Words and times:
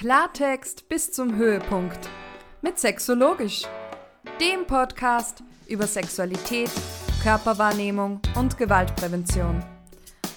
Klartext 0.00 0.88
bis 0.88 1.12
zum 1.12 1.36
Höhepunkt 1.36 2.08
mit 2.62 2.78
Sexologisch, 2.78 3.64
dem 4.40 4.66
Podcast 4.66 5.42
über 5.66 5.86
Sexualität, 5.86 6.70
Körperwahrnehmung 7.22 8.18
und 8.34 8.56
Gewaltprävention. 8.56 9.62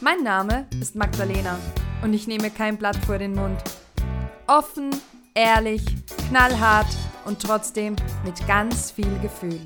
Mein 0.01 0.21
Name 0.21 0.67
ist 0.81 0.97
Magdalena 0.97 1.57
und 2.01 2.13
ich 2.13 2.27
nehme 2.27 2.51
kein 2.51 2.75
Blatt 2.77 2.97
vor 3.05 3.17
den 3.17 3.35
Mund. 3.35 3.63
Offen, 4.47 4.89
ehrlich, 5.33 5.81
knallhart 6.27 6.93
und 7.23 7.41
trotzdem 7.41 7.95
mit 8.25 8.45
ganz 8.45 8.91
viel 8.91 9.17
Gefühl. 9.21 9.61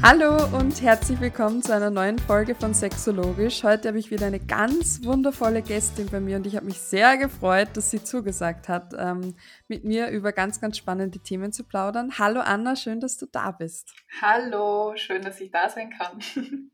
Hallo 0.00 0.36
und 0.56 0.80
herzlich 0.80 1.20
willkommen 1.20 1.60
zu 1.60 1.74
einer 1.74 1.90
neuen 1.90 2.20
Folge 2.20 2.54
von 2.54 2.72
Sexologisch. 2.72 3.64
Heute 3.64 3.88
habe 3.88 3.98
ich 3.98 4.12
wieder 4.12 4.26
eine 4.26 4.38
ganz 4.38 5.04
wundervolle 5.04 5.60
Gästin 5.60 6.06
bei 6.06 6.20
mir 6.20 6.36
und 6.36 6.46
ich 6.46 6.54
habe 6.54 6.66
mich 6.66 6.78
sehr 6.78 7.16
gefreut, 7.16 7.70
dass 7.74 7.90
sie 7.90 8.04
zugesagt 8.04 8.68
hat, 8.68 8.94
ähm, 8.96 9.34
mit 9.66 9.82
mir 9.84 10.08
über 10.10 10.30
ganz, 10.30 10.60
ganz 10.60 10.76
spannende 10.76 11.18
Themen 11.18 11.52
zu 11.52 11.64
plaudern. 11.64 12.12
Hallo 12.16 12.40
Anna, 12.40 12.76
schön, 12.76 13.00
dass 13.00 13.16
du 13.16 13.26
da 13.26 13.50
bist. 13.50 13.92
Hallo, 14.22 14.92
schön, 14.94 15.22
dass 15.22 15.40
ich 15.40 15.50
da 15.50 15.68
sein 15.68 15.90
kann. 15.90 16.20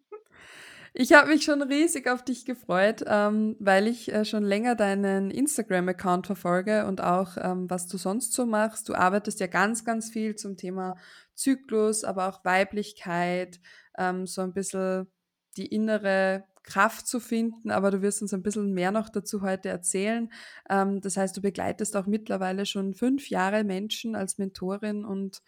Ich 0.97 1.13
habe 1.13 1.31
mich 1.31 1.43
schon 1.43 1.61
riesig 1.61 2.09
auf 2.09 2.23
dich 2.23 2.45
gefreut, 2.45 3.03
ähm, 3.09 3.57
weil 3.59 3.89
ich 3.89 4.13
äh, 4.13 4.25
schon 4.25 4.45
länger 4.45 4.77
deinen 4.77 5.33
Instagram-Account 5.33 6.27
verfolge 6.27 6.87
und 6.87 7.03
auch, 7.03 7.37
ähm, 7.37 7.69
was 7.69 7.89
du 7.89 7.99
sonst 7.99 8.33
so 8.33 8.47
machst. 8.47 8.89
Du 8.89 8.95
arbeitest 8.95 9.41
ja 9.41 9.49
ganz, 9.49 9.85
ganz 9.85 10.11
viel 10.11 10.37
zum 10.37 10.57
Thema 10.57 10.97
Zyklus, 11.35 12.05
aber 12.05 12.29
auch 12.29 12.45
Weiblichkeit, 12.45 13.61
ähm, 13.99 14.27
so 14.27 14.43
ein 14.43 14.53
bisschen 14.53 15.11
die 15.57 15.67
innere 15.67 16.45
Kraft 16.65 17.07
zu 17.07 17.21
finden, 17.21 17.71
aber 17.71 17.91
du 17.91 18.03
wirst 18.03 18.23
uns 18.23 18.33
ein 18.33 18.43
bisschen 18.43 18.73
mehr 18.73 18.91
noch 18.91 19.11
dazu 19.11 19.43
heute 19.43 19.69
erzählen. 19.69 20.33
Ähm, 20.69 21.01
das 21.01 21.17
heißt, 21.17 21.37
du 21.37 21.43
begleitest 21.43 21.97
auch 21.97 22.07
mittlerweile 22.07 22.67
schon 22.67 22.95
fünf 22.95 23.29
Jahre 23.29 23.65
Menschen 23.65 24.17
als 24.17 24.39
Mentorin 24.39 25.05
und 25.05 25.43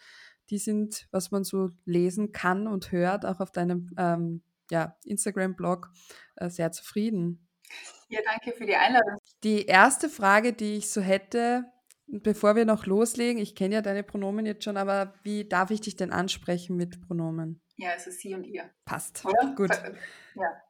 die 0.51 0.59
sind, 0.59 1.09
was 1.11 1.31
man 1.31 1.43
so 1.43 1.71
lesen 1.85 2.33
kann 2.33 2.69
und 2.69 2.93
hört, 2.93 3.25
auch 3.25 3.41
auf 3.41 3.51
deinem 3.51 3.91
ähm, 3.97 4.43
ja, 4.71 4.97
Instagram-Blog 5.05 5.91
äh, 6.37 6.51
sehr 6.51 6.71
zufrieden. 6.71 7.49
Ja, 8.09 8.21
danke 8.25 8.57
für 8.57 8.67
die 8.67 8.77
Einladung. 8.77 9.17
Die 9.43 9.67
erste 9.67 10.09
Frage, 10.09 10.53
die 10.53 10.77
ich 10.77 10.91
so 10.91 11.01
hätte, 11.01 11.65
bevor 12.07 12.57
wir 12.57 12.65
noch 12.65 12.87
loslegen, 12.87 13.41
ich 13.41 13.55
kenne 13.55 13.77
ja 13.77 13.83
deine 13.83 14.03
Pronomen 14.03 14.47
jetzt 14.47 14.65
schon, 14.65 14.77
aber 14.77 15.15
wie 15.23 15.49
darf 15.49 15.71
ich 15.71 15.81
dich 15.81 15.97
denn 15.97 16.13
ansprechen 16.13 16.77
mit 16.77 17.01
Pronomen? 17.07 17.61
Ja, 17.77 17.91
es 17.97 18.07
ist 18.07 18.21
sie 18.21 18.35
und 18.35 18.45
ihr. 18.45 18.71
Passt. 18.85 19.25
Oder? 19.25 19.55
Gut. 19.55 19.71
Ja. 20.35 20.63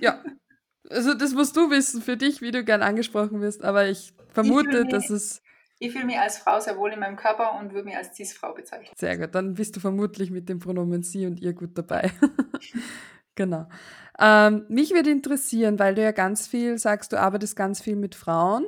Ja. 0.00 0.22
Also 0.90 1.14
das 1.14 1.34
musst 1.34 1.56
du 1.56 1.70
wissen 1.70 2.00
für 2.00 2.16
dich, 2.16 2.40
wie 2.40 2.50
du 2.50 2.64
gern 2.64 2.82
angesprochen 2.82 3.40
wirst, 3.40 3.64
aber 3.64 3.88
ich 3.88 4.14
vermute, 4.28 4.82
ich 4.82 4.88
dass 4.88 5.10
es. 5.10 5.42
Ich 5.80 5.92
fühle 5.92 6.06
mich 6.06 6.18
als 6.18 6.38
Frau 6.38 6.58
sehr 6.58 6.76
wohl 6.76 6.92
in 6.92 6.98
meinem 6.98 7.16
Körper 7.16 7.58
und 7.60 7.72
würde 7.72 7.84
mich 7.84 7.96
als 7.96 8.16
Cis-Frau 8.16 8.52
bezeichnen. 8.52 8.92
Sehr 8.96 9.16
gut, 9.16 9.34
dann 9.34 9.54
bist 9.54 9.76
du 9.76 9.80
vermutlich 9.80 10.30
mit 10.30 10.48
dem 10.48 10.58
Pronomen 10.58 11.02
sie 11.02 11.26
und 11.26 11.40
ihr 11.40 11.52
gut 11.52 11.76
dabei. 11.78 12.10
genau. 13.36 13.68
Ähm, 14.18 14.64
mich 14.68 14.92
würde 14.92 15.10
interessieren, 15.10 15.78
weil 15.78 15.94
du 15.94 16.02
ja 16.02 16.10
ganz 16.10 16.48
viel 16.48 16.78
sagst, 16.78 17.12
du 17.12 17.20
arbeitest 17.20 17.54
ganz 17.54 17.80
viel 17.80 17.94
mit 17.94 18.16
Frauen. 18.16 18.66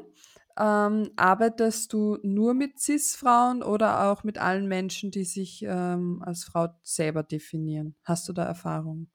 Ähm, 0.61 1.11
arbeitest 1.16 1.92
du 1.94 2.19
nur 2.22 2.53
mit 2.53 2.78
CIS-Frauen 2.78 3.62
oder 3.62 4.11
auch 4.11 4.25
mit 4.25 4.36
allen 4.36 4.69
Menschen, 4.69 5.11
die 5.11 5.25
sich 5.25 5.62
ähm, 5.62 6.22
als 6.25 6.44
Frau 6.44 6.69
selber 6.83 7.22
definieren? 7.22 7.97
Hast 8.05 8.28
du 8.28 8.34
da 8.34 8.44
Erfahrung? 8.44 9.11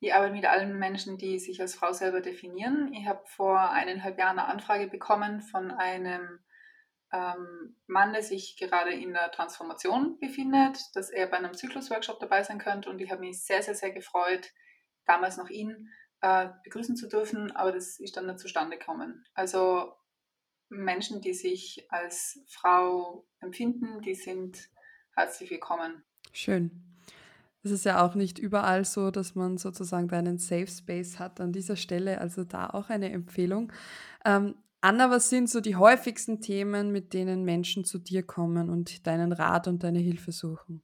Ich 0.00 0.12
arbeite 0.12 0.34
mit 0.34 0.44
allen 0.44 0.76
Menschen, 0.80 1.18
die 1.18 1.38
sich 1.38 1.60
als 1.60 1.76
Frau 1.76 1.92
selber 1.92 2.20
definieren. 2.20 2.92
Ich 2.94 3.06
habe 3.06 3.22
vor 3.26 3.70
eineinhalb 3.70 4.18
Jahren 4.18 4.40
eine 4.40 4.48
Anfrage 4.48 4.88
bekommen 4.88 5.40
von 5.40 5.70
einem 5.70 6.40
ähm, 7.12 7.76
Mann, 7.86 8.12
der 8.12 8.24
sich 8.24 8.56
gerade 8.58 8.90
in 8.92 9.12
der 9.12 9.30
Transformation 9.30 10.18
befindet, 10.18 10.80
dass 10.94 11.10
er 11.10 11.28
bei 11.28 11.36
einem 11.36 11.54
Zyklusworkshop 11.54 12.18
dabei 12.18 12.42
sein 12.42 12.58
könnte. 12.58 12.90
Und 12.90 13.00
ich 13.00 13.12
habe 13.12 13.20
mich 13.20 13.44
sehr, 13.44 13.62
sehr, 13.62 13.76
sehr 13.76 13.92
gefreut, 13.92 14.50
damals 15.06 15.36
noch 15.36 15.48
ihn 15.48 15.88
äh, 16.22 16.48
begrüßen 16.64 16.96
zu 16.96 17.08
dürfen, 17.08 17.54
aber 17.54 17.70
das 17.70 18.00
ist 18.00 18.16
dann 18.16 18.26
nicht 18.26 18.40
zustande 18.40 18.78
gekommen. 18.78 19.24
Also 19.34 19.92
Menschen, 20.72 21.20
die 21.20 21.34
sich 21.34 21.86
als 21.90 22.42
Frau 22.48 23.26
empfinden, 23.40 24.00
die 24.00 24.14
sind 24.14 24.70
herzlich 25.14 25.50
willkommen. 25.50 26.02
Schön. 26.32 26.70
Es 27.62 27.70
ist 27.70 27.84
ja 27.84 28.04
auch 28.04 28.14
nicht 28.14 28.38
überall 28.38 28.84
so, 28.84 29.10
dass 29.10 29.34
man 29.34 29.56
sozusagen 29.56 30.08
da 30.08 30.18
einen 30.18 30.38
Safe 30.38 30.66
Space 30.66 31.18
hat 31.18 31.40
an 31.40 31.52
dieser 31.52 31.76
Stelle. 31.76 32.20
Also 32.20 32.42
da 32.42 32.68
auch 32.70 32.88
eine 32.88 33.12
Empfehlung. 33.12 33.72
Ähm, 34.24 34.56
Anna, 34.80 35.10
was 35.10 35.30
sind 35.30 35.48
so 35.48 35.60
die 35.60 35.76
häufigsten 35.76 36.40
Themen, 36.40 36.90
mit 36.90 37.12
denen 37.14 37.44
Menschen 37.44 37.84
zu 37.84 37.98
dir 37.98 38.24
kommen 38.24 38.68
und 38.68 39.06
deinen 39.06 39.32
Rat 39.32 39.68
und 39.68 39.84
deine 39.84 40.00
Hilfe 40.00 40.32
suchen? 40.32 40.82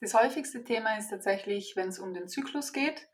Das 0.00 0.14
häufigste 0.14 0.64
Thema 0.64 0.98
ist 0.98 1.10
tatsächlich, 1.10 1.76
wenn 1.76 1.88
es 1.88 2.00
um 2.00 2.12
den 2.12 2.26
Zyklus 2.26 2.72
geht, 2.72 3.06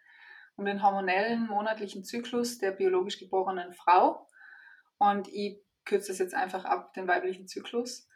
um 0.56 0.64
den 0.64 0.82
hormonellen 0.82 1.46
monatlichen 1.48 2.02
Zyklus 2.02 2.58
der 2.58 2.70
biologisch 2.70 3.18
geborenen 3.18 3.74
Frau. 3.74 4.26
Und 4.96 5.28
ich 5.28 5.60
kürze 5.84 6.08
das 6.08 6.18
jetzt 6.18 6.34
einfach 6.34 6.64
ab, 6.64 6.92
den 6.94 7.08
weiblichen 7.08 7.48
Zyklus. 7.48 8.08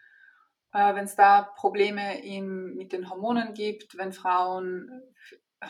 Äh, 0.72 0.94
wenn 0.94 1.04
es 1.04 1.16
da 1.16 1.42
Probleme 1.42 2.22
in, 2.22 2.74
mit 2.74 2.92
den 2.92 3.08
Hormonen 3.08 3.54
gibt, 3.54 3.96
wenn 3.96 4.12
Frauen 4.12 5.02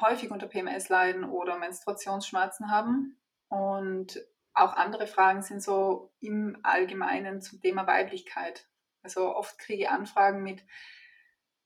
häufig 0.00 0.31
unter 0.31 0.47
PMS 0.47 0.88
leiden 0.88 1.25
oder 1.25 1.59
Menstruationsschmerzen 1.59 2.71
haben. 2.71 3.19
Und 3.49 4.21
auch 4.54 4.75
andere 4.75 5.06
Fragen 5.06 5.43
sind 5.43 5.62
so 5.62 6.12
im 6.21 6.59
Allgemeinen 6.62 7.41
zum 7.41 7.60
Thema 7.60 7.87
Weiblichkeit. 7.87 8.66
Also 9.03 9.34
oft 9.34 9.59
kriege 9.59 9.83
ich 9.83 9.88
Anfragen 9.88 10.43
mit, 10.43 10.65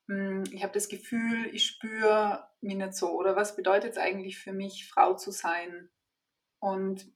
hm, 0.09 0.45
ich 0.53 0.63
habe 0.63 0.73
das 0.73 0.89
Gefühl, 0.89 1.49
ich 1.53 1.67
spüre 1.67 2.49
mich 2.61 2.75
nicht 2.75 2.95
so. 2.95 3.13
Oder 3.13 3.37
was 3.37 3.57
bedeutet 3.57 3.93
es 3.93 3.99
eigentlich 3.99 4.39
für 4.39 4.53
mich, 4.53 4.89
Frau 4.89 5.15
zu 5.15 5.31
sein? 5.31 5.91
Und 6.61 7.07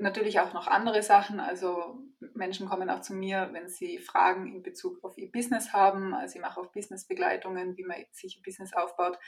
natürlich 0.00 0.40
auch 0.40 0.52
noch 0.52 0.66
andere 0.66 1.02
Sachen. 1.02 1.40
Also 1.40 1.98
Menschen 2.34 2.68
kommen 2.68 2.90
auch 2.90 3.00
zu 3.00 3.14
mir, 3.14 3.48
wenn 3.52 3.68
sie 3.68 3.98
Fragen 3.98 4.46
in 4.46 4.62
Bezug 4.62 5.02
auf 5.04 5.16
ihr 5.18 5.30
Business 5.30 5.72
haben. 5.72 6.14
Also 6.14 6.36
ich 6.36 6.42
mache 6.42 6.60
auch 6.60 6.72
Businessbegleitungen, 6.72 7.76
wie 7.76 7.84
man 7.84 8.04
sich 8.12 8.38
ein 8.38 8.42
Business 8.42 8.72
aufbaut. 8.72 9.18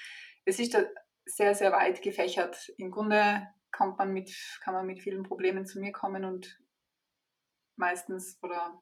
Es 0.45 0.59
ist 0.59 0.75
da 0.75 0.85
sehr, 1.27 1.55
sehr 1.55 1.73
weit 1.73 2.03
gefächert. 2.03 2.73
Im 2.77 2.91
Grunde 2.91 3.47
kommt 3.73 3.99
man 3.99 4.13
mit, 4.13 4.35
kann 4.63 4.75
man 4.75 4.87
mit 4.87 5.01
vielen 5.01 5.23
Problemen 5.23 5.67
zu 5.67 5.81
mir 5.81 5.93
kommen 5.93 6.25
und 6.25 6.59
meistens 7.77 8.39
oder 8.43 8.81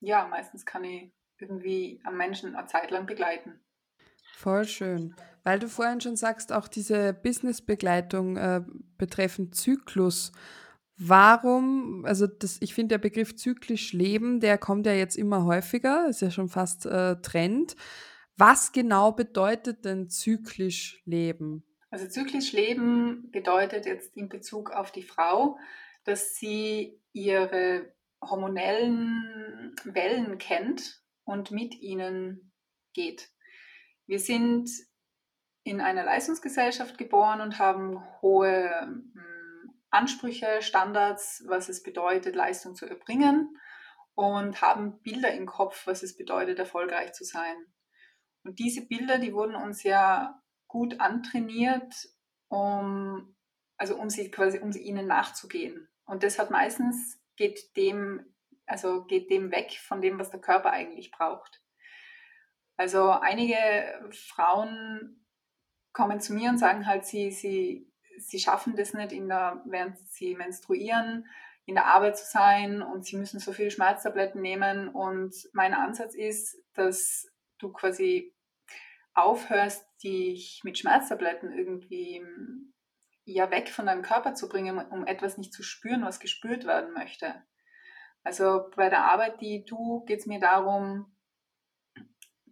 ja, 0.00 0.26
meistens 0.26 0.64
kann 0.64 0.84
ich 0.84 1.12
irgendwie 1.38 2.00
am 2.04 2.16
Menschen 2.16 2.54
eine 2.54 2.66
Zeit 2.66 2.90
lang 2.90 3.06
begleiten. 3.06 3.60
Voll 4.36 4.64
schön. 4.66 5.14
Weil 5.42 5.58
du 5.58 5.68
vorhin 5.68 6.00
schon 6.00 6.16
sagst, 6.16 6.52
auch 6.52 6.68
diese 6.68 7.12
Businessbegleitung 7.12 8.36
äh, 8.36 8.62
betreffend 8.98 9.54
Zyklus. 9.54 10.32
Warum, 11.00 12.04
also 12.04 12.26
das, 12.26 12.58
ich 12.60 12.74
finde 12.74 12.94
der 12.94 12.98
Begriff 12.98 13.36
zyklisch 13.36 13.92
leben, 13.92 14.40
der 14.40 14.58
kommt 14.58 14.84
ja 14.84 14.92
jetzt 14.92 15.16
immer 15.16 15.44
häufiger, 15.44 16.08
ist 16.08 16.22
ja 16.22 16.30
schon 16.30 16.48
fast 16.48 16.86
äh, 16.86 17.16
Trend. 17.22 17.76
Was 18.36 18.72
genau 18.72 19.12
bedeutet 19.12 19.84
denn 19.84 20.08
zyklisch 20.08 21.00
leben? 21.04 21.64
Also 21.90 22.08
zyklisch 22.08 22.52
leben 22.52 23.30
bedeutet 23.30 23.86
jetzt 23.86 24.16
in 24.16 24.28
Bezug 24.28 24.72
auf 24.72 24.90
die 24.90 25.04
Frau, 25.04 25.58
dass 26.02 26.34
sie 26.34 27.00
ihre 27.12 27.92
hormonellen 28.20 29.76
Wellen 29.84 30.38
kennt 30.38 31.02
und 31.24 31.52
mit 31.52 31.80
ihnen 31.80 32.52
geht. 32.92 33.30
Wir 34.06 34.18
sind 34.18 34.68
in 35.62 35.80
einer 35.80 36.04
Leistungsgesellschaft 36.04 36.98
geboren 36.98 37.40
und 37.40 37.58
haben 37.58 38.02
hohe 38.20 38.70
hm, 38.80 39.37
Ansprüche, 39.90 40.60
Standards, 40.60 41.44
was 41.46 41.68
es 41.68 41.82
bedeutet, 41.82 42.36
Leistung 42.36 42.74
zu 42.74 42.86
erbringen 42.86 43.58
und 44.14 44.60
haben 44.60 45.00
Bilder 45.02 45.32
im 45.32 45.46
Kopf, 45.46 45.86
was 45.86 46.02
es 46.02 46.16
bedeutet, 46.16 46.58
erfolgreich 46.58 47.12
zu 47.12 47.24
sein. 47.24 47.56
Und 48.44 48.58
diese 48.58 48.86
Bilder, 48.86 49.18
die 49.18 49.32
wurden 49.32 49.54
uns 49.54 49.82
ja 49.82 50.42
gut 50.66 51.00
antrainiert, 51.00 51.94
um, 52.48 53.36
also 53.76 53.96
um 53.96 54.10
sie 54.10 54.30
quasi, 54.30 54.58
um 54.58 54.72
sie 54.72 54.82
ihnen 54.82 55.06
nachzugehen. 55.06 55.88
Und 56.04 56.22
das 56.22 56.38
hat 56.38 56.50
meistens 56.50 57.20
geht 57.36 57.76
dem, 57.76 58.34
also 58.66 59.04
geht 59.04 59.30
dem 59.30 59.50
weg 59.52 59.78
von 59.78 60.00
dem, 60.00 60.18
was 60.18 60.30
der 60.30 60.40
Körper 60.40 60.70
eigentlich 60.70 61.10
braucht. 61.10 61.62
Also 62.76 63.10
einige 63.10 63.56
Frauen 64.10 65.24
kommen 65.92 66.20
zu 66.20 66.32
mir 66.32 66.50
und 66.50 66.58
sagen 66.58 66.86
halt, 66.86 67.04
sie, 67.04 67.30
sie 67.30 67.87
sie 68.20 68.38
schaffen 68.38 68.76
das 68.76 68.94
nicht, 68.94 69.12
in 69.12 69.28
der, 69.28 69.62
während 69.66 69.98
sie 70.08 70.34
menstruieren, 70.34 71.26
in 71.66 71.74
der 71.74 71.86
Arbeit 71.86 72.16
zu 72.16 72.24
sein 72.24 72.82
und 72.82 73.04
sie 73.04 73.16
müssen 73.16 73.40
so 73.40 73.52
viele 73.52 73.70
Schmerztabletten 73.70 74.40
nehmen. 74.40 74.88
Und 74.88 75.34
mein 75.52 75.74
Ansatz 75.74 76.14
ist, 76.14 76.56
dass 76.74 77.28
du 77.58 77.70
quasi 77.72 78.34
aufhörst, 79.14 79.84
dich 80.02 80.60
mit 80.64 80.78
Schmerztabletten 80.78 81.52
irgendwie 81.52 82.24
ja 83.24 83.50
weg 83.50 83.68
von 83.68 83.86
deinem 83.86 84.02
Körper 84.02 84.34
zu 84.34 84.48
bringen, 84.48 84.78
um 84.78 85.06
etwas 85.06 85.36
nicht 85.36 85.52
zu 85.52 85.62
spüren, 85.62 86.04
was 86.04 86.20
gespürt 86.20 86.64
werden 86.64 86.94
möchte. 86.94 87.34
Also 88.24 88.70
bei 88.74 88.88
der 88.88 89.04
Arbeit, 89.04 89.40
die 89.40 89.64
du, 89.64 90.04
geht 90.04 90.20
es 90.20 90.26
mir 90.26 90.40
darum, 90.40 91.12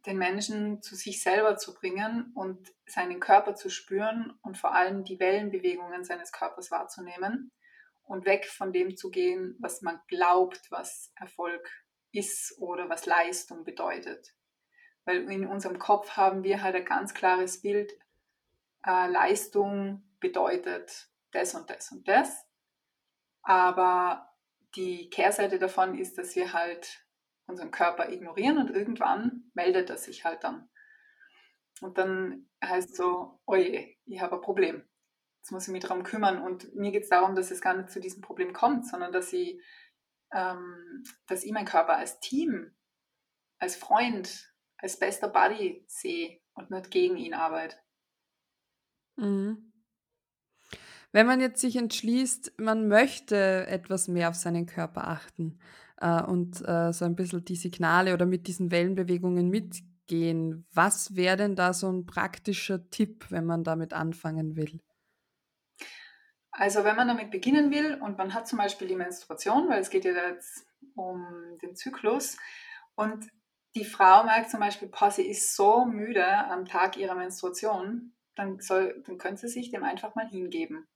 den 0.07 0.19
Menschen 0.19 0.83
zu 0.83 0.95
sich 0.95 1.23
selber 1.23 1.57
zu 1.57 1.75
bringen 1.75 2.33
und 2.35 2.73
seinen 2.87 3.21
Körper 3.21 3.55
zu 3.55 3.69
spüren 3.69 4.39
und 4.43 4.57
vor 4.57 4.75
allem 4.75 5.05
die 5.05 5.19
Wellenbewegungen 5.19 6.05
seines 6.05 6.33
Körpers 6.33 6.71
wahrzunehmen 6.71 7.51
und 8.05 8.25
weg 8.25 8.47
von 8.47 8.73
dem 8.73 8.97
zu 8.97 9.11
gehen, 9.11 9.57
was 9.59 9.83
man 9.83 10.01
glaubt, 10.07 10.71
was 10.71 11.13
Erfolg 11.17 11.69
ist 12.13 12.57
oder 12.59 12.89
was 12.89 13.07
Leistung 13.07 13.65
bedeutet. 13.65 14.35
Weil 15.05 15.31
in 15.31 15.47
unserem 15.47 15.79
Kopf 15.79 16.11
haben 16.17 16.45
wir 16.45 16.63
halt 16.63 16.77
ein 16.77 16.85
ganz 16.85 17.15
klares 17.15 17.61
Bild, 17.61 17.93
äh, 18.87 19.09
Leistung 19.09 20.03
bedeutet 20.21 21.09
das 21.33 21.55
und 21.55 21.69
das 21.69 21.91
und 21.93 22.07
das. 22.07 22.47
Aber 23.43 24.33
die 24.77 25.11
Kehrseite 25.11 25.59
davon 25.59 25.99
ist, 25.99 26.19
dass 26.19 26.37
wir 26.37 26.53
halt 26.53 27.06
unseren 27.47 27.71
Körper 27.71 28.11
ignorieren 28.11 28.59
und 28.59 28.71
irgendwann 28.71 29.51
meldet 29.55 29.91
er 29.91 29.97
sich 29.97 30.25
halt 30.25 30.45
dann. 30.45 30.69
Und 31.81 31.99
dann 31.99 32.49
heißt 32.65 32.97
so, 32.97 33.41
oje, 33.47 33.95
ich 34.05 34.21
habe 34.21 34.37
ein 34.37 34.41
Problem. 34.41 34.89
Jetzt 35.41 35.53
muss 35.53 35.69
ich 35.69 35.73
mich 35.73 35.83
darum 35.83 36.03
kümmern. 36.03 36.41
Und 36.41 36.75
mir 36.75 36.91
geht 36.91 37.05
es 37.05 37.09
darum, 37.09 37.37
dass 37.37 37.51
es 37.51 37.61
gar 37.61 37.77
nicht 37.77 37.91
zu 37.91 38.01
diesem 38.01 38.23
Problem 38.23 38.53
kommt, 38.53 38.87
sondern 38.87 39.13
dass 39.13 39.33
ich, 39.33 39.61
ähm, 40.33 41.05
dass 41.27 41.45
ich 41.45 41.53
meinen 41.53 41.67
Körper 41.67 41.97
als 41.97 42.19
Team, 42.21 42.75
als 43.59 43.77
Freund, 43.77 44.53
als 44.79 44.99
bester 44.99 45.29
Buddy 45.29 45.85
sehe 45.87 46.41
und 46.55 46.71
nicht 46.71 46.91
gegen 46.91 47.17
ihn 47.17 47.35
arbeite. 47.35 47.77
Mhm. 49.17 49.73
Wenn 51.13 51.27
man 51.27 51.41
jetzt 51.41 51.61
sich 51.61 51.77
entschließt, 51.77 52.59
man 52.59 52.89
möchte 52.89 53.67
etwas 53.69 54.09
mehr 54.09 54.29
auf 54.29 54.35
seinen 54.35 54.67
Körper 54.67 55.09
achten 55.09 55.59
äh, 55.99 56.23
und 56.23 56.67
äh, 56.67 56.93
so 56.93 57.05
ein 57.05 57.17
bisschen 57.17 57.45
die 57.45 57.57
Signale 57.57 58.15
oder 58.15 58.27
mit 58.27 58.47
diesen 58.47 58.71
Wellenbewegungen 58.71 59.49
mitgehen, 59.49 60.67
was 60.73 61.17
wäre 61.17 61.37
denn 61.37 61.57
da 61.57 61.73
so 61.73 61.91
ein 61.91 62.07
praktischer 62.07 62.89
Tipp, 62.91 63.27
wenn 63.31 63.45
man 63.45 63.65
damit 63.65 63.93
anfangen 63.93 64.57
will? 64.57 64.81
Also 66.53 66.85
wenn 66.85 66.97
man 66.97 67.09
damit 67.09 67.31
beginnen 67.31 67.71
will 67.71 68.01
und 68.01 68.17
man 68.17 68.33
hat 68.33 68.49
zum 68.49 68.59
Beispiel 68.59 68.89
die 68.89 68.97
Menstruation, 68.97 69.69
weil 69.69 69.81
es 69.81 69.91
geht 69.91 70.07
ja 70.07 70.13
jetzt 70.13 70.67
um 70.95 71.59
den 71.63 71.77
Zyklus 71.77 72.39
und 72.95 73.27
die 73.75 73.85
Frau 73.85 74.25
merkt 74.25 74.51
zum 74.51 74.61
Beispiel, 74.61 74.89
boah, 74.89 75.11
sie 75.11 75.27
ist 75.27 75.55
so 75.55 75.85
müde 75.85 76.27
am 76.27 76.65
Tag 76.65 76.97
ihrer 76.97 77.15
Menstruation, 77.15 78.15
dann, 78.35 78.59
soll, 78.59 79.03
dann 79.07 79.19
könnte 79.19 79.43
sie 79.43 79.49
sich 79.49 79.71
dem 79.71 79.85
einfach 79.85 80.15
mal 80.15 80.27
hingeben. 80.27 80.87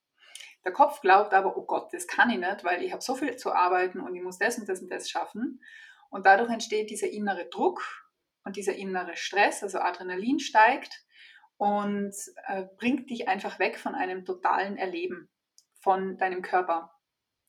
Der 0.64 0.72
Kopf 0.72 1.00
glaubt 1.00 1.32
aber, 1.32 1.56
oh 1.56 1.64
Gott, 1.64 1.92
das 1.92 2.06
kann 2.06 2.30
ich 2.30 2.38
nicht, 2.38 2.64
weil 2.64 2.82
ich 2.82 2.92
habe 2.92 3.02
so 3.02 3.14
viel 3.14 3.36
zu 3.36 3.52
arbeiten 3.52 4.00
und 4.00 4.14
ich 4.14 4.22
muss 4.22 4.38
das 4.38 4.58
und 4.58 4.68
das 4.68 4.82
und 4.82 4.90
das 4.90 5.08
schaffen. 5.08 5.62
Und 6.10 6.26
dadurch 6.26 6.50
entsteht 6.50 6.90
dieser 6.90 7.08
innere 7.08 7.48
Druck 7.48 7.82
und 8.44 8.56
dieser 8.56 8.74
innere 8.74 9.16
Stress, 9.16 9.62
also 9.62 9.78
Adrenalin 9.78 10.38
steigt 10.38 11.04
und 11.56 12.14
äh, 12.46 12.64
bringt 12.78 13.10
dich 13.10 13.28
einfach 13.28 13.58
weg 13.58 13.78
von 13.78 13.94
einem 13.94 14.24
totalen 14.24 14.76
Erleben 14.76 15.30
von 15.80 16.18
deinem 16.18 16.42
Körper. 16.42 16.92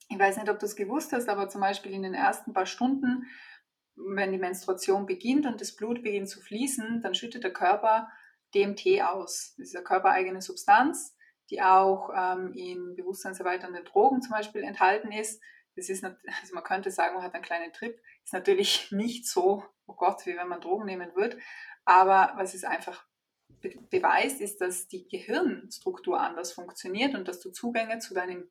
Ich 0.09 0.19
weiß 0.19 0.37
nicht, 0.37 0.49
ob 0.49 0.59
du 0.59 0.65
es 0.65 0.75
gewusst 0.75 1.13
hast, 1.13 1.29
aber 1.29 1.49
zum 1.49 1.61
Beispiel 1.61 1.93
in 1.93 2.03
den 2.03 2.13
ersten 2.13 2.53
paar 2.53 2.65
Stunden, 2.65 3.25
wenn 3.95 4.31
die 4.31 4.37
Menstruation 4.37 5.05
beginnt 5.05 5.45
und 5.45 5.61
das 5.61 5.75
Blut 5.75 6.03
beginnt 6.03 6.29
zu 6.29 6.41
fließen, 6.41 7.01
dann 7.01 7.15
schüttet 7.15 7.43
der 7.43 7.53
Körper 7.53 8.09
DMT 8.53 9.01
aus. 9.03 9.55
Das 9.57 9.69
ist 9.69 9.75
eine 9.75 9.83
körpereigene 9.83 10.41
Substanz, 10.41 11.15
die 11.51 11.61
auch 11.61 12.09
ähm, 12.15 12.53
in 12.53 12.95
bewusstseinserweiternden 12.95 13.83
Drogen 13.85 14.21
zum 14.21 14.31
Beispiel 14.31 14.63
enthalten 14.63 15.11
ist. 15.11 15.41
Das 15.75 15.89
ist, 15.89 16.03
also 16.03 16.53
man 16.53 16.63
könnte 16.63 16.91
sagen, 16.91 17.15
man 17.15 17.23
hat 17.23 17.33
einen 17.33 17.43
kleinen 17.43 17.73
Trip. 17.73 17.99
Ist 18.23 18.33
natürlich 18.33 18.91
nicht 18.91 19.27
so, 19.27 19.63
oh 19.85 19.93
Gott, 19.93 20.25
wie 20.25 20.35
wenn 20.35 20.47
man 20.47 20.61
Drogen 20.61 20.85
nehmen 20.85 21.15
würde. 21.15 21.37
Aber 21.85 22.33
was 22.37 22.53
es 22.53 22.63
einfach 22.63 23.05
be 23.59 23.75
beweist, 23.89 24.39
ist, 24.39 24.61
dass 24.61 24.87
die 24.87 25.07
Gehirnstruktur 25.07 26.19
anders 26.19 26.53
funktioniert 26.53 27.15
und 27.15 27.27
dass 27.27 27.41
du 27.41 27.51
Zugänge 27.51 27.99
zu 27.99 28.13
deinen 28.13 28.49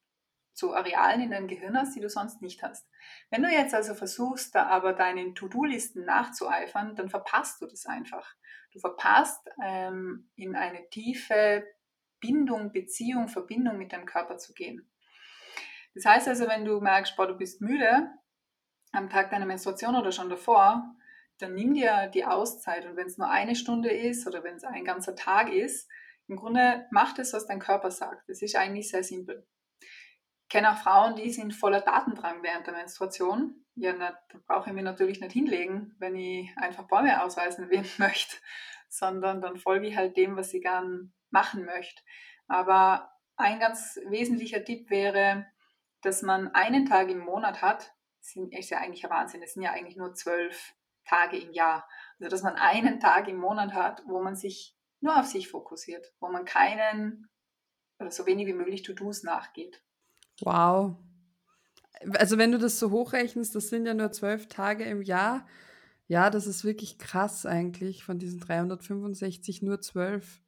zu 0.53 0.75
Arealen 0.75 1.23
in 1.23 1.31
deinem 1.31 1.49
Gehirn 1.49 1.79
hast, 1.79 1.97
die 1.97 2.01
du 2.01 2.11
sonst 2.11 2.43
nicht 2.43 2.63
hast. 2.63 2.87
Wenn 3.31 3.43
du 3.43 3.49
jetzt 3.49 3.73
also 3.73 3.95
versuchst, 3.95 4.55
da 4.55 4.67
aber 4.67 4.93
deinen 4.93 5.35
To-Do-Listen 5.35 6.05
nachzueifern, 6.05 6.97
dann 6.97 7.09
verpasst 7.09 7.63
du 7.63 7.67
das 7.67 7.87
einfach. 7.87 8.35
Du 8.73 8.79
verpasst 8.79 9.49
ähm, 9.65 10.29
in 10.35 10.57
eine 10.57 10.87
tiefe 10.91 11.65
Bindung, 12.21 12.73
Beziehung, 12.73 13.29
Verbindung 13.29 13.79
mit 13.79 13.93
deinem 13.93 14.07
Körper 14.07 14.39
zu 14.39 14.53
gehen. 14.53 14.91
Das 15.95 16.05
heißt 16.05 16.29
also, 16.29 16.47
wenn 16.47 16.65
du 16.65 16.81
merkst, 16.81 17.17
boah, 17.17 17.27
du 17.27 17.35
bist 17.35 17.61
müde 17.61 18.11
am 18.93 19.09
Tag 19.09 19.31
deiner 19.31 19.47
Menstruation 19.47 19.97
oder 19.97 20.13
schon 20.13 20.29
davor, 20.29 20.95
dann 21.39 21.55
nimm 21.55 21.75
dir 21.75 22.11
die 22.13 22.25
Auszeit 22.25 22.87
und 22.87 22.97
wenn 22.97 23.07
es 23.07 23.19
nur 23.19 23.31
eine 23.31 23.55
Stunde 23.55 23.91
ist 23.91 24.27
oder 24.27 24.45
wenn 24.45 24.57
es 24.57 24.65
ein 24.65 24.85
ganzer 24.85 25.15
Tag 25.15 25.53
ist, 25.53 25.89
im 26.29 26.37
Grunde 26.37 26.87
mach 26.91 27.15
das, 27.15 27.33
was 27.33 27.47
dein 27.47 27.59
Körper 27.59 27.91
sagt. 27.91 28.29
Das 28.29 28.43
ist 28.43 28.55
eigentlich 28.55 28.89
sehr 28.89 29.03
simpel. 29.03 29.47
Ich 29.81 30.49
kenne 30.49 30.73
auch 30.73 30.79
Frauen, 30.79 31.17
die 31.17 31.31
sind 31.31 31.55
voller 31.55 31.81
Datendrang 31.81 32.43
während 32.43 32.67
der 32.67 32.75
Menstruation. 32.75 33.65
Ja, 33.75 33.95
na, 33.97 34.19
da 34.29 34.39
brauche 34.47 34.71
ich 34.71 34.75
mir 34.75 34.83
natürlich 34.83 35.21
nicht 35.21 35.33
hinlegen, 35.33 35.95
wenn 35.99 36.15
ich 36.17 36.51
einfach 36.57 36.87
Bäume 36.87 37.23
ausweisen 37.23 37.71
will, 37.71 37.85
möchte, 37.99 38.37
sondern 38.89 39.41
dann 39.41 39.57
folge 39.57 39.89
ich 39.89 39.97
halt 39.97 40.17
dem, 40.17 40.37
was 40.37 40.51
sie 40.51 40.61
gern 40.61 41.13
machen 41.31 41.65
möchte. 41.65 42.03
Aber 42.49 43.11
ein 43.37 43.61
ganz 43.61 43.99
wesentlicher 44.09 44.65
Tipp 44.65 44.91
wäre, 44.91 45.47
dass 46.03 46.23
man 46.23 46.49
einen 46.55 46.87
Tag 46.87 47.09
im 47.09 47.21
Monat 47.21 47.63
hat, 47.63 47.93
das 48.21 48.37
ist 48.37 48.71
ja 48.71 48.79
eigentlich 48.79 49.05
ein 49.05 49.11
Wahnsinn, 49.11 49.43
es 49.43 49.55
sind 49.55 49.63
ja 49.63 49.73
eigentlich 49.73 49.97
nur 49.97 50.15
zwölf 50.15 50.75
Tage 51.05 51.39
im 51.39 51.53
Jahr. 51.53 51.89
Also 52.19 52.31
dass 52.31 52.43
man 52.43 52.57
einen 52.57 53.01
Tag 53.01 53.29
im 53.29 53.39
Monat 53.39 53.73
hat, 53.73 54.03
wo 54.07 54.23
man 54.23 54.37
sich 54.37 54.77
nur 55.01 55.19
auf 55.19 55.27
sich 55.27 55.49
fokussiert, 55.49 56.13
wo 56.21 56.29
man 56.29 56.45
keinen 56.45 57.29
oder 57.99 58.11
so 58.11 58.27
wenig 58.27 58.47
wie 58.47 58.53
möglich 58.53 58.83
To-Dos 58.83 59.23
nachgeht. 59.23 59.83
Wow. 60.41 60.97
Also 62.15 62.39
wenn 62.39 62.53
du 62.53 62.59
das 62.59 62.79
so 62.79 62.91
hochrechnest, 62.91 63.55
das 63.55 63.69
sind 63.69 63.87
ja 63.87 63.95
nur 63.95 64.13
zwölf 64.13 64.49
Tage 64.49 64.85
im 64.85 65.03
Jahr. 65.03 65.47
Ja, 66.07 66.31
das 66.31 66.47
ist 66.47 66.65
wirklich 66.65 66.99
krass 66.99 67.47
eigentlich, 67.47 68.05
von 68.05 68.19
diesen 68.19 68.41
365 68.41 69.63
nur 69.63 69.81
zwölf 69.81 70.41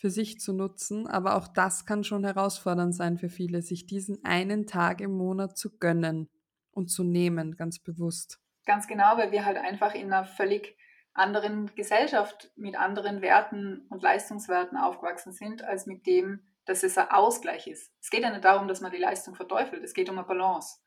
für 0.00 0.10
sich 0.10 0.40
zu 0.40 0.54
nutzen. 0.54 1.06
Aber 1.06 1.36
auch 1.36 1.46
das 1.46 1.84
kann 1.84 2.04
schon 2.04 2.24
herausfordernd 2.24 2.94
sein 2.94 3.18
für 3.18 3.28
viele, 3.28 3.60
sich 3.60 3.86
diesen 3.86 4.24
einen 4.24 4.66
Tag 4.66 5.02
im 5.02 5.12
Monat 5.12 5.58
zu 5.58 5.76
gönnen 5.76 6.30
und 6.72 6.88
zu 6.88 7.04
nehmen, 7.04 7.54
ganz 7.54 7.78
bewusst. 7.78 8.40
Ganz 8.64 8.86
genau, 8.86 9.18
weil 9.18 9.30
wir 9.30 9.44
halt 9.44 9.58
einfach 9.58 9.94
in 9.94 10.10
einer 10.10 10.24
völlig 10.24 10.74
anderen 11.12 11.74
Gesellschaft 11.74 12.50
mit 12.56 12.76
anderen 12.76 13.20
Werten 13.20 13.86
und 13.90 14.02
Leistungswerten 14.02 14.78
aufgewachsen 14.78 15.32
sind, 15.32 15.62
als 15.62 15.84
mit 15.84 16.06
dem, 16.06 16.46
dass 16.64 16.82
es 16.82 16.96
ein 16.96 17.10
Ausgleich 17.10 17.66
ist. 17.66 17.92
Es 18.00 18.08
geht 18.08 18.22
ja 18.22 18.30
nicht 18.30 18.44
darum, 18.44 18.68
dass 18.68 18.80
man 18.80 18.92
die 18.92 18.98
Leistung 18.98 19.34
verteufelt, 19.34 19.84
es 19.84 19.92
geht 19.92 20.08
um 20.08 20.16
eine 20.16 20.26
Balance. 20.26 20.78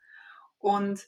Und 0.58 1.08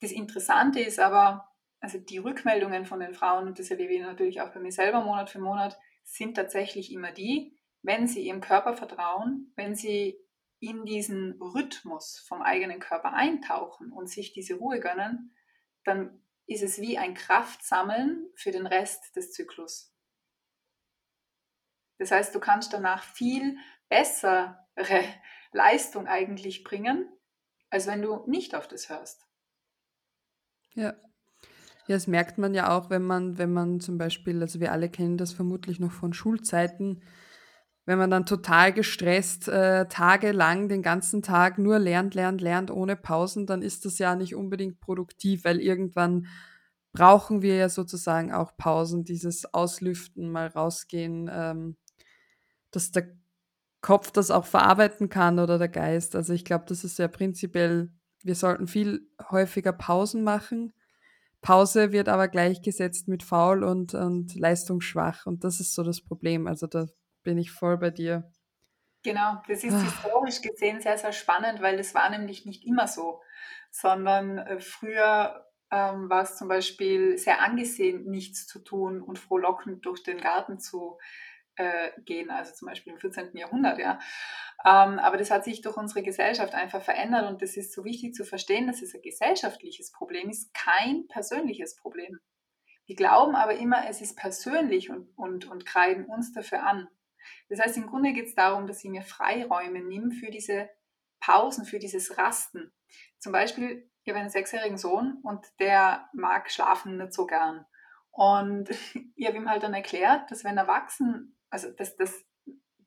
das 0.00 0.10
Interessante 0.10 0.80
ist 0.80 0.98
aber, 0.98 1.48
also 1.80 1.98
die 1.98 2.18
Rückmeldungen 2.18 2.86
von 2.86 2.98
den 2.98 3.14
Frauen, 3.14 3.46
und 3.46 3.58
das 3.60 3.70
erlebe 3.70 3.92
ich 3.92 4.00
natürlich 4.00 4.40
auch 4.40 4.52
bei 4.52 4.58
mir 4.58 4.72
selber 4.72 5.02
Monat 5.02 5.30
für 5.30 5.38
Monat, 5.38 5.78
sind 6.10 6.34
tatsächlich 6.34 6.92
immer 6.92 7.12
die, 7.12 7.56
wenn 7.82 8.06
sie 8.06 8.26
ihrem 8.26 8.40
Körper 8.40 8.76
vertrauen, 8.76 9.52
wenn 9.56 9.74
sie 9.74 10.18
in 10.58 10.84
diesen 10.84 11.40
Rhythmus 11.40 12.18
vom 12.26 12.42
eigenen 12.42 12.80
Körper 12.80 13.14
eintauchen 13.14 13.92
und 13.92 14.08
sich 14.08 14.32
diese 14.32 14.54
Ruhe 14.54 14.80
gönnen, 14.80 15.34
dann 15.84 16.22
ist 16.46 16.62
es 16.62 16.80
wie 16.80 16.98
ein 16.98 17.14
Kraftsammeln 17.14 18.28
für 18.34 18.50
den 18.50 18.66
Rest 18.66 19.16
des 19.16 19.32
Zyklus. 19.32 19.94
Das 21.98 22.10
heißt, 22.10 22.34
du 22.34 22.40
kannst 22.40 22.72
danach 22.72 23.04
viel 23.04 23.56
bessere 23.88 24.58
Leistung 25.52 26.06
eigentlich 26.06 26.64
bringen, 26.64 27.08
als 27.70 27.86
wenn 27.86 28.02
du 28.02 28.24
nicht 28.26 28.54
auf 28.54 28.66
das 28.68 28.88
hörst. 28.88 29.26
Ja, 30.74 30.94
ja, 31.90 31.96
das 31.96 32.06
merkt 32.06 32.38
man 32.38 32.54
ja 32.54 32.70
auch, 32.76 32.88
wenn 32.88 33.02
man, 33.02 33.36
wenn 33.36 33.52
man 33.52 33.80
zum 33.80 33.98
Beispiel, 33.98 34.40
also 34.40 34.60
wir 34.60 34.70
alle 34.70 34.88
kennen 34.88 35.16
das 35.16 35.32
vermutlich 35.32 35.80
noch 35.80 35.90
von 35.90 36.12
Schulzeiten, 36.12 37.02
wenn 37.84 37.98
man 37.98 38.12
dann 38.12 38.26
total 38.26 38.72
gestresst 38.72 39.48
äh, 39.48 39.86
tagelang 39.86 40.68
den 40.68 40.82
ganzen 40.82 41.20
Tag 41.20 41.58
nur 41.58 41.80
lernt, 41.80 42.14
lernt, 42.14 42.40
lernt 42.40 42.70
ohne 42.70 42.94
Pausen, 42.94 43.44
dann 43.44 43.60
ist 43.60 43.84
das 43.86 43.98
ja 43.98 44.14
nicht 44.14 44.36
unbedingt 44.36 44.78
produktiv, 44.78 45.42
weil 45.44 45.58
irgendwann 45.58 46.28
brauchen 46.92 47.42
wir 47.42 47.56
ja 47.56 47.68
sozusagen 47.68 48.32
auch 48.32 48.56
Pausen, 48.56 49.02
dieses 49.02 49.52
Auslüften, 49.52 50.30
mal 50.30 50.46
rausgehen, 50.46 51.28
ähm, 51.32 51.76
dass 52.70 52.92
der 52.92 53.08
Kopf 53.80 54.12
das 54.12 54.30
auch 54.30 54.46
verarbeiten 54.46 55.08
kann 55.08 55.40
oder 55.40 55.58
der 55.58 55.68
Geist. 55.68 56.14
Also 56.14 56.34
ich 56.34 56.44
glaube, 56.44 56.66
das 56.68 56.84
ist 56.84 57.00
ja 57.00 57.08
prinzipiell, 57.08 57.90
wir 58.22 58.36
sollten 58.36 58.68
viel 58.68 59.08
häufiger 59.28 59.72
Pausen 59.72 60.22
machen 60.22 60.72
Pause 61.40 61.92
wird 61.92 62.08
aber 62.08 62.28
gleichgesetzt 62.28 63.08
mit 63.08 63.22
faul 63.22 63.64
und, 63.64 63.94
und 63.94 64.34
leistungsschwach. 64.34 65.26
Und 65.26 65.44
das 65.44 65.60
ist 65.60 65.74
so 65.74 65.82
das 65.82 66.02
Problem. 66.02 66.46
Also 66.46 66.66
da 66.66 66.86
bin 67.22 67.38
ich 67.38 67.50
voll 67.50 67.78
bei 67.78 67.90
dir. 67.90 68.30
Genau, 69.02 69.40
das 69.48 69.64
ist 69.64 69.80
historisch 69.80 70.42
gesehen 70.42 70.80
sehr, 70.82 70.98
sehr 70.98 71.12
spannend, 71.12 71.62
weil 71.62 71.78
es 71.78 71.94
war 71.94 72.10
nämlich 72.10 72.44
nicht 72.44 72.66
immer 72.66 72.86
so, 72.86 73.22
sondern 73.70 74.36
äh, 74.36 74.60
früher 74.60 75.46
ähm, 75.70 76.10
war 76.10 76.22
es 76.22 76.36
zum 76.36 76.48
Beispiel 76.48 77.16
sehr 77.16 77.40
angesehen, 77.42 78.10
nichts 78.10 78.46
zu 78.46 78.58
tun 78.58 79.00
und 79.00 79.18
frohlockend 79.18 79.86
durch 79.86 80.02
den 80.02 80.20
Garten 80.20 80.58
zu 80.58 80.98
äh, 81.60 81.92
gehen, 82.02 82.30
also 82.30 82.54
zum 82.54 82.68
Beispiel 82.68 82.92
im 82.92 82.98
14. 82.98 83.36
Jahrhundert, 83.36 83.78
ja. 83.78 83.98
Ähm, 84.64 84.98
aber 84.98 85.16
das 85.16 85.30
hat 85.30 85.44
sich 85.44 85.60
durch 85.60 85.76
unsere 85.76 86.02
Gesellschaft 86.02 86.54
einfach 86.54 86.82
verändert 86.82 87.28
und 87.28 87.42
das 87.42 87.56
ist 87.56 87.72
so 87.72 87.84
wichtig 87.84 88.14
zu 88.14 88.24
verstehen, 88.24 88.66
dass 88.66 88.82
es 88.82 88.94
ein 88.94 89.02
gesellschaftliches 89.02 89.92
Problem 89.92 90.30
ist, 90.30 90.54
kein 90.54 91.06
persönliches 91.08 91.76
Problem. 91.76 92.18
Wir 92.86 92.96
glauben 92.96 93.36
aber 93.36 93.54
immer, 93.54 93.88
es 93.88 94.00
ist 94.00 94.16
persönlich 94.16 94.90
und, 94.90 95.08
und, 95.16 95.46
und 95.46 95.66
kreiden 95.66 96.06
uns 96.06 96.32
dafür 96.32 96.64
an. 96.64 96.88
Das 97.48 97.60
heißt, 97.60 97.76
im 97.76 97.86
Grunde 97.86 98.12
geht 98.12 98.26
es 98.26 98.34
darum, 98.34 98.66
dass 98.66 98.82
ich 98.82 98.90
mir 98.90 99.02
Freiräume 99.02 99.80
nehme 99.80 100.12
für 100.12 100.30
diese 100.30 100.68
Pausen, 101.20 101.64
für 101.64 101.78
dieses 101.78 102.16
Rasten. 102.16 102.72
Zum 103.18 103.32
Beispiel, 103.32 103.88
ich 104.02 104.10
habe 104.10 104.18
einen 104.18 104.30
sechsjährigen 104.30 104.78
Sohn 104.78 105.18
und 105.22 105.46
der 105.60 106.08
mag 106.14 106.50
schlafen 106.50 106.96
nicht 106.96 107.12
so 107.12 107.26
gern. 107.26 107.66
Und 108.10 108.70
ich 109.16 109.26
habe 109.26 109.36
ihm 109.36 109.48
halt 109.48 109.62
dann 109.62 109.74
erklärt, 109.74 110.30
dass 110.30 110.44
wenn 110.44 110.58
er 110.58 110.66
wachsen, 110.66 111.36
also 111.50 111.70
dass, 111.70 111.96
dass 111.96 112.24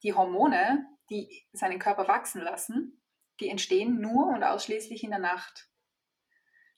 die 0.02 0.14
Hormone, 0.14 0.86
die 1.10 1.46
seinen 1.54 1.80
Körper 1.80 2.08
wachsen 2.08 2.42
lassen, 2.42 3.02
die 3.40 3.50
entstehen 3.50 4.00
nur 4.00 4.28
und 4.28 4.44
ausschließlich 4.44 5.04
in 5.04 5.12
der 5.12 5.20
Nacht. 5.20 5.70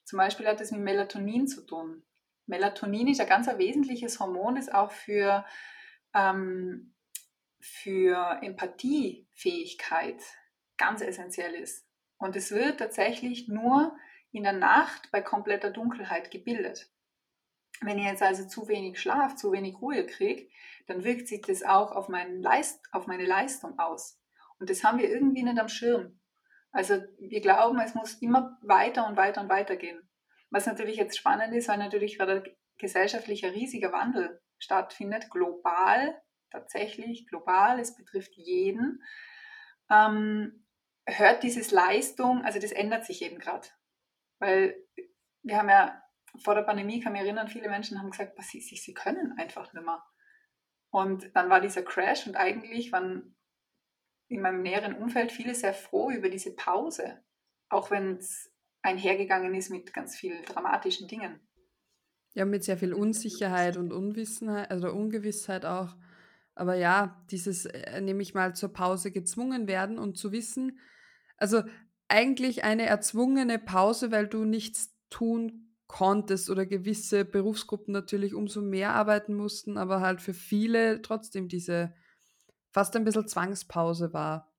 Zum 0.04 0.18
Beispiel 0.18 0.48
hat 0.48 0.60
das 0.60 0.72
mit 0.72 0.82
Melatonin 0.82 1.48
zu 1.48 1.66
tun. 1.66 2.04
Melatonin 2.46 3.08
ist 3.08 3.22
ein 3.22 3.28
ganz 3.28 3.48
wesentliches 3.48 4.20
Hormon, 4.20 4.56
das 4.56 4.70
auch 4.70 4.92
für, 4.92 5.46
ähm, 6.14 6.94
für 7.60 8.40
Empathiefähigkeit 8.42 10.22
ganz 10.78 11.02
essentiell 11.02 11.56
ist. 11.56 11.88
Und 12.18 12.36
es 12.36 12.52
wird 12.52 12.80
tatsächlich 12.80 13.48
nur 13.48 13.98
in 14.32 14.44
der 14.44 14.54
Nacht 14.54 15.10
bei 15.12 15.22
kompletter 15.22 15.72
Dunkelheit 15.72 16.30
gebildet. 16.30 16.92
Wenn 17.82 18.00
ich 18.00 18.06
jetzt 18.06 18.22
also 18.22 18.48
zu 18.48 18.68
wenig 18.68 19.00
Schlaf, 19.00 19.36
zu 19.36 19.52
wenig 19.52 19.82
Ruhe 19.82 20.06
kriege, 20.06 20.48
dann 20.88 21.04
wirkt 21.04 21.28
sich 21.28 21.42
das 21.42 21.64
auch 21.64 21.92
auf, 21.92 22.08
Leist 22.10 22.82
auf 22.92 23.08
meine 23.08 23.26
Leistung 23.26 23.78
aus. 23.80 24.20
Und 24.60 24.70
das 24.70 24.84
haben 24.84 25.00
wir 25.00 25.10
irgendwie 25.10 25.44
nicht 25.44 25.60
am 25.60 25.68
Schirm. 25.68 26.20
Also 26.72 27.02
wir 27.20 27.42
glauben, 27.42 27.80
es 27.80 27.96
muss 27.96 28.16
immer 28.16 28.58
weiter 28.62 29.08
und 29.08 29.18
weiter 29.18 29.42
und 29.42 29.50
weiter 29.50 29.76
gehen. 29.76 30.10
Was 30.50 30.66
natürlich 30.66 30.98
jetzt 30.98 31.18
spannend 31.18 31.54
ist, 31.54 31.68
weil 31.68 31.78
natürlich 31.78 32.18
gerade 32.18 32.44
gesellschaftlicher 32.78 33.54
riesiger 33.54 33.92
Wandel 33.92 34.42
stattfindet, 34.58 35.30
global, 35.30 36.22
tatsächlich 36.52 37.28
global, 37.28 37.80
es 37.80 37.96
betrifft 37.96 38.36
jeden, 38.36 39.04
ähm, 39.90 40.66
hört 41.06 41.44
dieses 41.44 41.72
Leistung, 41.72 42.44
also 42.44 42.60
das 42.60 42.72
ändert 42.72 43.06
sich 43.06 43.22
eben 43.22 43.40
gerade. 43.40 43.68
Weil 44.40 44.76
wir 45.44 45.58
haben 45.58 45.70
ja 45.70 46.02
vor 46.38 46.56
der 46.56 46.64
Pandemie, 46.64 47.00
kann 47.00 47.14
mich 47.14 47.22
erinnern, 47.22 47.48
viele 47.48 47.70
Menschen 47.70 48.00
haben 48.00 48.12
gesagt, 48.12 48.42
sie, 48.44 48.62
sie, 48.62 48.76
sie 48.76 48.94
können 48.94 49.38
einfach 49.38 49.72
nicht 49.74 49.86
mehr. 49.86 50.04
Und 50.90 51.36
dann 51.36 51.50
war 51.50 51.62
dieser 51.62 51.84
Crash 51.84 52.26
und 52.28 52.36
eigentlich 52.36 52.92
waren 52.92 53.36
in 54.28 54.42
meinem 54.42 54.62
näheren 54.62 54.96
Umfeld 54.96 55.32
viele 55.32 55.54
sehr 55.54 55.74
froh 55.74 56.10
über 56.10 56.30
diese 56.30 56.56
Pause, 56.56 57.22
auch 57.70 57.92
wenn 57.92 58.18
es 58.18 58.52
einhergegangen 58.82 59.54
ist 59.54 59.70
mit 59.70 59.94
ganz 59.94 60.16
vielen 60.16 60.44
dramatischen 60.44 61.08
Dingen. 61.08 61.40
Ja, 62.34 62.46
mit 62.46 62.64
sehr 62.64 62.78
viel 62.78 62.94
Unsicherheit 62.94 63.78
und 63.78 63.94
Unwissenheit, 63.94 64.70
also 64.72 64.90
Ungewissheit 64.92 65.66
auch. 65.66 65.96
Aber 66.54 66.76
ja, 66.76 67.24
dieses 67.32 67.66
äh, 67.66 68.02
nämlich 68.02 68.34
mal 68.34 68.56
zur 68.56 68.72
Pause 68.72 69.12
gezwungen 69.12 69.68
werden 69.68 70.00
und 70.00 70.18
zu 70.18 70.32
wissen, 70.32 70.80
also 71.38 71.64
eigentlich 72.08 72.64
eine 72.64 72.86
erzwungene 72.86 73.60
Pause, 73.60 74.12
weil 74.12 74.28
du 74.28 74.46
nichts 74.46 74.96
tun 75.10 75.65
konntest 75.88 76.50
oder 76.50 76.66
gewisse 76.66 77.26
Berufsgruppen 77.26 77.94
natürlich 77.94 78.34
umso 78.34 78.62
mehr 78.62 78.94
arbeiten 78.94 79.36
mussten, 79.36 79.78
aber 79.78 80.02
halt 80.02 80.22
für 80.22 80.34
viele 80.34 81.02
trotzdem 81.02 81.48
diese 81.48 81.94
fast 82.72 82.96
ein 82.96 83.04
bisschen 83.04 83.28
Zwangspause 83.28 84.14
war 84.14 84.52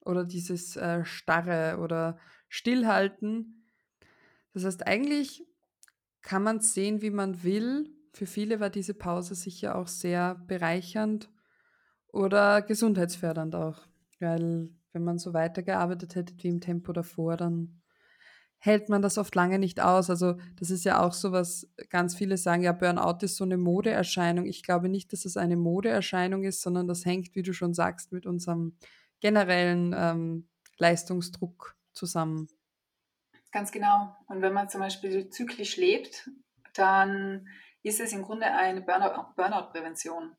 oder 0.00 0.24
dieses 0.24 0.76
äh, 0.76 1.04
Starre 1.04 1.78
oder 1.80 2.18
Stillhalten. 2.48 3.64
Das 4.52 4.64
heißt, 4.64 4.86
eigentlich 4.86 5.46
kann 6.22 6.42
man 6.42 6.60
sehen, 6.60 7.02
wie 7.02 7.10
man 7.10 7.42
will. 7.42 7.88
Für 8.12 8.26
viele 8.26 8.58
war 8.58 8.70
diese 8.70 8.94
Pause 8.94 9.34
sicher 9.34 9.76
auch 9.76 9.86
sehr 9.86 10.34
bereichernd 10.46 11.30
oder 12.08 12.62
gesundheitsfördernd 12.62 13.54
auch, 13.54 13.86
weil 14.18 14.70
wenn 14.92 15.04
man 15.04 15.18
so 15.18 15.32
weitergearbeitet 15.32 16.16
hätte 16.16 16.34
wie 16.38 16.48
im 16.48 16.60
Tempo 16.60 16.92
davor, 16.92 17.36
dann 17.36 17.79
hält 18.60 18.90
man 18.90 19.00
das 19.00 19.16
oft 19.18 19.34
lange 19.34 19.58
nicht 19.58 19.80
aus. 19.80 20.10
Also 20.10 20.34
das 20.58 20.70
ist 20.70 20.84
ja 20.84 21.02
auch 21.02 21.14
so, 21.14 21.32
was 21.32 21.66
ganz 21.88 22.14
viele 22.14 22.36
sagen, 22.36 22.62
ja, 22.62 22.72
Burnout 22.72 23.18
ist 23.22 23.36
so 23.36 23.44
eine 23.44 23.56
Modeerscheinung. 23.56 24.44
Ich 24.44 24.62
glaube 24.62 24.88
nicht, 24.88 25.12
dass 25.12 25.24
es 25.24 25.38
eine 25.38 25.56
Modeerscheinung 25.56 26.44
ist, 26.44 26.60
sondern 26.60 26.86
das 26.86 27.06
hängt, 27.06 27.34
wie 27.34 27.42
du 27.42 27.54
schon 27.54 27.72
sagst, 27.72 28.12
mit 28.12 28.26
unserem 28.26 28.76
generellen 29.20 29.94
ähm, 29.96 30.48
Leistungsdruck 30.76 31.74
zusammen. 31.94 32.48
Ganz 33.50 33.72
genau. 33.72 34.14
Und 34.26 34.42
wenn 34.42 34.52
man 34.52 34.68
zum 34.68 34.82
Beispiel 34.82 35.30
zyklisch 35.30 35.76
lebt, 35.78 36.30
dann 36.74 37.48
ist 37.82 37.98
es 37.98 38.12
im 38.12 38.22
Grunde 38.22 38.46
eine 38.46 38.82
Burnout-Prävention. 38.82 40.36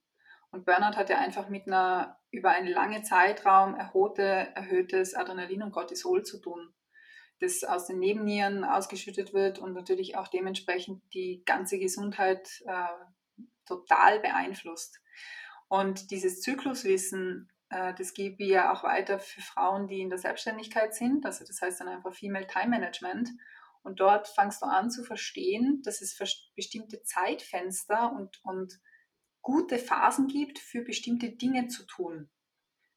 Und 0.52 0.66
Burnout 0.66 0.96
hat 0.96 1.10
ja 1.10 1.18
einfach 1.18 1.50
mit 1.50 1.66
einer 1.66 2.20
über 2.30 2.52
einen 2.52 2.68
langen 2.68 3.04
Zeitraum 3.04 3.74
erhöhte, 3.74 4.22
erhöhtes 4.22 5.16
Adrenalin 5.16 5.64
und 5.64 5.72
Cortisol 5.72 6.24
zu 6.24 6.40
tun 6.40 6.72
das 7.42 7.64
aus 7.64 7.88
den 7.88 8.00
Nebennieren 8.00 8.64
ausgeschüttet 8.64 9.34
wird 9.34 9.60
und 9.60 9.74
natürlich 9.74 10.16
auch 10.16 10.28
dementsprechend 10.28 11.02
die 11.14 11.44
ganze 11.46 11.80
Gesundheit 11.80 12.62
äh, 12.66 13.44
total 13.66 14.20
beeinflusst. 14.20 15.02
Und 15.68 16.12
dieses 16.12 16.42
Zykluswissen, 16.42 17.50
äh, 17.70 17.94
das 17.96 18.14
gebe 18.14 18.44
ich 18.44 18.50
ja 18.50 18.72
auch 18.72 18.84
weiter 18.84 19.20
für 19.20 19.42
Frauen, 19.42 19.88
die 19.88 20.02
in 20.02 20.10
der 20.10 20.20
Selbstständigkeit 20.20 20.94
sind. 20.94 21.26
Also 21.26 21.44
das 21.46 21.62
heißt 21.62 21.82
dann 21.82 21.88
einfach 21.88 22.14
Female 22.14 22.46
Time 22.46 22.70
Management. 22.70 23.30
Und 23.82 24.00
dort 24.00 24.28
fangst 24.28 24.62
du 24.62 24.68
an 24.68 24.92
zu 24.92 25.04
verstehen, 25.04 25.82
dass 25.84 26.02
es 26.02 26.18
bestimmte 26.56 27.02
Zeitfenster 27.02 28.12
und, 28.14 28.40
und 28.44 28.80
gute 29.42 29.80
Phasen 29.80 30.28
gibt, 30.28 30.60
für 30.60 30.84
bestimmte 30.84 31.32
Dinge 31.32 31.68
zu 31.68 31.88
tun. 31.88 32.30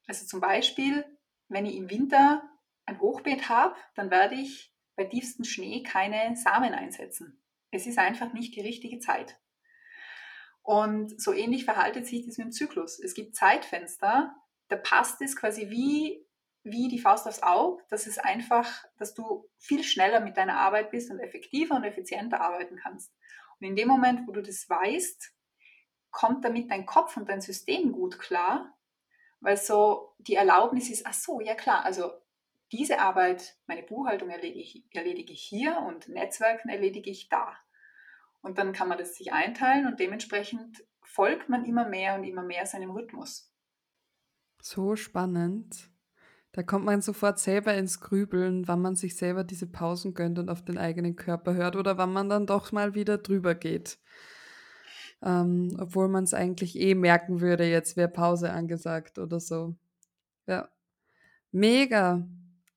Also 0.07 0.27
zum 0.27 0.41
Beispiel, 0.41 1.05
wenn 1.49 1.65
ich 1.65 1.77
im 1.77 1.89
Winter 1.89 2.43
ein 2.87 3.01
Hochbeet 3.01 3.49
habe, 3.49 3.75
dann 3.95 4.11
werde 4.11 4.35
ich 4.35 4.73
bei 4.97 5.05
tiefstem 5.05 5.45
Schnee 5.45 5.83
keine 5.83 6.37
Samen 6.37 6.75
einsetzen. 6.75 7.43
Es 7.71 7.87
ist 7.87 7.99
einfach 7.99 8.33
nicht 8.33 8.55
die 8.55 8.61
richtige 8.61 8.99
Zeit. 8.99 9.39
Und 10.63 11.21
so 11.21 11.33
ähnlich 11.33 11.65
verhaltet 11.65 12.07
sich 12.07 12.25
das 12.25 12.39
mit 12.39 12.47
dem 12.47 12.53
Zyklus. 12.53 12.99
Es 12.99 13.15
gibt 13.15 13.37
Zeitfenster, 13.37 14.35
da 14.69 14.77
passt 14.77 15.21
es 15.21 15.37
quasi 15.37 15.69
wie, 15.69 16.27
wie 16.63 16.89
die 16.89 16.99
Faust 16.99 17.27
aufs 17.27 17.43
Auge, 17.43 17.83
dass 17.91 18.07
es 18.07 18.19
einfach, 18.19 18.85
dass 18.97 19.13
du 19.13 19.49
viel 19.59 19.85
schneller 19.85 20.21
mit 20.21 20.37
deiner 20.37 20.57
Arbeit 20.57 20.91
bist 20.91 21.11
und 21.11 21.21
effektiver 21.21 21.77
und 21.77 21.85
effizienter 21.85 22.41
arbeiten 22.41 22.77
kannst. 22.77 23.13
Und 23.61 23.67
in 23.67 23.77
dem 23.77 23.89
Moment, 23.89 24.27
wo 24.27 24.33
du 24.33 24.43
das 24.43 24.69
weißt, 24.69 25.33
kommt 26.11 26.45
damit 26.45 26.71
dein 26.71 26.87
Kopf 26.87 27.17
und 27.17 27.29
dein 27.29 27.41
System 27.41 27.93
gut 27.93 28.19
klar, 28.19 28.75
weil 29.41 29.59
so 29.59 30.15
die 30.19 30.37
Erlaubnis 30.37 30.89
ist, 30.89 31.07
ach 31.07 31.13
so, 31.13 31.41
ja 31.41 31.55
klar, 31.55 31.85
also 31.85 32.11
diese 32.77 32.99
Arbeit, 32.99 33.57
meine 33.67 33.85
Buchhaltung 33.85 34.31
erledige 34.31 34.61
ich, 34.61 34.85
erledige 34.91 35.33
ich 35.33 35.43
hier 35.43 35.79
und 35.87 36.09
Netzwerken 36.09 36.69
erledige 36.69 37.09
ich 37.09 37.29
da. 37.29 37.55
Und 38.43 38.59
dann 38.59 38.73
kann 38.73 38.89
man 38.89 38.99
das 38.99 39.15
sich 39.15 39.33
einteilen 39.33 39.87
und 39.87 40.01
dementsprechend 40.01 40.85
folgt 41.03 41.49
man 41.49 41.65
immer 41.65 41.89
mehr 41.89 42.17
und 42.17 42.25
immer 42.25 42.43
mehr 42.43 42.67
seinem 42.67 42.91
Rhythmus. 42.91 43.55
So 44.61 44.97
spannend. 44.97 45.89
Da 46.51 46.63
kommt 46.63 46.85
man 46.85 47.01
sofort 47.01 47.39
selber 47.39 47.75
ins 47.75 48.01
Grübeln, 48.01 48.67
wann 48.67 48.83
man 48.83 48.97
sich 48.97 49.17
selber 49.17 49.45
diese 49.45 49.67
Pausen 49.67 50.13
gönnt 50.15 50.39
und 50.39 50.49
auf 50.49 50.65
den 50.65 50.79
eigenen 50.79 51.15
Körper 51.15 51.55
hört 51.55 51.77
oder 51.77 51.97
wann 51.97 52.13
man 52.13 52.29
dann 52.29 52.47
doch 52.47 52.73
mal 52.73 52.95
wieder 52.95 53.19
drüber 53.19 53.55
geht. 53.55 53.99
Ähm, 55.23 55.77
obwohl 55.79 56.09
man 56.09 56.25
es 56.25 56.35
eigentlich 56.35 56.79
eh 56.79 56.95
merken 56.95 57.41
würde, 57.41 57.65
jetzt 57.65 57.97
wäre 57.97 58.09
Pause 58.09 58.53
angesagt 58.53 59.19
oder 59.19 59.39
so. 59.39 59.77
Ja. 60.47 60.69
Mega. 61.51 62.27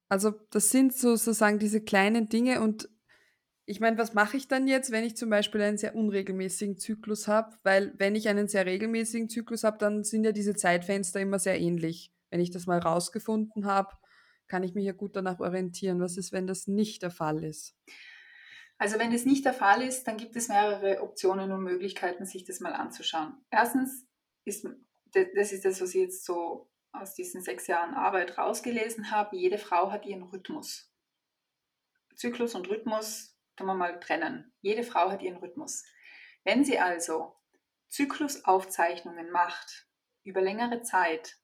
Also 0.09 0.31
das 0.51 0.69
sind 0.69 0.93
sozusagen 0.93 1.59
diese 1.59 1.81
kleinen 1.81 2.29
Dinge 2.29 2.61
und 2.61 2.89
ich 3.69 3.81
meine, 3.81 3.97
was 3.97 4.13
mache 4.13 4.37
ich 4.37 4.47
dann 4.47 4.65
jetzt, 4.65 4.91
wenn 4.91 5.03
ich 5.03 5.17
zum 5.17 5.29
Beispiel 5.29 5.61
einen 5.61 5.77
sehr 5.77 5.93
unregelmäßigen 5.93 6.77
Zyklus 6.77 7.27
habe? 7.27 7.57
Weil 7.63 7.93
wenn 7.97 8.15
ich 8.15 8.29
einen 8.29 8.47
sehr 8.47 8.65
regelmäßigen 8.65 9.27
Zyklus 9.27 9.65
habe, 9.65 9.77
dann 9.77 10.05
sind 10.05 10.23
ja 10.23 10.31
diese 10.31 10.55
Zeitfenster 10.55 11.19
immer 11.19 11.37
sehr 11.37 11.59
ähnlich. 11.59 12.13
Wenn 12.29 12.39
ich 12.39 12.49
das 12.49 12.65
mal 12.65 12.79
rausgefunden 12.79 13.65
habe, 13.65 13.89
kann 14.47 14.63
ich 14.63 14.73
mich 14.73 14.85
ja 14.85 14.93
gut 14.93 15.17
danach 15.17 15.41
orientieren. 15.41 15.99
Was 15.99 16.15
ist, 16.15 16.31
wenn 16.31 16.47
das 16.47 16.67
nicht 16.67 17.03
der 17.03 17.11
Fall 17.11 17.43
ist? 17.43 17.75
Also 18.77 18.99
wenn 18.99 19.11
das 19.11 19.25
nicht 19.25 19.43
der 19.43 19.53
Fall 19.53 19.81
ist, 19.81 20.05
dann 20.05 20.15
gibt 20.15 20.37
es 20.37 20.47
mehrere 20.47 21.01
Optionen 21.01 21.51
und 21.51 21.63
Möglichkeiten, 21.63 22.25
sich 22.25 22.45
das 22.45 22.61
mal 22.61 22.73
anzuschauen. 22.73 23.33
Erstens 23.51 24.05
ist, 24.45 24.65
das 25.11 25.51
ist 25.51 25.65
das, 25.65 25.81
was 25.81 25.89
ich 25.89 26.01
jetzt 26.01 26.23
so 26.23 26.69
aus 27.01 27.13
diesen 27.13 27.41
sechs 27.41 27.67
Jahren 27.67 27.93
Arbeit 27.93 28.37
rausgelesen 28.37 29.11
habe, 29.11 29.35
jede 29.35 29.57
Frau 29.57 29.91
hat 29.91 30.05
ihren 30.05 30.23
Rhythmus. 30.23 30.91
Zyklus 32.15 32.55
und 32.55 32.67
Rhythmus 32.69 33.37
können 33.55 33.69
wir 33.69 33.75
mal 33.75 33.99
trennen. 33.99 34.53
Jede 34.61 34.83
Frau 34.83 35.11
hat 35.11 35.21
ihren 35.21 35.37
Rhythmus. 35.37 35.83
Wenn 36.43 36.63
sie 36.63 36.79
also 36.79 37.35
Zyklusaufzeichnungen 37.89 39.31
macht 39.31 39.87
über 40.23 40.41
längere 40.41 40.81
Zeit, 40.81 41.37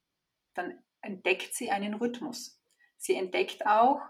dann 0.53 0.83
entdeckt 1.01 1.53
sie 1.53 1.71
einen 1.71 1.93
Rhythmus. 1.95 2.61
Sie 2.97 3.15
entdeckt 3.15 3.65
auch, 3.65 4.01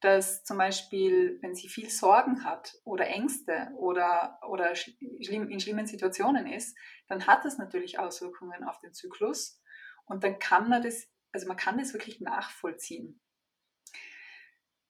dass 0.00 0.42
zum 0.42 0.58
Beispiel, 0.58 1.38
wenn 1.42 1.54
sie 1.54 1.68
viel 1.68 1.88
Sorgen 1.88 2.44
hat 2.44 2.74
oder 2.84 3.06
Ängste 3.06 3.70
oder, 3.76 4.40
oder 4.48 4.72
in 4.98 5.60
schlimmen 5.60 5.86
Situationen 5.86 6.48
ist, 6.48 6.76
dann 7.06 7.26
hat 7.28 7.44
das 7.44 7.56
natürlich 7.56 8.00
Auswirkungen 8.00 8.64
auf 8.64 8.80
den 8.80 8.92
Zyklus 8.92 9.61
und 10.06 10.24
dann 10.24 10.38
kann 10.38 10.68
man 10.68 10.82
das, 10.82 11.08
also 11.32 11.46
man 11.46 11.56
kann 11.56 11.78
das 11.78 11.92
wirklich 11.92 12.20
nachvollziehen. 12.20 13.20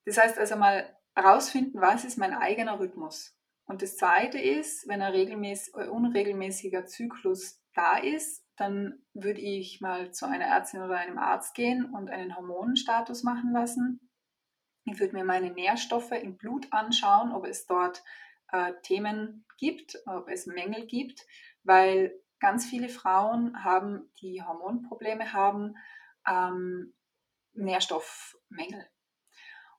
Das 0.04 0.18
heißt 0.18 0.38
also 0.38 0.56
mal 0.56 0.96
herausfinden, 1.14 1.80
was 1.80 2.04
ist 2.04 2.18
mein 2.18 2.34
eigener 2.34 2.80
Rhythmus. 2.80 3.36
Und 3.64 3.82
das 3.82 3.96
Zweite 3.96 4.38
ist, 4.38 4.88
wenn 4.88 5.02
ein 5.02 5.12
regelmäßig, 5.12 5.74
unregelmäßiger 5.74 6.86
Zyklus 6.86 7.62
da 7.74 7.98
ist, 7.98 8.44
dann 8.56 9.02
würde 9.14 9.40
ich 9.40 9.80
mal 9.80 10.12
zu 10.12 10.26
einer 10.26 10.44
Ärztin 10.44 10.82
oder 10.82 10.96
einem 10.96 11.18
Arzt 11.18 11.54
gehen 11.54 11.86
und 11.86 12.10
einen 12.10 12.36
Hormonenstatus 12.36 13.22
machen 13.22 13.52
lassen. 13.52 14.10
Ich 14.84 14.98
würde 14.98 15.14
mir 15.14 15.24
meine 15.24 15.50
Nährstoffe 15.50 16.12
im 16.12 16.36
Blut 16.36 16.66
anschauen, 16.72 17.32
ob 17.32 17.46
es 17.46 17.66
dort 17.66 18.02
äh, 18.50 18.72
Themen 18.82 19.46
gibt, 19.58 19.96
ob 20.06 20.28
es 20.28 20.46
Mängel 20.46 20.86
gibt, 20.86 21.24
weil 21.62 22.12
ganz 22.42 22.66
viele 22.66 22.88
Frauen 22.88 23.62
haben, 23.62 24.10
die 24.20 24.42
Hormonprobleme 24.42 25.32
haben, 25.32 25.76
ähm, 26.28 26.92
Nährstoffmängel. 27.52 28.84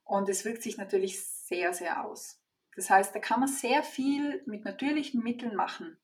Und 0.05 0.29
es 0.29 0.45
wirkt 0.45 0.63
sich 0.63 0.77
natürlich 0.77 1.21
sehr, 1.25 1.73
sehr 1.73 2.05
aus. 2.05 2.41
Das 2.77 2.89
heißt, 2.89 3.13
da 3.13 3.19
kann 3.19 3.41
man 3.41 3.49
sehr 3.49 3.83
viel 3.83 4.41
mit 4.45 4.63
natürlichen 4.63 5.21
Mitteln 5.21 5.55
machen. 5.55 5.97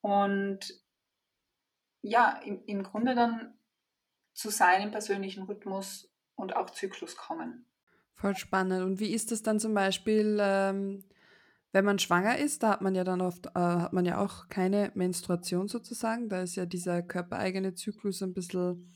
Und 0.00 0.82
ja, 2.02 2.40
im, 2.44 2.64
im 2.66 2.82
Grunde 2.82 3.14
dann 3.14 3.56
zu 4.32 4.50
seinem 4.50 4.90
persönlichen 4.90 5.44
Rhythmus 5.44 6.12
und 6.34 6.56
auch 6.56 6.70
Zyklus 6.70 7.16
kommen. 7.16 7.64
Voll 8.14 8.36
spannend. 8.36 8.82
Und 8.82 8.98
wie 8.98 9.14
ist 9.14 9.30
das 9.30 9.44
dann 9.44 9.60
zum 9.60 9.72
Beispiel, 9.72 10.38
ähm, 10.40 11.04
wenn 11.76 11.84
man 11.84 11.98
schwanger 11.98 12.38
ist? 12.38 12.62
Da 12.62 12.70
hat 12.70 12.80
man 12.80 12.94
ja 12.94 13.04
dann 13.04 13.20
oft, 13.20 13.48
äh, 13.48 13.50
hat 13.60 13.92
man 13.92 14.06
ja 14.06 14.16
auch 14.16 14.48
keine 14.48 14.90
Menstruation 14.94 15.68
sozusagen. 15.68 16.30
Da 16.30 16.40
ist 16.40 16.56
ja 16.56 16.64
dieser 16.64 17.02
körpereigene 17.02 17.74
Zyklus 17.74 18.22
ein 18.22 18.32
bisschen, 18.32 18.94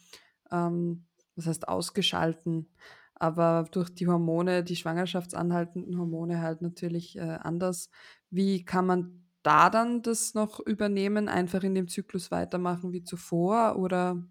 ähm, 0.51 1.05
was 1.37 1.47
heißt 1.47 1.69
ausgeschalten. 1.69 2.71
Aber 3.15 3.67
durch 3.71 3.95
die 3.95 4.09
Hormone, 4.09 4.65
die 4.65 4.77
schwangerschaftsanhaltenden 4.77 5.99
Hormone 5.99 6.41
halt 6.41 6.63
natürlich 6.63 7.19
äh, 7.19 7.39
anders. 7.43 7.91
Wie 8.31 8.65
kann 8.65 8.87
man 8.87 9.27
da 9.43 9.69
dann 9.69 10.01
das 10.01 10.33
noch 10.33 10.59
übernehmen, 10.59 11.29
einfach 11.29 11.63
in 11.63 11.75
dem 11.75 11.87
Zyklus 11.87 12.31
weitermachen 12.31 12.93
wie 12.93 13.05
zuvor? 13.05 13.77
Oder 13.77 14.25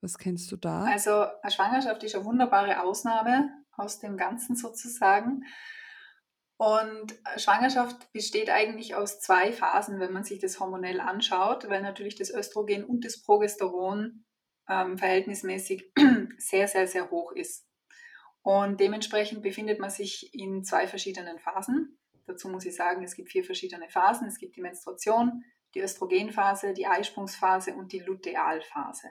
was 0.00 0.18
kennst 0.18 0.50
du 0.50 0.56
da? 0.56 0.82
Also 0.82 1.26
eine 1.42 1.52
Schwangerschaft 1.52 2.02
ist 2.02 2.16
eine 2.16 2.24
wunderbare 2.24 2.82
Ausnahme 2.82 3.50
aus 3.76 4.00
dem 4.00 4.16
Ganzen 4.16 4.56
sozusagen. 4.56 5.44
Und 6.62 7.18
Schwangerschaft 7.38 8.12
besteht 8.12 8.48
eigentlich 8.48 8.94
aus 8.94 9.18
zwei 9.18 9.50
Phasen, 9.50 9.98
wenn 9.98 10.12
man 10.12 10.22
sich 10.22 10.38
das 10.38 10.60
hormonell 10.60 11.00
anschaut, 11.00 11.68
weil 11.68 11.82
natürlich 11.82 12.14
das 12.14 12.30
Östrogen 12.30 12.84
und 12.84 13.04
das 13.04 13.20
Progesteron 13.20 14.24
ähm, 14.68 14.96
verhältnismäßig 14.96 15.90
sehr, 16.38 16.68
sehr, 16.68 16.86
sehr 16.86 17.10
hoch 17.10 17.32
ist. 17.32 17.66
Und 18.42 18.78
dementsprechend 18.78 19.42
befindet 19.42 19.80
man 19.80 19.90
sich 19.90 20.32
in 20.34 20.62
zwei 20.62 20.86
verschiedenen 20.86 21.40
Phasen. 21.40 21.98
Dazu 22.28 22.48
muss 22.48 22.64
ich 22.64 22.76
sagen, 22.76 23.02
es 23.02 23.16
gibt 23.16 23.32
vier 23.32 23.42
verschiedene 23.42 23.88
Phasen. 23.88 24.28
Es 24.28 24.38
gibt 24.38 24.54
die 24.54 24.62
Menstruation, 24.62 25.42
die 25.74 25.80
Östrogenphase, 25.80 26.74
die 26.74 26.86
Eisprungsphase 26.86 27.74
und 27.74 27.90
die 27.90 27.98
Lutealphase. 27.98 29.08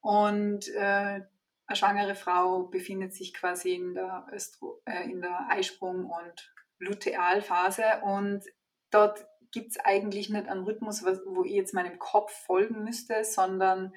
Und 0.00 0.68
äh, 0.76 1.22
eine 1.66 1.76
schwangere 1.76 2.14
Frau 2.14 2.64
befindet 2.64 3.14
sich 3.14 3.34
quasi 3.34 3.74
in 3.74 3.94
der, 3.94 4.26
Östro 4.32 4.82
äh, 4.84 5.10
in 5.10 5.20
der 5.20 5.48
Eisprung- 5.50 6.06
und 6.06 6.54
Lutealphase 6.78 8.00
und 8.04 8.44
dort 8.90 9.26
gibt 9.50 9.70
es 9.70 9.78
eigentlich 9.78 10.28
nicht 10.28 10.48
einen 10.48 10.64
Rhythmus, 10.64 11.04
wo 11.04 11.44
ich 11.44 11.52
jetzt 11.52 11.74
meinem 11.74 11.98
Kopf 11.98 12.32
folgen 12.44 12.84
müsste, 12.84 13.24
sondern 13.24 13.92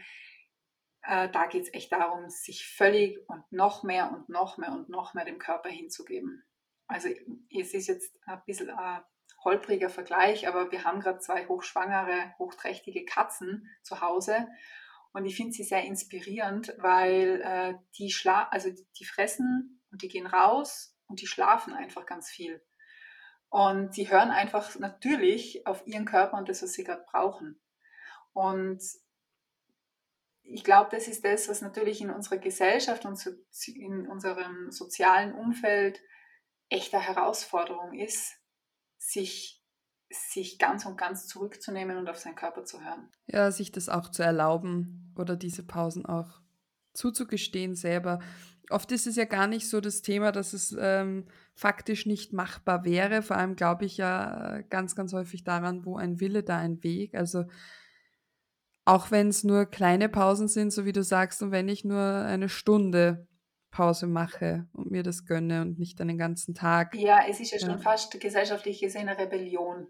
äh, 1.03 1.29
da 1.29 1.45
geht 1.47 1.63
es 1.63 1.73
echt 1.73 1.91
darum, 1.91 2.29
sich 2.29 2.65
völlig 2.67 3.19
und 3.27 3.43
noch 3.51 3.84
mehr 3.84 4.12
und 4.12 4.29
noch 4.29 4.58
mehr 4.58 4.71
und 4.71 4.89
noch 4.89 5.13
mehr 5.13 5.25
dem 5.25 5.39
Körper 5.39 5.69
hinzugeben. 5.69 6.43
Also 6.88 7.10
es 7.55 7.73
ist 7.73 7.88
jetzt 7.88 8.17
ein 8.25 8.41
bisschen 8.45 8.69
ein 8.69 9.03
holpriger 9.43 9.89
Vergleich, 9.89 10.47
aber 10.47 10.71
wir 10.71 10.84
haben 10.84 11.01
gerade 11.01 11.19
zwei 11.19 11.45
hochschwangere, 11.45 12.34
hochträchtige 12.39 13.05
Katzen 13.05 13.69
zu 13.84 14.01
Hause 14.01 14.47
und 15.13 15.26
ich 15.26 15.36
finde 15.36 15.54
sie 15.54 15.63
sehr 15.63 15.84
inspirierend, 15.84 16.74
weil 16.78 17.41
äh, 17.41 17.74
die, 17.98 18.12
schla 18.12 18.48
also 18.50 18.69
die 18.98 19.06
fressen 19.06 19.82
und 19.91 20.02
die 20.02 20.08
gehen 20.08 20.28
raus 20.28 20.95
und 21.08 21.22
die 21.22 21.28
schlafen 21.28 21.74
einfach 21.74 22.06
ganz 22.06 22.30
viel. 22.30 22.63
Und 23.50 23.95
sie 23.95 24.10
hören 24.10 24.30
einfach 24.30 24.78
natürlich 24.78 25.65
auf 25.65 25.86
ihren 25.88 26.06
Körper 26.06 26.38
und 26.38 26.48
das, 26.48 26.62
was 26.62 26.74
sie 26.74 26.84
gerade 26.84 27.06
brauchen. 27.10 27.60
Und 28.34 28.82
ich 30.43 30.63
glaube, 30.63 30.89
das 30.91 31.08
ist 31.08 31.26
das, 31.26 31.50
was 31.50 31.62
natürlich 31.62 32.02
in 32.02 32.12
unserer 32.12 32.38
Gesellschaft 32.38 33.06
und 33.06 33.19
in 33.67 34.08
unserem 34.08 34.72
sozialen 34.72 35.34
Umfeld 35.34 36.02
echte 36.69 37.00
Herausforderung 37.00 37.93
ist, 37.93 38.36
sich, 38.98 39.59
sich 40.12 40.58
ganz 40.58 40.86
und 40.86 40.98
ganz 40.98 41.28
zurückzunehmen 41.28 41.98
und 41.98 42.10
auf 42.10 42.17
seinen 42.17 42.36
Körper 42.36 42.63
zu 42.65 42.84
hören. 42.84 43.10
Ja, 43.28 43.52
sich 43.52 43.72
das 43.72 43.89
auch 43.89 44.10
zu 44.10 44.24
erlauben 44.24 45.13
oder 45.15 45.36
diese 45.36 45.63
Pausen 45.63 46.06
auch 46.06 46.41
zuzugestehen 46.93 47.76
selber. 47.76 48.19
Oft 48.72 48.91
ist 48.91 49.08
es 49.08 49.15
ja 49.15 49.26
gar 49.26 49.48
nicht 49.48 49.69
so 49.69 49.82
das 49.82 50.02
Thema, 50.02 50.32
dass 50.32 50.54
es 50.54 50.76
ähm, 50.80 51.26
faktisch 51.56 52.06
nicht 52.06 52.34
machbar 52.34 52.86
wäre. 52.86 53.22
Vor 53.22 53.38
allem 53.38 53.56
glaube 53.56 53.86
ich 53.86 53.98
ja 53.98 54.62
ganz, 54.69 54.95
ganz 54.95 55.13
häufig 55.13 55.43
daran, 55.43 55.86
wo 55.86 55.98
ein 55.98 56.19
Wille, 56.19 56.43
da 56.43 56.58
ein 56.58 56.84
Weg. 56.84 57.15
Also 57.15 57.45
auch 58.86 59.12
wenn 59.12 59.30
es 59.30 59.43
nur 59.43 59.65
kleine 59.65 60.10
Pausen 60.10 60.48
sind, 60.48 60.72
so 60.72 60.86
wie 60.86 60.91
du 60.91 61.04
sagst, 61.04 61.43
und 61.43 61.52
wenn 61.52 61.67
ich 61.67 61.86
nur 61.86 62.02
eine 62.02 62.50
Stunde 62.50 63.28
Pause 63.72 64.08
mache 64.08 64.67
und 64.74 64.89
mir 64.89 65.04
das 65.04 65.26
gönne 65.26 65.62
und 65.62 65.78
nicht 65.78 66.02
einen 66.02 66.17
ganzen 66.17 66.56
Tag. 66.56 66.95
Ja, 66.95 67.19
es 67.30 67.39
ist 67.39 67.52
ja, 67.52 67.60
ja. 67.60 67.67
schon 67.67 67.80
fast 67.80 68.19
gesellschaftlich 68.19 68.80
gesehen 68.80 69.08
eine 69.08 69.19
Rebellion. 69.19 69.88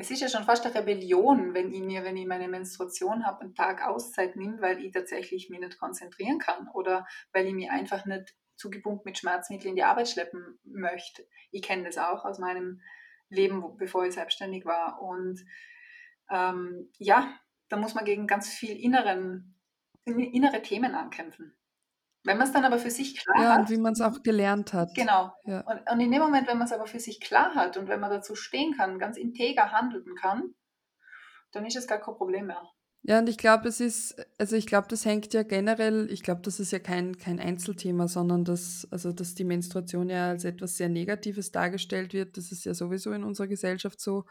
Es 0.00 0.12
ist 0.12 0.20
ja 0.20 0.28
schon 0.28 0.44
fast 0.44 0.64
eine 0.64 0.74
Rebellion, 0.76 1.54
wenn 1.54 1.72
ich 1.72 1.82
mir, 1.82 2.04
wenn 2.04 2.16
ich 2.16 2.26
meine 2.26 2.46
Menstruation 2.46 3.26
habe, 3.26 3.40
einen 3.40 3.54
Tag 3.54 3.84
Auszeit 3.84 4.36
nehme, 4.36 4.60
weil 4.60 4.78
ich 4.78 4.92
tatsächlich 4.92 5.50
mich 5.50 5.58
nicht 5.58 5.78
konzentrieren 5.78 6.38
kann 6.38 6.68
oder 6.72 7.04
weil 7.32 7.46
ich 7.46 7.52
mich 7.52 7.68
einfach 7.68 8.06
nicht 8.06 8.36
zugebunden 8.54 9.02
mit 9.04 9.18
Schmerzmitteln 9.18 9.70
in 9.70 9.76
die 9.76 9.82
Arbeit 9.82 10.08
schleppen 10.08 10.60
möchte. 10.62 11.26
Ich 11.50 11.62
kenne 11.62 11.82
das 11.82 11.98
auch 11.98 12.24
aus 12.24 12.38
meinem 12.38 12.80
Leben, 13.28 13.76
bevor 13.76 14.06
ich 14.06 14.14
selbstständig 14.14 14.64
war. 14.64 15.02
Und 15.02 15.44
ähm, 16.30 16.92
ja, 16.98 17.36
da 17.68 17.76
muss 17.76 17.94
man 17.94 18.04
gegen 18.04 18.28
ganz 18.28 18.48
viel 18.48 18.76
inneren, 18.78 19.58
innere 20.04 20.62
Themen 20.62 20.94
ankämpfen. 20.94 21.57
Wenn 22.28 22.36
man 22.36 22.46
es 22.46 22.52
dann 22.52 22.66
aber 22.66 22.78
für 22.78 22.90
sich 22.90 23.16
klar 23.16 23.36
ja, 23.36 23.42
hat. 23.42 23.48
Ja, 23.48 23.60
und 23.62 23.70
wie 23.70 23.78
man 23.78 23.94
es 23.94 24.02
auch 24.02 24.22
gelernt 24.22 24.74
hat. 24.74 24.94
Genau. 24.94 25.32
Ja. 25.46 25.60
Und, 25.60 25.80
und, 25.90 26.00
in 26.00 26.12
dem 26.12 26.20
Moment, 26.20 26.46
wenn 26.46 26.58
man 26.58 26.66
es 26.66 26.74
aber 26.74 26.86
für 26.86 27.00
sich 27.00 27.20
klar 27.20 27.54
hat 27.54 27.78
und 27.78 27.88
wenn 27.88 28.00
man 28.00 28.10
dazu 28.10 28.34
stehen 28.34 28.74
kann, 28.76 28.98
ganz 28.98 29.16
integer 29.16 29.72
handeln 29.72 30.14
kann, 30.14 30.54
dann 31.52 31.64
ist 31.64 31.76
es 31.76 31.86
gar 31.86 31.96
kein 31.96 32.16
Problem 32.16 32.48
mehr. 32.48 32.62
Ja, 33.00 33.18
und 33.20 33.30
ich 33.30 33.38
glaube, 33.38 33.66
es 33.68 33.80
ist, 33.80 34.14
also 34.36 34.56
ich 34.56 34.66
glaube, 34.66 34.88
das 34.90 35.06
hängt 35.06 35.32
ja 35.32 35.42
generell, 35.42 36.10
ich 36.10 36.22
glaube, 36.22 36.42
das 36.42 36.60
ist 36.60 36.70
ja 36.70 36.78
kein, 36.80 37.16
kein 37.16 37.40
Einzelthema, 37.40 38.08
sondern 38.08 38.44
dass, 38.44 38.86
also 38.90 39.10
dass 39.10 39.34
die 39.34 39.44
Menstruation 39.44 40.10
ja 40.10 40.28
als 40.28 40.44
etwas 40.44 40.76
sehr 40.76 40.90
Negatives 40.90 41.50
dargestellt 41.50 42.12
wird, 42.12 42.36
das 42.36 42.52
ist 42.52 42.66
ja 42.66 42.74
sowieso 42.74 43.12
in 43.12 43.24
unserer 43.24 43.46
Gesellschaft 43.46 44.02
so 44.02 44.26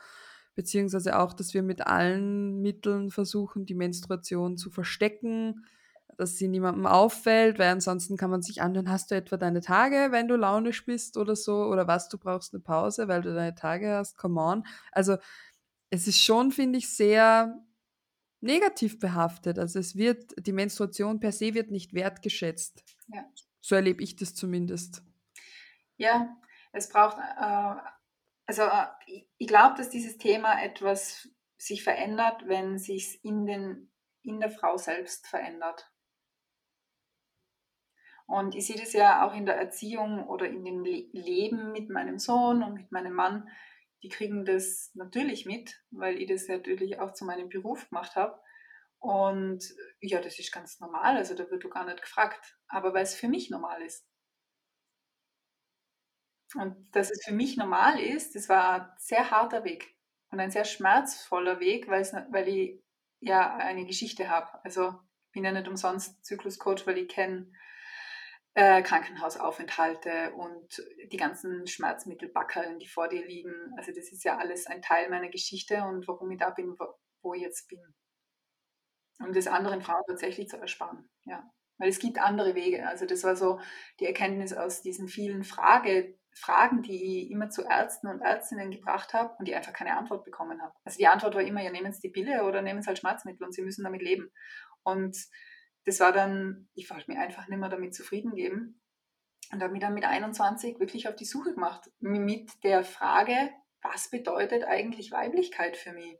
beziehungsweise 0.54 1.18
auch, 1.18 1.34
dass 1.34 1.56
wir 1.56 1.64
mit 1.64 1.88
allen 1.88 2.62
Mitteln 2.62 3.10
versuchen, 3.10 3.66
die 3.66 3.74
Menstruation 3.74 4.56
zu 4.56 4.70
verstecken, 4.70 5.66
dass 6.18 6.36
sie 6.36 6.48
niemandem 6.48 6.86
auffällt, 6.86 7.60
weil 7.60 7.70
ansonsten 7.70 8.18
kann 8.18 8.32
man 8.32 8.42
sich 8.42 8.62
anhören, 8.62 8.90
hast 8.90 9.12
du 9.12 9.16
etwa 9.16 9.38
deine 9.38 9.62
Tage, 9.62 10.08
wenn 10.12 10.28
du 10.28 10.36
launisch 10.36 10.86
bist 10.86 11.18
oder 11.18 11.36
so, 11.36 11.66
oder 11.66 11.88
was, 11.88 12.10
du 12.10 12.18
brauchst 12.18 12.54
eine 12.54 12.62
Pause, 12.62 13.08
weil 13.08 13.22
du 13.22 13.34
deine 13.34 13.56
Tage 13.56 13.96
hast, 13.96 14.18
come 14.18 14.40
on. 14.42 14.64
Also 14.92 15.18
es 15.90 16.08
ist 16.08 16.22
schon, 16.22 16.52
finde 16.52 16.80
ich, 16.80 16.90
sehr 16.96 17.64
negativ 18.42 19.00
behaftet. 19.00 19.60
Also 19.60 19.80
es 19.80 19.96
wird, 19.96 20.34
die 20.40 20.54
Menstruation 20.54 21.20
per 21.20 21.32
se 21.32 21.54
wird 21.54 21.72
nicht 21.72 21.94
wertgeschätzt. 21.94 22.84
Ja. 23.08 23.24
So 23.62 23.76
erlebe 23.76 24.04
ich 24.04 24.16
das 24.16 24.34
zumindest. 24.34 25.04
Ja, 25.98 26.36
es 26.72 26.90
braucht 26.90 27.18
äh, 27.18 27.76
also 28.48 28.64
äh, 28.64 28.88
ich 29.38 29.48
glaube, 29.48 29.76
dass 29.78 29.90
dieses 29.90 30.18
Thema 30.18 30.60
etwas 30.64 31.30
sich 31.58 31.84
verändert, 31.84 32.48
wenn 32.48 32.80
sich 32.80 33.24
in, 33.24 33.46
den, 33.46 33.92
in 34.24 34.40
der 34.40 34.50
Frau 34.50 34.78
selbst 34.78 35.28
verändert. 35.28 35.92
Und 38.28 38.56
ich 38.56 38.68
sehe 38.68 38.78
das 38.78 38.92
ja 38.94 39.26
auch 39.26 39.34
in 39.34 39.46
der 39.46 39.56
Erziehung 39.56 40.28
oder 40.28 40.48
in 40.48 40.66
dem 40.66 40.84
Le 40.84 41.08
Leben 41.14 41.72
mit 41.72 41.90
meinem 41.90 42.20
Sohn 42.20 42.62
und 42.62 42.74
mit 42.74 42.92
meinem 42.92 43.14
Mann. 43.14 43.50
Die 44.04 44.10
kriegen 44.10 44.46
das 44.46 44.92
natürlich 44.96 45.46
mit, 45.46 45.82
weil 45.92 46.22
ich 46.22 46.28
das 46.28 46.48
natürlich 46.48 47.00
auch 47.00 47.14
zu 47.14 47.26
meinem 47.26 47.50
Beruf 47.50 47.90
gemacht 47.90 48.16
habe. 48.16 48.40
Und 49.00 49.64
ja, 50.02 50.20
das 50.22 50.40
ist 50.40 50.52
ganz 50.52 50.80
normal, 50.80 51.16
also 51.16 51.36
da 51.36 51.50
wird 51.50 51.64
du 51.64 51.70
gar 51.70 51.86
nicht 51.86 52.02
gefragt, 52.02 52.58
aber 52.68 52.94
weil 52.94 53.04
es 53.04 53.16
für 53.16 53.28
mich 53.30 53.50
normal 53.50 53.82
ist. 53.82 54.06
Und 56.56 56.76
dass 56.96 57.12
es 57.12 57.24
für 57.24 57.34
mich 57.34 57.58
normal 57.58 58.00
ist, 58.00 58.36
das 58.36 58.50
war 58.50 58.74
ein 58.74 58.92
sehr 58.98 59.32
harter 59.32 59.64
Weg 59.64 59.96
und 60.32 60.40
ein 60.40 60.52
sehr 60.52 60.66
schmerzvoller 60.66 61.60
Weg, 61.60 61.88
weil, 61.88 62.02
es, 62.02 62.14
weil 62.14 62.48
ich 62.48 62.84
ja 63.20 63.56
eine 63.56 63.86
Geschichte 63.86 64.30
habe. 64.30 64.64
Also 64.64 64.90
ich 65.28 65.32
bin 65.34 65.46
ja 65.46 65.52
nicht 65.52 65.68
umsonst 65.68 66.26
Zykluscoach, 66.26 66.86
weil 66.88 66.98
ich 66.98 67.10
kenne 67.10 67.52
äh, 68.58 68.82
Krankenhausaufenthalte 68.82 70.34
und 70.34 70.84
die 71.12 71.18
ganzen 71.18 71.68
Schmerzmittelbackeln, 71.68 72.80
die 72.80 72.88
vor 72.88 73.08
dir 73.08 73.24
liegen. 73.24 73.54
Also 73.78 73.92
das 73.92 74.12
ist 74.12 74.24
ja 74.24 74.40
alles 74.40 74.66
ein 74.66 74.82
Teil 74.82 75.12
meiner 75.12 75.30
Geschichte 75.30 75.84
und 75.84 76.08
warum 76.08 76.32
ich 76.32 76.40
da 76.40 76.50
bin, 76.50 76.76
wo, 77.22 77.36
ich 77.36 77.44
jetzt 77.44 77.68
bin 77.68 77.80
um 79.20 79.32
das 79.34 79.48
anderen 79.48 79.82
Frauen 79.82 80.04
tatsächlich 80.08 80.48
zu 80.48 80.58
ersparen. 80.58 81.08
Ja. 81.26 81.44
Weil 81.78 81.90
es 81.90 82.00
gibt 82.00 82.20
andere 82.20 82.56
Wege. 82.56 82.88
Also 82.88 83.06
das 83.06 83.24
war 83.24 83.36
so 83.36 83.60
die 84.00 84.06
Erkenntnis 84.06 84.54
aus 84.54 84.82
diesen 84.82 85.08
vielen 85.08 85.44
Frage, 85.44 86.18
Fragen, 86.34 86.82
die 86.82 87.26
ich 87.26 87.32
immer 87.32 87.50
zu 87.50 87.64
Ärzten 87.64 88.08
und 88.08 88.22
Ärztinnen 88.22 88.72
gebracht 88.72 89.14
habe 89.14 89.36
und 89.38 89.48
die 89.48 89.56
einfach 89.56 89.74
keine 89.74 89.98
Antwort 89.98 90.24
bekommen 90.24 90.62
habe. 90.62 90.74
Also 90.84 90.98
die 90.98 91.08
Antwort 91.08 91.36
war 91.36 91.42
immer, 91.42 91.62
ja, 91.62 91.72
nehmen 91.72 91.94
Sie 91.94 92.02
die 92.02 92.12
Pille 92.12 92.44
oder 92.44 92.64
nehmen 92.64 92.82
Sie 92.82 92.88
halt 92.88 92.98
Schmerzmittel 92.98 93.44
und 93.46 93.54
Sie 93.54 93.62
müssen 93.62 93.84
damit 93.84 94.02
leben. 94.02 94.32
Und 94.84 95.16
das 95.88 96.02
war 96.02 96.12
dann, 96.12 96.68
ich 96.74 96.90
wollte 96.90 97.10
mir 97.10 97.18
einfach 97.18 97.48
nicht 97.48 97.60
mehr 97.60 97.70
damit 97.70 97.96
zufrieden 97.96 98.36
geben 98.36 98.82
und 99.54 99.64
habe 99.64 99.72
mich 99.72 99.82
dann 99.82 99.94
mit 99.94 100.04
21 100.04 100.82
wirklich 100.82 101.08
auf 101.08 101.16
die 101.16 101.24
Suche 101.24 101.54
gemacht 101.54 101.90
mit 102.00 102.52
der 102.66 102.84
Frage, 102.84 103.50
was 103.82 104.10
bedeutet 104.10 104.66
eigentlich 104.66 105.14
Weiblichkeit 105.14 105.78
für 105.78 105.94
mich? 105.94 106.18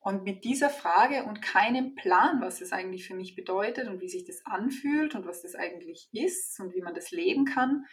Und 0.00 0.24
mit 0.24 0.42
dieser 0.42 0.70
Frage 0.70 1.22
und 1.22 1.40
keinem 1.40 1.94
Plan, 1.94 2.40
was 2.40 2.58
das 2.58 2.72
eigentlich 2.72 3.06
für 3.06 3.14
mich 3.14 3.36
bedeutet 3.36 3.86
und 3.86 4.00
wie 4.00 4.08
sich 4.08 4.24
das 4.24 4.44
anfühlt 4.44 5.14
und 5.14 5.24
was 5.24 5.42
das 5.42 5.54
eigentlich 5.54 6.08
ist 6.10 6.58
und 6.58 6.74
wie 6.74 6.82
man 6.82 6.94
das 6.94 7.12
leben 7.12 7.44
kann, 7.44 7.84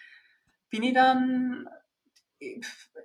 bin 0.71 0.81
ich 0.81 0.95
dann 0.95 1.69
äh, 2.39 2.59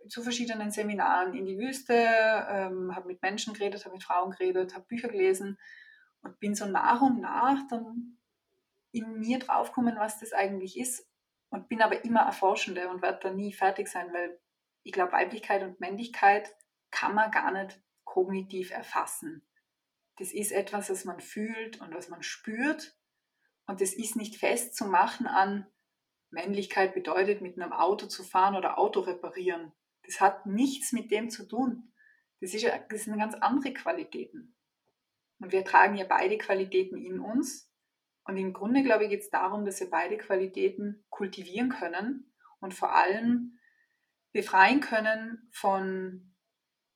zu 0.09 0.23
verschiedenen 0.23 0.71
Seminaren 0.71 1.35
in 1.35 1.45
die 1.45 1.59
Wüste, 1.59 1.93
ähm, 1.93 2.97
habe 2.97 3.07
mit 3.07 3.21
Menschen 3.21 3.53
geredet, 3.53 3.85
habe 3.85 3.97
mit 3.97 4.05
Frauen 4.05 4.31
geredet, 4.31 4.75
habe 4.75 4.87
Bücher 4.87 5.09
gelesen 5.09 5.59
und 6.23 6.39
bin 6.41 6.55
so 6.55 6.67
nach 6.67 7.01
und 7.01 7.21
nach 7.21 7.67
dann 7.69 8.19
in 8.93 9.19
mir 9.19 9.39
draufgekommen, 9.39 9.97
was 9.97 10.19
das 10.19 10.33
eigentlich 10.33 10.79
ist 10.79 11.07
und 11.51 11.69
bin 11.69 11.83
aber 11.83 12.05
immer 12.05 12.21
Erforschende 12.21 12.89
und 12.89 13.03
werde 13.03 13.21
da 13.23 13.31
nie 13.31 13.53
fertig 13.53 13.89
sein, 13.89 14.13
weil 14.13 14.41
ich 14.83 14.93
glaube, 14.93 15.13
Weiblichkeit 15.13 15.63
und 15.63 15.81
Männlichkeit 15.81 16.55
kann 16.91 17.15
man 17.15 17.31
gar 17.31 17.51
nicht 17.53 17.81
kognitiv 18.05 18.71
erfassen. 18.71 19.47
Das 20.17 20.33
ist 20.33 20.51
etwas, 20.51 20.91
was 20.91 21.05
man 21.05 21.21
fühlt 21.21 21.81
und 21.81 21.95
was 21.95 22.09
man 22.09 22.23
spürt. 22.23 22.97
Und 23.67 23.81
das 23.81 23.93
ist 23.93 24.17
nicht 24.17 24.37
festzumachen 24.37 25.27
an 25.27 25.67
Männlichkeit 26.31 26.95
bedeutet, 26.95 27.41
mit 27.41 27.61
einem 27.61 27.73
Auto 27.73 28.07
zu 28.07 28.25
fahren 28.25 28.57
oder 28.57 28.79
Auto 28.79 29.01
reparieren. 29.01 29.73
Das 30.05 30.21
hat 30.21 30.47
nichts 30.47 30.93
mit 30.93 31.11
dem 31.11 31.31
zu 31.31 31.47
tun. 31.47 31.93
Das, 32.41 32.55
ist, 32.55 32.67
das 32.91 33.05
sind 33.05 33.19
ganz 33.19 33.35
andere 33.35 33.73
Qualitäten. 33.73 34.55
Und 35.41 35.53
wir 35.53 35.65
tragen 35.65 35.97
ja 35.97 36.05
beide 36.05 36.39
Qualitäten 36.39 36.97
in 36.97 37.21
uns. 37.21 37.71
Und 38.25 38.37
im 38.37 38.53
Grunde, 38.53 38.83
glaube 38.83 39.05
ich, 39.05 39.11
geht 39.11 39.23
es 39.23 39.31
darum, 39.31 39.65
dass 39.65 39.81
wir 39.81 39.91
beide 39.91 40.19
Qualitäten 40.19 41.05
kultivieren 41.09 41.71
können 41.71 42.33
und 42.61 42.75
vor 42.75 42.95
allem 42.95 43.59
befreien 44.33 44.81
können 44.81 45.49
von 45.53 46.35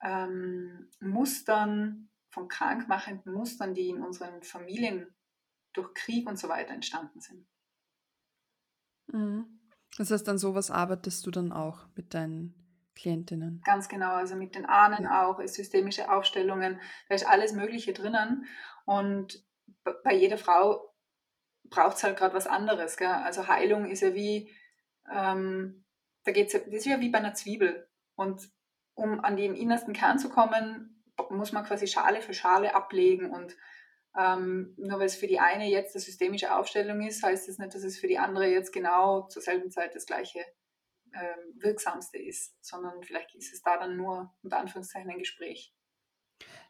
ähm, 0.02 0.90
Mustern, 1.00 2.10
von 2.30 2.48
krankmachenden 2.48 3.32
Mustern, 3.32 3.74
die 3.74 3.88
in 3.88 4.02
unseren 4.02 4.42
Familien 4.42 5.14
durch 5.72 5.94
Krieg 5.94 6.28
und 6.28 6.38
so 6.38 6.48
weiter 6.48 6.74
entstanden 6.74 7.20
sind. 7.20 7.46
Mhm. 9.06 9.60
Das 9.96 10.10
heißt, 10.10 10.28
an 10.28 10.38
sowas 10.38 10.70
arbeitest 10.70 11.26
du 11.26 11.30
dann 11.30 11.52
auch 11.52 11.86
mit 11.94 12.14
deinen 12.14 12.61
Klientinnen? 12.94 13.62
Ganz 13.64 13.88
genau, 13.88 14.12
also 14.12 14.36
mit 14.36 14.54
den 14.54 14.66
Ahnen 14.66 15.04
ja. 15.04 15.26
auch, 15.26 15.40
systemische 15.46 16.10
Aufstellungen, 16.10 16.80
da 17.08 17.14
ist 17.14 17.26
alles 17.26 17.52
Mögliche 17.52 17.92
drinnen. 17.92 18.46
Und 18.84 19.44
bei 20.04 20.14
jeder 20.14 20.38
Frau 20.38 20.92
braucht 21.64 21.96
es 21.96 22.04
halt 22.04 22.16
gerade 22.16 22.34
was 22.34 22.46
anderes. 22.46 22.96
Gell? 22.96 23.08
Also 23.08 23.48
Heilung 23.48 23.86
ist 23.86 24.02
ja 24.02 24.14
wie, 24.14 24.50
ähm, 25.10 25.84
da 26.24 26.32
geht's, 26.32 26.52
das 26.52 26.66
ist 26.66 26.86
ja 26.86 27.00
wie 27.00 27.08
bei 27.08 27.18
einer 27.18 27.34
Zwiebel. 27.34 27.88
Und 28.14 28.50
um 28.94 29.20
an 29.20 29.36
den 29.36 29.54
innersten 29.54 29.94
Kern 29.94 30.18
zu 30.18 30.28
kommen, 30.28 31.02
muss 31.30 31.52
man 31.52 31.64
quasi 31.64 31.86
Schale 31.86 32.20
für 32.20 32.34
Schale 32.34 32.74
ablegen 32.74 33.30
und 33.30 33.56
ähm, 34.16 34.74
nur 34.76 34.98
weil 34.98 35.06
es 35.06 35.16
für 35.16 35.26
die 35.26 35.40
eine 35.40 35.68
jetzt 35.68 35.94
eine 35.94 36.02
systemische 36.02 36.54
Aufstellung 36.54 37.00
ist, 37.00 37.22
heißt 37.22 37.48
das 37.48 37.58
nicht, 37.58 37.74
dass 37.74 37.82
es 37.82 37.98
für 37.98 38.08
die 38.08 38.18
andere 38.18 38.46
jetzt 38.46 38.72
genau 38.72 39.26
zur 39.28 39.40
selben 39.40 39.70
Zeit 39.70 39.94
das 39.94 40.04
gleiche 40.04 40.44
ähm, 41.14 41.62
wirksamste 41.62 42.18
ist, 42.18 42.54
sondern 42.64 43.02
vielleicht 43.02 43.34
ist 43.34 43.52
es 43.52 43.62
da 43.62 43.78
dann 43.78 43.96
nur 43.96 44.34
unter 44.42 44.58
Anführungszeichen 44.58 45.10
ein 45.10 45.18
Gespräch. 45.18 45.74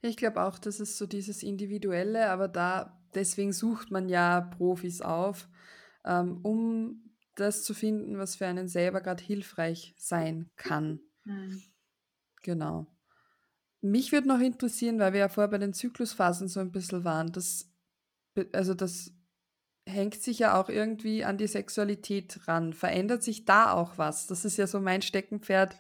Ich 0.03 0.17
glaube 0.17 0.43
auch, 0.43 0.59
das 0.59 0.81
ist 0.81 0.99
so 0.99 1.07
dieses 1.07 1.43
Individuelle, 1.43 2.29
aber 2.31 2.49
da 2.49 3.01
deswegen 3.15 3.53
sucht 3.53 3.91
man 3.91 4.09
ja 4.09 4.41
Profis 4.41 5.01
auf, 5.01 5.49
ähm, 6.05 6.41
um 6.43 7.17
das 7.37 7.63
zu 7.63 7.75
finden, 7.75 8.19
was 8.19 8.37
für 8.37 8.47
einen 8.47 8.69
selber 8.69 9.01
gerade 9.01 9.23
hilfreich 9.23 9.95
sein 9.97 10.51
kann. 10.57 11.01
Mhm. 11.25 11.63
Genau. 12.43 12.87
Mich 13.81 14.13
würde 14.13 14.29
noch 14.29 14.41
interessieren, 14.41 14.99
weil 14.99 15.13
wir 15.13 15.21
ja 15.21 15.29
vorher 15.29 15.51
bei 15.51 15.59
den 15.59 15.73
Zyklusphasen 15.73 16.49
so 16.49 16.61
ein 16.61 16.73
bisschen 16.73 17.05
waren, 17.05 17.33
das, 17.33 17.73
also 18.53 18.75
das 18.75 19.13
hängt 19.87 20.15
sich 20.15 20.39
ja 20.39 20.61
auch 20.61 20.69
irgendwie 20.69 21.25
an 21.25 21.39
die 21.39 21.47
Sexualität 21.47 22.41
ran. 22.47 22.73
Verändert 22.73 23.23
sich 23.23 23.45
da 23.45 23.73
auch 23.73 23.99
was? 23.99 24.27
Das 24.27 24.45
ist 24.45 24.57
ja 24.57 24.67
so 24.67 24.81
mein 24.81 25.03
Steckenpferd. 25.03 25.77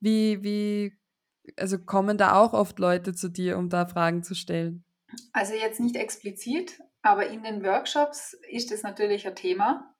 Wie, 0.00 0.42
wie, 0.42 0.92
also 1.56 1.78
kommen 1.78 2.18
da 2.18 2.40
auch 2.40 2.52
oft 2.52 2.78
Leute 2.78 3.14
zu 3.14 3.28
dir, 3.28 3.58
um 3.58 3.68
da 3.68 3.86
Fragen 3.86 4.22
zu 4.22 4.34
stellen? 4.34 4.84
Also 5.32 5.54
jetzt 5.54 5.80
nicht 5.80 5.96
explizit, 5.96 6.80
aber 7.02 7.28
in 7.28 7.42
den 7.42 7.62
Workshops 7.62 8.36
ist 8.50 8.72
es 8.72 8.82
natürlich 8.82 9.26
ein 9.26 9.36
Thema. 9.36 9.94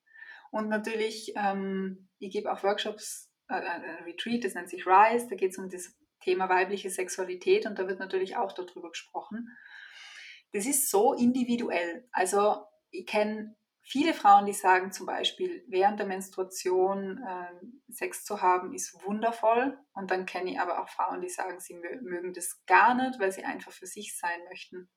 Und 0.50 0.68
natürlich, 0.68 1.32
ähm, 1.36 2.08
ich 2.18 2.32
gebe 2.32 2.50
auch 2.50 2.62
Workshops 2.62 3.30
äh, 3.48 3.54
ein 3.54 4.04
Retreat, 4.04 4.44
das 4.44 4.54
nennt 4.54 4.70
sich 4.70 4.86
Rise, 4.86 5.28
da 5.28 5.36
geht 5.36 5.52
es 5.52 5.58
um 5.58 5.68
das 5.68 5.94
Thema 6.20 6.48
weibliche 6.48 6.90
Sexualität 6.90 7.66
und 7.66 7.78
da 7.78 7.86
wird 7.86 7.98
natürlich 7.98 8.36
auch 8.36 8.52
darüber 8.52 8.90
gesprochen. 8.90 9.48
Das 10.52 10.66
ist 10.66 10.90
so 10.90 11.12
individuell. 11.12 12.08
Also 12.12 12.64
ich 12.90 13.06
kenne 13.06 13.56
viele 13.82 14.14
Frauen, 14.14 14.46
die 14.46 14.52
sagen 14.52 14.92
zum 14.92 15.06
Beispiel, 15.06 15.64
während 15.68 15.98
der 16.00 16.06
Menstruation 16.06 17.18
äh, 17.18 17.92
Sex 17.92 18.24
zu 18.24 18.42
haben, 18.42 18.74
ist 18.74 19.04
wundervoll. 19.04 19.78
Und 19.94 20.10
dann 20.10 20.26
kenne 20.26 20.50
ich 20.50 20.60
aber 20.60 20.82
auch 20.82 20.88
Frauen, 20.88 21.20
die 21.20 21.28
sagen, 21.28 21.60
sie 21.60 21.74
mögen 21.74 22.32
das 22.32 22.64
gar 22.66 22.94
nicht, 22.94 23.18
weil 23.20 23.32
sie 23.32 23.44
einfach 23.44 23.72
für 23.72 23.86
sich 23.86 24.18
sein 24.18 24.40
möchten. 24.48 24.88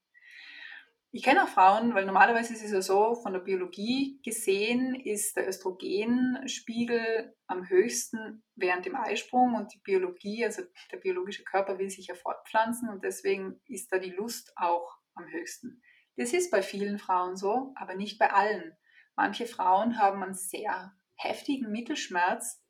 Ich 1.11 1.23
kenne 1.23 1.43
auch 1.43 1.47
Frauen, 1.47 1.95
weil 1.95 2.05
normalerweise 2.05 2.53
ist 2.53 2.63
es 2.63 2.71
ja 2.71 2.83
so, 2.83 3.15
von 3.15 3.33
der 3.33 3.39
Biologie 3.39 4.19
gesehen 4.23 4.93
ist 4.93 5.35
der 5.35 5.47
Östrogenspiegel 5.47 7.35
am 7.47 7.67
höchsten 7.67 8.43
während 8.55 8.85
dem 8.85 8.95
Eisprung 8.95 9.55
und 9.55 9.73
die 9.73 9.79
Biologie, 9.79 10.45
also 10.45 10.61
der 10.91 10.97
biologische 10.97 11.43
Körper 11.43 11.79
will 11.79 11.89
sich 11.89 12.07
ja 12.07 12.15
fortpflanzen 12.15 12.89
und 12.89 13.03
deswegen 13.03 13.59
ist 13.65 13.91
da 13.91 13.97
die 13.97 14.11
Lust 14.11 14.53
auch 14.55 14.99
am 15.15 15.25
höchsten. 15.27 15.81
Das 16.19 16.33
ist 16.33 16.51
bei 16.51 16.61
vielen 16.61 16.99
Frauen 16.99 17.37
so, 17.37 17.73
aber 17.75 17.95
nicht 17.95 18.19
bei 18.19 18.31
allen. 18.31 18.75
Manche 19.15 19.45
Frauen 19.45 19.97
haben 19.97 20.21
einen 20.21 20.33
sehr 20.33 20.93
heftigen 21.15 21.71
Mittelschmerz. 21.71 22.61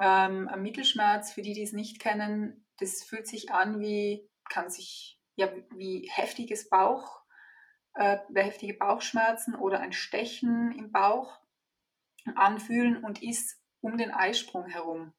Ähm, 0.00 0.48
ein 0.48 0.62
Mittelschmerz, 0.62 1.32
für 1.32 1.42
die, 1.42 1.54
die 1.54 1.62
es 1.62 1.72
nicht 1.72 1.98
kennen, 1.98 2.64
das 2.78 3.02
fühlt 3.02 3.26
sich 3.26 3.50
an 3.50 3.80
wie, 3.80 4.28
kann 4.48 4.70
sich 4.70 5.20
ja 5.34 5.48
wie 5.74 6.08
heftiges 6.12 6.68
Bauch 6.68 7.22
äh, 7.94 8.18
heftige 8.34 8.74
Bauchschmerzen 8.74 9.54
oder 9.54 9.80
ein 9.80 9.92
Stechen 9.92 10.72
im 10.72 10.92
Bauch 10.92 11.40
anfühlen 12.36 13.04
und 13.04 13.22
ist 13.22 13.60
um 13.80 13.98
den 13.98 14.12
Eisprung 14.12 14.66
herum. 14.66 15.12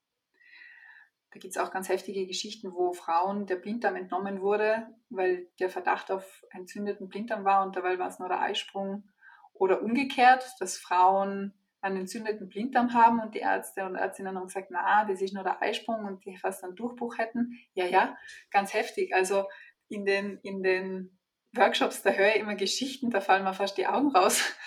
Da 1.34 1.40
gibt 1.40 1.56
es 1.56 1.62
auch 1.62 1.72
ganz 1.72 1.90
heftige 1.90 2.28
Geschichten, 2.28 2.74
wo 2.74 2.94
Frauen 2.94 3.48
der 3.48 3.56
Blinddarm 3.56 3.96
entnommen 3.96 4.42
wurde, 4.42 4.88
weil 5.10 5.48
der 5.60 5.72
Verdacht 5.72 6.12
auf 6.12 6.44
entzündeten 6.52 7.10
Blinddarm 7.10 7.44
war 7.44 7.66
und 7.66 7.76
dabei 7.76 7.98
war 7.98 8.08
es 8.08 8.20
nur 8.20 8.30
der 8.30 8.42
Eisprung. 8.42 9.10
Oder 9.52 9.82
umgekehrt, 9.82 10.46
dass 10.60 10.78
Frauen 10.78 11.54
einen 11.82 12.02
entzündeten 12.02 12.50
Blinddarm 12.50 12.94
haben 12.94 13.20
und 13.20 13.34
die 13.34 13.40
Ärzte 13.40 13.84
und 13.86 13.96
Ärztinnen 13.96 14.38
haben 14.38 14.46
gesagt, 14.46 14.70
na, 14.70 15.06
das 15.06 15.22
ist 15.22 15.34
nur 15.34 15.44
der 15.44 15.60
Eisprung 15.60 16.06
und 16.06 16.24
die 16.24 16.38
fast 16.38 16.64
einen 16.64 16.76
Durchbruch 16.76 17.18
hätten. 17.18 17.60
Ja, 17.74 17.86
ja, 17.86 18.16
ganz 18.52 18.76
heftig. 18.76 19.16
Also 19.16 19.46
in 19.90 20.06
den, 20.06 20.38
in 20.44 20.62
den 20.62 21.18
Workshops, 21.56 22.04
da 22.04 22.12
höre 22.12 22.36
ich 22.36 22.42
immer 22.42 22.56
Geschichten, 22.56 23.10
da 23.10 23.22
fallen 23.22 23.44
mir 23.44 23.54
fast 23.56 23.78
die 23.78 23.88
Augen 23.88 24.16
raus. 24.16 24.44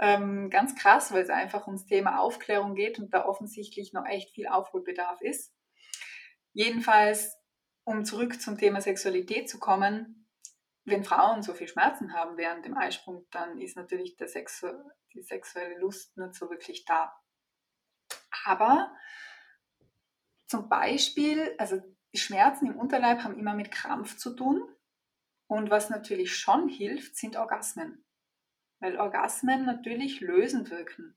Ähm, 0.00 0.48
ganz 0.48 0.76
krass, 0.76 1.10
weil 1.10 1.24
es 1.24 1.28
einfach 1.28 1.66
ums 1.66 1.84
Thema 1.84 2.20
Aufklärung 2.20 2.76
geht 2.76 3.00
und 3.00 3.12
da 3.12 3.26
offensichtlich 3.26 3.92
noch 3.92 4.06
echt 4.06 4.30
viel 4.30 4.46
Aufholbedarf 4.46 5.20
ist. 5.22 5.57
Jedenfalls, 6.58 7.36
um 7.84 8.04
zurück 8.04 8.40
zum 8.42 8.58
Thema 8.58 8.80
Sexualität 8.80 9.48
zu 9.48 9.60
kommen, 9.60 10.28
wenn 10.84 11.04
Frauen 11.04 11.40
so 11.40 11.54
viel 11.54 11.68
Schmerzen 11.68 12.14
haben 12.14 12.36
während 12.36 12.64
dem 12.64 12.76
Eisprung, 12.76 13.28
dann 13.30 13.60
ist 13.60 13.76
natürlich 13.76 14.16
Sexu 14.18 14.66
die 15.12 15.22
sexuelle 15.22 15.78
Lust 15.78 16.16
nicht 16.16 16.34
so 16.34 16.50
wirklich 16.50 16.84
da. 16.84 17.16
Aber 18.44 18.92
zum 20.48 20.68
Beispiel, 20.68 21.54
also 21.58 21.80
Schmerzen 22.12 22.66
im 22.66 22.76
Unterleib 22.76 23.22
haben 23.22 23.38
immer 23.38 23.54
mit 23.54 23.70
Krampf 23.70 24.16
zu 24.16 24.34
tun. 24.34 24.68
Und 25.46 25.70
was 25.70 25.90
natürlich 25.90 26.36
schon 26.36 26.68
hilft, 26.68 27.14
sind 27.14 27.36
Orgasmen. 27.36 28.04
Weil 28.80 28.98
Orgasmen 28.98 29.64
natürlich 29.64 30.20
lösend 30.20 30.70
wirken. 30.70 31.16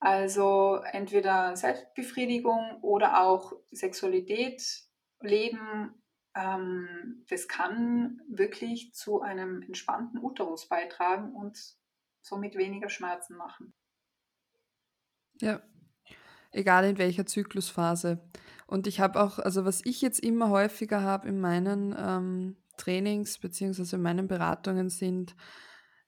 Also 0.00 0.80
entweder 0.92 1.54
Selbstbefriedigung 1.56 2.78
oder 2.80 3.22
auch 3.22 3.52
Sexualität 3.70 4.62
leben, 5.20 5.94
ähm, 6.34 7.24
das 7.28 7.48
kann 7.48 8.22
wirklich 8.28 8.94
zu 8.94 9.20
einem 9.20 9.62
entspannten 9.62 10.18
Uterus 10.18 10.68
beitragen 10.68 11.34
und 11.34 11.58
somit 12.22 12.56
weniger 12.56 12.88
Schmerzen 12.88 13.36
machen. 13.36 13.74
Ja, 15.40 15.60
egal 16.50 16.84
in 16.84 16.98
welcher 16.98 17.26
Zyklusphase. 17.26 18.20
Und 18.66 18.86
ich 18.86 19.00
habe 19.00 19.20
auch, 19.22 19.38
also 19.38 19.66
was 19.66 19.84
ich 19.84 20.00
jetzt 20.00 20.20
immer 20.20 20.48
häufiger 20.48 21.02
habe 21.02 21.28
in 21.28 21.40
meinen 21.40 21.94
ähm, 21.98 22.56
Trainings 22.78 23.38
beziehungsweise 23.38 23.96
in 23.96 24.02
meinen 24.02 24.28
Beratungen 24.28 24.88
sind 24.88 25.34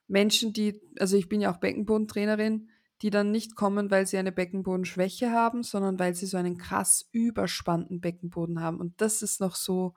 Menschen, 0.07 0.53
die, 0.53 0.81
also 0.99 1.17
ich 1.17 1.29
bin 1.29 1.41
ja 1.41 1.53
auch 1.53 1.59
Beckenbodentrainerin, 1.59 2.71
die 3.03 3.11
dann 3.11 3.33
nicht 3.33 3.57
kommen, 3.57 3.91
weil 3.91 4.07
sie 4.07 4.17
eine 4.17 4.33
Beckenbodenschwäche 4.33 5.33
haben, 5.33 5.65
sondern 5.65 5.99
weil 5.99 6.15
sie 6.15 6.27
so 6.27 6.37
einen 6.37 6.57
krass 6.57 7.09
überspannten 7.11 8.01
Beckenboden 8.01 8.61
haben. 8.61 8.79
Und 8.79 9.01
das 9.01 9.23
ist 9.23 9.41
noch 9.41 9.57
so 9.57 9.95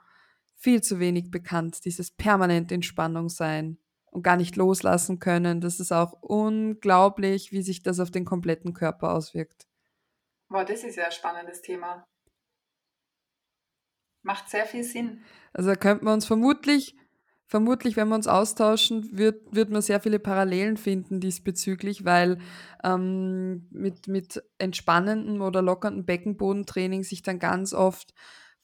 viel 0.55 0.81
zu 0.81 0.99
wenig 0.99 1.29
bekannt, 1.29 1.85
dieses 1.85 2.09
permanent 2.09 2.71
in 2.71 2.81
Spannung 2.81 3.29
sein 3.29 3.77
und 4.09 4.23
gar 4.23 4.37
nicht 4.37 4.55
loslassen 4.55 5.19
können. 5.19 5.61
Das 5.61 5.79
ist 5.79 5.91
auch 5.91 6.13
unglaublich, 6.21 7.51
wie 7.51 7.61
sich 7.61 7.83
das 7.83 7.99
auf 7.99 8.09
den 8.09 8.25
kompletten 8.25 8.73
Körper 8.73 9.13
auswirkt. 9.13 9.67
Boah, 10.49 10.65
das 10.65 10.83
ist 10.83 10.95
ja 10.95 11.05
ein 11.05 11.11
spannendes 11.11 11.61
Thema. 11.61 12.05
Macht 14.23 14.49
sehr 14.49 14.65
viel 14.65 14.83
Sinn. 14.83 15.23
Also 15.53 15.69
da 15.69 15.75
könnten 15.75 16.05
wir 16.05 16.13
uns 16.13 16.25
vermutlich, 16.25 16.95
vermutlich, 17.47 17.95
wenn 17.95 18.07
wir 18.07 18.15
uns 18.15 18.27
austauschen, 18.27 19.17
wird, 19.17 19.55
wird 19.55 19.69
man 19.69 19.81
sehr 19.81 19.99
viele 19.99 20.19
Parallelen 20.19 20.77
finden 20.77 21.19
diesbezüglich, 21.19 22.05
weil 22.05 22.39
ähm, 22.83 23.67
mit, 23.71 24.07
mit 24.07 24.43
entspannendem 24.57 25.41
oder 25.41 25.61
lockerndem 25.61 26.05
Beckenbodentraining 26.05 27.03
sich 27.03 27.21
dann 27.21 27.39
ganz 27.39 27.73
oft 27.73 28.13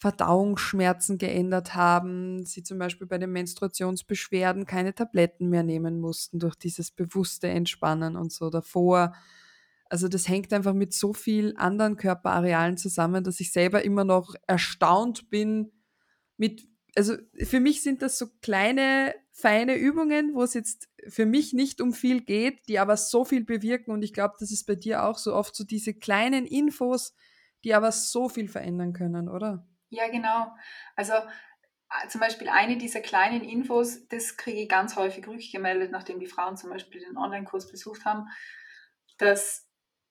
Verdauungsschmerzen 0.01 1.19
geändert 1.19 1.75
haben, 1.75 2.43
sie 2.43 2.63
zum 2.63 2.79
Beispiel 2.79 3.05
bei 3.05 3.19
den 3.19 3.31
Menstruationsbeschwerden 3.33 4.65
keine 4.65 4.95
Tabletten 4.95 5.47
mehr 5.49 5.61
nehmen 5.61 5.99
mussten 5.99 6.39
durch 6.39 6.55
dieses 6.55 6.89
bewusste 6.89 7.47
Entspannen 7.49 8.15
und 8.15 8.33
so 8.33 8.49
davor. 8.49 9.13
Also 9.91 10.07
das 10.07 10.27
hängt 10.27 10.53
einfach 10.53 10.73
mit 10.73 10.93
so 10.93 11.13
viel 11.13 11.53
anderen 11.55 11.97
Körperarealen 11.97 12.77
zusammen, 12.77 13.23
dass 13.23 13.39
ich 13.39 13.51
selber 13.51 13.83
immer 13.83 14.03
noch 14.03 14.33
erstaunt 14.47 15.29
bin 15.29 15.71
mit, 16.35 16.67
also 16.95 17.15
für 17.43 17.59
mich 17.59 17.83
sind 17.83 18.01
das 18.01 18.17
so 18.17 18.27
kleine, 18.41 19.15
feine 19.31 19.75
Übungen, 19.75 20.33
wo 20.35 20.43
es 20.43 20.53
jetzt 20.53 20.89
für 21.07 21.25
mich 21.25 21.53
nicht 21.53 21.81
um 21.81 21.93
viel 21.93 22.21
geht, 22.21 22.67
die 22.67 22.79
aber 22.79 22.97
so 22.97 23.23
viel 23.25 23.43
bewirken 23.43 23.91
und 23.91 24.03
ich 24.03 24.13
glaube, 24.13 24.35
das 24.39 24.51
ist 24.51 24.65
bei 24.65 24.75
dir 24.75 25.03
auch 25.03 25.17
so 25.17 25.33
oft 25.33 25.55
so 25.55 25.63
diese 25.63 25.93
kleinen 25.93 26.45
Infos, 26.45 27.15
die 27.63 27.73
aber 27.73 27.91
so 27.91 28.29
viel 28.29 28.47
verändern 28.47 28.93
können, 28.93 29.29
oder? 29.29 29.65
Ja, 29.89 30.09
genau. 30.09 30.53
Also 30.95 31.13
äh, 31.13 32.07
zum 32.09 32.21
Beispiel 32.21 32.49
eine 32.49 32.77
dieser 32.77 33.01
kleinen 33.01 33.43
Infos, 33.43 34.07
das 34.07 34.37
kriege 34.37 34.61
ich 34.61 34.69
ganz 34.69 34.95
häufig 34.95 35.27
rückgemeldet, 35.27 35.91
nachdem 35.91 36.19
die 36.19 36.27
Frauen 36.27 36.57
zum 36.57 36.69
Beispiel 36.69 37.01
den 37.01 37.17
Online-Kurs 37.17 37.71
besucht 37.71 38.05
haben, 38.05 38.27
dass 39.17 39.67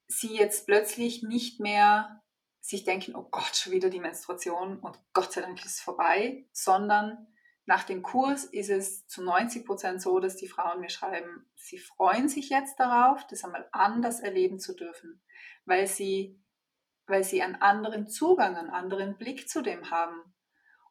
sie 0.06 0.34
jetzt 0.34 0.66
plötzlich 0.66 1.22
nicht 1.22 1.60
mehr 1.60 2.22
sich 2.60 2.84
denken, 2.84 3.14
oh 3.14 3.26
Gott, 3.30 3.56
schon 3.56 3.72
wieder 3.72 3.90
die 3.90 4.00
Menstruation 4.00 4.78
und 4.78 4.98
Gott 5.12 5.32
sei 5.32 5.40
Dank 5.40 5.58
ist 5.64 5.76
es 5.76 5.80
vorbei, 5.80 6.46
sondern 6.52 7.26
nach 7.66 7.84
dem 7.84 8.02
Kurs 8.02 8.44
ist 8.44 8.70
es 8.70 9.06
zu 9.06 9.22
90 9.22 9.64
Prozent 9.64 10.02
so, 10.02 10.18
dass 10.18 10.36
die 10.36 10.48
Frauen 10.48 10.80
mir 10.80 10.90
schreiben, 10.90 11.50
sie 11.56 11.78
freuen 11.78 12.28
sich 12.28 12.50
jetzt 12.50 12.78
darauf, 12.80 13.26
das 13.28 13.44
einmal 13.44 13.68
anders 13.72 14.20
erleben 14.20 14.58
zu 14.58 14.74
dürfen, 14.74 15.22
weil 15.64 15.86
sie 15.86 16.40
weil 17.10 17.24
sie 17.24 17.42
einen 17.42 17.56
anderen 17.56 18.08
Zugang, 18.08 18.56
einen 18.56 18.70
anderen 18.70 19.18
Blick 19.18 19.48
zu 19.48 19.62
dem 19.62 19.90
haben. 19.90 20.22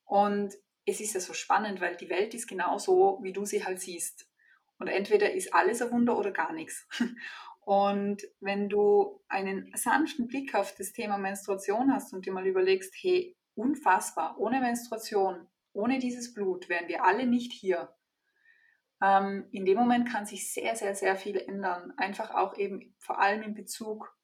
Und 0.04 0.54
es 0.86 1.00
ist 1.00 1.14
ja 1.14 1.20
so 1.20 1.34
spannend, 1.34 1.82
weil 1.82 1.96
die 1.96 2.10
Welt 2.10 2.34
ist 2.34 2.48
genau 2.48 2.78
so, 2.78 3.20
wie 3.22 3.34
du 3.34 3.46
sie 3.46 3.66
halt 3.66 3.80
siehst. 3.80 4.28
Und 4.78 4.88
entweder 4.88 5.32
ist 5.34 5.54
alles 5.54 5.82
ein 5.82 5.92
Wunder 5.92 6.18
oder 6.18 6.32
gar 6.32 6.54
nichts. 6.54 6.88
Und 7.70 8.24
wenn 8.40 8.68
du 8.68 9.24
einen 9.28 9.72
sanften 9.76 10.28
Blick 10.28 10.56
auf 10.56 10.74
das 10.74 10.92
Thema 10.92 11.20
Menstruation 11.20 11.94
hast 11.94 12.12
und 12.14 12.26
dir 12.26 12.34
mal 12.34 12.48
überlegst, 12.48 12.96
hey, 13.00 13.38
unfassbar, 13.54 14.40
ohne 14.40 14.60
Menstruation, 14.60 15.48
ohne 15.72 16.00
dieses 16.00 16.34
Blut 16.34 16.68
wären 16.68 16.88
wir 16.88 17.04
alle 17.04 17.28
nicht 17.28 17.54
hier. 17.54 17.96
Ähm, 19.04 19.50
in 19.52 19.66
dem 19.66 19.78
Moment 19.78 20.10
kann 20.12 20.26
sich 20.26 20.52
sehr, 20.52 20.76
sehr, 20.76 20.96
sehr 20.96 21.16
viel 21.16 21.38
ändern. 21.38 21.94
Einfach 21.96 22.32
auch 22.32 22.58
eben 22.58 22.96
vor 22.98 23.20
allem 23.20 23.44
in 23.44 23.54
Bezug 23.54 24.18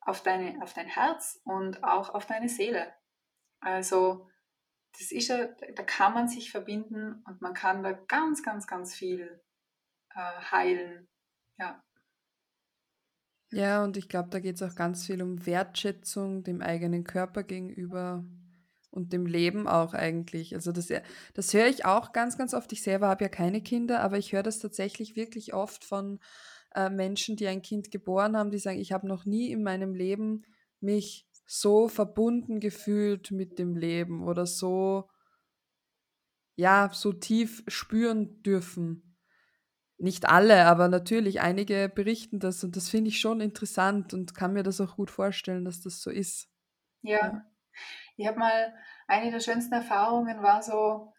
auf, 0.00 0.22
deine, 0.22 0.62
auf 0.62 0.72
dein 0.72 0.88
Herz 0.88 1.38
und 1.44 1.84
auch 1.84 2.14
auf 2.14 2.24
deine 2.24 2.48
Seele. 2.48 2.90
Also 3.60 4.26
das 4.98 5.12
ist 5.12 5.28
ja, 5.28 5.48
da 5.48 5.82
kann 5.82 6.14
man 6.14 6.28
sich 6.28 6.50
verbinden 6.50 7.22
und 7.26 7.42
man 7.42 7.52
kann 7.52 7.82
da 7.82 7.92
ganz, 7.92 8.42
ganz, 8.42 8.66
ganz 8.66 8.94
viel 8.94 9.44
äh, 10.14 10.40
heilen. 10.50 11.10
Ja. 11.58 11.84
Ja, 13.52 13.82
und 13.82 13.96
ich 13.96 14.08
glaube, 14.08 14.28
da 14.30 14.38
geht 14.38 14.56
es 14.56 14.62
auch 14.62 14.74
ganz 14.76 15.06
viel 15.06 15.22
um 15.22 15.44
Wertschätzung 15.44 16.44
dem 16.44 16.62
eigenen 16.62 17.02
Körper 17.04 17.42
gegenüber 17.42 18.24
und 18.90 19.12
dem 19.12 19.26
Leben 19.26 19.66
auch 19.66 19.92
eigentlich. 19.92 20.54
Also 20.54 20.70
das, 20.72 20.88
das 21.34 21.52
höre 21.54 21.66
ich 21.66 21.84
auch 21.84 22.12
ganz, 22.12 22.38
ganz 22.38 22.54
oft. 22.54 22.72
Ich 22.72 22.82
selber 22.82 23.08
habe 23.08 23.24
ja 23.24 23.28
keine 23.28 23.60
Kinder, 23.60 24.00
aber 24.02 24.18
ich 24.18 24.32
höre 24.32 24.42
das 24.44 24.60
tatsächlich 24.60 25.16
wirklich 25.16 25.52
oft 25.52 25.84
von 25.84 26.20
äh, 26.74 26.90
Menschen, 26.90 27.36
die 27.36 27.48
ein 27.48 27.62
Kind 27.62 27.90
geboren 27.90 28.36
haben, 28.36 28.50
die 28.52 28.58
sagen, 28.58 28.78
ich 28.78 28.92
habe 28.92 29.08
noch 29.08 29.24
nie 29.24 29.50
in 29.50 29.62
meinem 29.64 29.94
Leben 29.94 30.44
mich 30.80 31.26
so 31.46 31.88
verbunden 31.88 32.60
gefühlt 32.60 33.32
mit 33.32 33.58
dem 33.58 33.76
Leben 33.76 34.22
oder 34.22 34.46
so, 34.46 35.08
ja, 36.54 36.90
so 36.92 37.12
tief 37.12 37.64
spüren 37.66 38.42
dürfen. 38.44 39.09
Nicht 40.00 40.26
alle, 40.26 40.64
aber 40.64 40.88
natürlich 40.88 41.42
einige 41.42 41.90
berichten 41.90 42.40
das 42.40 42.64
und 42.64 42.74
das 42.74 42.88
finde 42.88 43.10
ich 43.10 43.20
schon 43.20 43.42
interessant 43.42 44.14
und 44.14 44.34
kann 44.34 44.54
mir 44.54 44.62
das 44.62 44.80
auch 44.80 44.96
gut 44.96 45.10
vorstellen, 45.10 45.66
dass 45.66 45.82
das 45.82 46.00
so 46.00 46.10
ist. 46.10 46.48
Ja. 47.02 47.18
ja. 47.18 47.44
Ich 48.16 48.26
habe 48.26 48.38
mal, 48.38 48.74
eine 49.06 49.30
der 49.30 49.40
schönsten 49.40 49.74
Erfahrungen 49.74 50.42
war 50.42 50.62
so, 50.62 51.12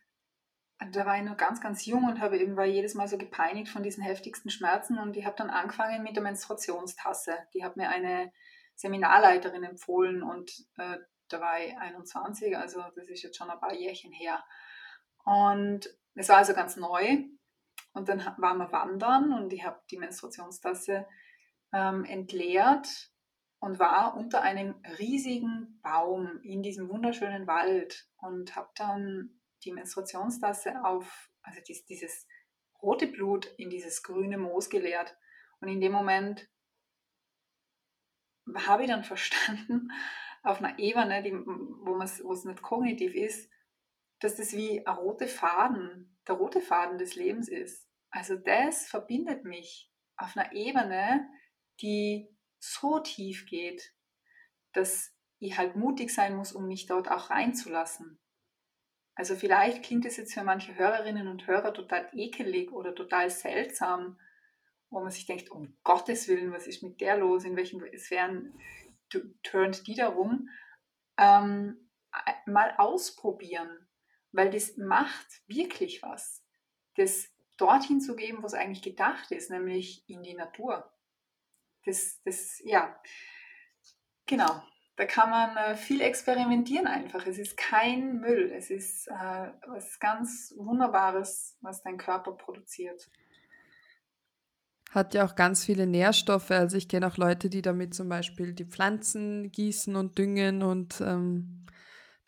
da 0.92 1.06
war 1.06 1.18
ich 1.18 1.24
noch 1.24 1.38
ganz, 1.38 1.62
ganz 1.62 1.86
jung 1.86 2.06
und 2.06 2.22
habe 2.22 2.40
eben 2.40 2.58
war 2.58 2.66
jedes 2.66 2.96
Mal 2.96 3.08
so 3.08 3.20
gepeinigt 3.20 3.70
von 3.70 3.84
diesen 3.84 4.04
heftigsten 4.04 4.50
Schmerzen 4.50 4.98
und 4.98 5.16
ich 5.16 5.26
habe 5.26 5.36
dann 5.38 5.52
angefangen 5.52 6.02
mit 6.02 6.16
der 6.16 6.24
Menstruationstasse. 6.24 7.34
Die 7.54 7.64
hat 7.64 7.78
mir 7.78 7.90
eine 7.90 8.32
Seminarleiterin 8.74 9.64
empfohlen 9.64 10.24
und 10.24 10.52
äh, 10.78 10.98
da 11.28 11.40
war 11.40 11.60
ich 11.60 11.78
21, 11.78 12.58
also 12.58 12.84
das 12.96 13.08
ist 13.10 13.22
jetzt 13.22 13.38
schon 13.38 13.52
ein 13.52 13.60
paar 13.60 13.76
Jährchen 13.76 14.12
her. 14.12 14.44
Und 15.24 15.88
es 16.16 16.30
war 16.30 16.38
also 16.38 16.56
ganz 16.56 16.78
neu 16.78 17.26
und 17.94 18.10
dann 18.10 18.20
waren 18.38 18.58
wir 18.58 18.72
wandern 18.72 19.34
und 19.34 19.52
ich 19.54 19.66
habe 19.66 19.82
die 19.90 19.98
Menstruationstasse 19.98 21.08
ähm, 21.74 22.06
entleert 22.06 23.12
und 23.60 23.80
war 23.80 24.16
unter 24.16 24.42
einem 24.42 24.76
riesigen 24.98 25.80
Baum 25.84 26.40
in 26.42 26.64
diesem 26.64 26.90
wunderschönen 26.90 27.48
Wald 27.48 28.10
und 28.18 28.56
habe 28.56 28.70
dann 28.76 29.42
die 29.64 29.72
Menstruationstasse 29.72 30.84
auf, 30.84 31.30
also 31.44 31.60
dies, 31.68 31.86
dieses 31.86 32.28
rote 32.82 33.08
Blut 33.08 33.46
in 33.58 33.70
dieses 33.70 34.02
grüne 34.04 34.38
Moos 34.38 34.70
geleert. 34.70 35.16
Und 35.60 35.68
in 35.68 35.80
dem 35.80 35.92
Moment 35.92 36.50
habe 38.56 38.84
ich 38.84 38.90
dann 38.90 39.04
verstanden, 39.04 39.92
auf 40.44 40.60
einer 40.60 40.80
Ebene, 40.80 41.22
die, 41.22 41.34
wo 41.34 42.02
es 42.02 42.46
nicht 42.46 42.64
kognitiv 42.64 43.14
ist, 43.14 43.52
dass 44.20 44.38
das 44.38 44.54
wie 44.54 44.86
ein 44.86 44.96
roter 44.96 45.28
Faden, 45.28 46.18
der 46.32 46.38
rote 46.38 46.62
Faden 46.62 46.98
des 46.98 47.16
Lebens 47.16 47.50
ist. 47.50 47.88
Also 48.10 48.36
das 48.36 48.88
verbindet 48.88 49.44
mich 49.44 49.92
auf 50.16 50.38
einer 50.38 50.54
Ebene, 50.54 51.30
die 51.82 52.30
so 52.60 53.00
tief 53.00 53.46
geht, 53.46 53.94
dass 54.72 55.14
ich 55.40 55.58
halt 55.58 55.76
mutig 55.76 56.14
sein 56.14 56.36
muss, 56.36 56.54
um 56.54 56.68
mich 56.68 56.86
dort 56.86 57.12
auch 57.12 57.30
reinzulassen. 57.30 58.20
Also 59.16 59.36
vielleicht 59.36 59.84
klingt 59.84 60.06
es 60.06 60.16
jetzt 60.16 60.34
für 60.34 60.44
manche 60.44 60.76
Hörerinnen 60.76 61.28
und 61.28 61.48
Hörer 61.48 61.74
total 61.74 62.10
ekelig 62.14 62.72
oder 62.72 62.96
total 62.96 63.30
seltsam. 63.30 64.18
wo 64.94 65.00
man 65.00 65.10
sich 65.10 65.26
denkt, 65.26 65.50
um 65.50 65.78
Gottes 65.86 66.28
Willen, 66.28 66.52
was 66.52 66.68
ist 66.68 66.84
mit 66.84 67.00
der 67.00 67.16
los, 67.16 67.46
in 67.46 67.56
welchen 67.56 67.82
Sphären 67.98 68.54
turnt 69.42 69.88
die 69.88 69.96
da 69.96 70.10
rum, 70.10 70.50
ähm, 71.18 71.90
mal 72.46 72.76
ausprobieren, 72.78 73.88
weil 74.32 74.50
das 74.50 74.78
macht 74.78 75.28
wirklich 75.48 76.02
was. 76.02 76.44
Das 76.96 77.30
dorthin 77.58 78.02
zu 78.02 78.16
geben, 78.16 78.42
wo 78.42 78.48
es 78.48 78.54
eigentlich 78.54 78.82
gedacht 78.82 79.32
ist, 79.32 79.52
nämlich 79.52 80.04
in 80.10 80.24
die 80.24 80.34
Natur. 80.34 80.92
Das, 81.86 82.22
das, 82.24 82.62
ja, 82.64 83.00
genau. 84.26 84.64
Da 84.98 85.06
kann 85.06 85.30
man 85.30 85.58
äh, 85.58 85.76
viel 85.76 86.02
experimentieren 86.02 86.86
einfach. 86.86 87.26
Es 87.26 87.38
ist 87.38 87.58
kein 87.58 88.20
Müll. 88.20 88.52
Es 88.52 88.70
ist 88.70 89.08
äh, 89.08 89.52
was 89.68 90.00
ganz 90.00 90.54
Wunderbares, 90.58 91.58
was 91.62 91.82
dein 91.82 91.98
Körper 91.98 92.34
produziert. 92.34 93.10
Hat 94.92 95.14
ja 95.14 95.26
auch 95.26 95.36
ganz 95.36 95.64
viele 95.66 95.88
Nährstoffe. 95.88 96.52
Also 96.52 96.78
ich 96.78 96.90
kenne 96.90 97.08
auch 97.08 97.18
Leute, 97.18 97.50
die 97.50 97.62
damit 97.62 97.94
zum 97.94 98.10
Beispiel 98.10 98.54
die 98.54 98.66
Pflanzen 98.66 99.52
gießen 99.52 99.96
und 99.96 100.18
düngen 100.18 100.62
und 100.62 101.00
ähm, 101.02 101.66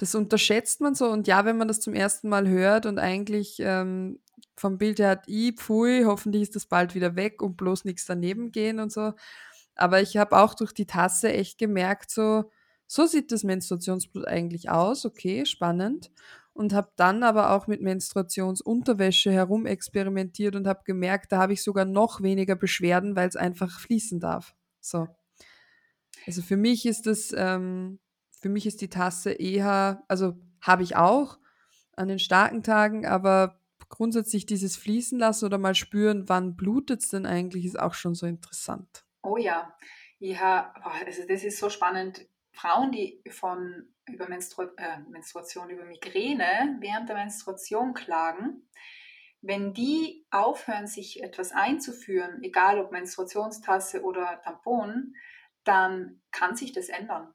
das 0.03 0.15
unterschätzt 0.15 0.81
man 0.81 0.95
so. 0.95 1.07
Und 1.09 1.27
ja, 1.27 1.45
wenn 1.45 1.57
man 1.57 1.69
das 1.69 1.79
zum 1.79 1.93
ersten 1.93 2.27
Mal 2.27 2.49
hört 2.49 2.85
und 2.85 2.99
eigentlich 2.99 3.55
ähm, 3.59 4.19
vom 4.57 4.77
Bild 4.77 4.99
her 4.99 5.11
hat, 5.11 5.29
i, 5.29 5.53
pfui, 5.53 6.03
hoffentlich 6.05 6.41
ist 6.41 6.57
das 6.57 6.65
bald 6.65 6.93
wieder 6.93 7.15
weg 7.15 7.41
und 7.41 7.55
bloß 7.55 7.85
nichts 7.85 8.05
daneben 8.05 8.51
gehen 8.51 8.81
und 8.81 8.91
so. 8.91 9.13
Aber 9.75 10.01
ich 10.01 10.17
habe 10.17 10.37
auch 10.37 10.55
durch 10.55 10.73
die 10.73 10.85
Tasse 10.85 11.31
echt 11.31 11.57
gemerkt, 11.57 12.11
so, 12.11 12.51
so 12.85 13.05
sieht 13.05 13.31
das 13.31 13.45
Menstruationsblut 13.45 14.27
eigentlich 14.27 14.69
aus. 14.69 15.05
Okay, 15.05 15.45
spannend. 15.45 16.11
Und 16.51 16.73
habe 16.73 16.91
dann 16.97 17.23
aber 17.23 17.51
auch 17.51 17.67
mit 17.67 17.81
Menstruationsunterwäsche 17.81 19.31
herumexperimentiert 19.31 20.57
und 20.57 20.67
habe 20.67 20.81
gemerkt, 20.83 21.31
da 21.31 21.37
habe 21.37 21.53
ich 21.53 21.63
sogar 21.63 21.85
noch 21.85 22.21
weniger 22.21 22.57
Beschwerden, 22.57 23.15
weil 23.15 23.29
es 23.29 23.37
einfach 23.37 23.79
fließen 23.79 24.19
darf. 24.19 24.53
So. 24.81 25.07
Also 26.27 26.41
für 26.41 26.57
mich 26.57 26.85
ist 26.85 27.07
das, 27.07 27.33
ähm, 27.35 27.99
für 28.43 28.49
mich 28.49 28.65
ist 28.65 28.81
die 28.81 28.89
Tasse 28.89 29.31
eher, 29.31 30.03
also 30.09 30.33
habe 30.61 30.83
ich 30.83 30.97
auch 30.97 31.39
an 31.95 32.09
den 32.09 32.19
starken 32.19 32.61
Tagen, 32.61 33.05
aber 33.05 33.57
grundsätzlich 33.87 34.45
dieses 34.45 34.75
Fließen 34.75 35.17
lassen 35.17 35.45
oder 35.45 35.57
mal 35.57 35.75
spüren, 35.75 36.27
wann 36.27 36.57
blutet 36.57 37.01
es 37.01 37.07
denn 37.07 37.25
eigentlich, 37.25 37.63
ist 37.63 37.79
auch 37.79 37.93
schon 37.93 38.15
so 38.15 38.25
interessant. 38.25 39.05
Oh 39.21 39.37
ja, 39.37 39.73
ja, 40.19 40.73
also 41.05 41.21
das 41.25 41.45
ist 41.45 41.57
so 41.57 41.69
spannend. 41.69 42.27
Frauen, 42.51 42.91
die 42.91 43.23
von 43.29 43.87
über 44.09 44.27
Menstru 44.27 44.63
äh, 44.75 44.99
Menstruation, 45.09 45.69
über 45.69 45.85
Migräne 45.85 46.75
während 46.81 47.07
der 47.07 47.15
Menstruation 47.15 47.93
klagen, 47.93 48.67
wenn 49.41 49.73
die 49.73 50.25
aufhören, 50.31 50.87
sich 50.87 51.23
etwas 51.23 51.53
einzuführen, 51.53 52.43
egal 52.43 52.77
ob 52.79 52.91
Menstruationstasse 52.91 54.03
oder 54.03 54.41
Tampon, 54.43 55.15
dann 55.63 56.21
kann 56.31 56.57
sich 56.57 56.73
das 56.73 56.89
ändern. 56.89 57.33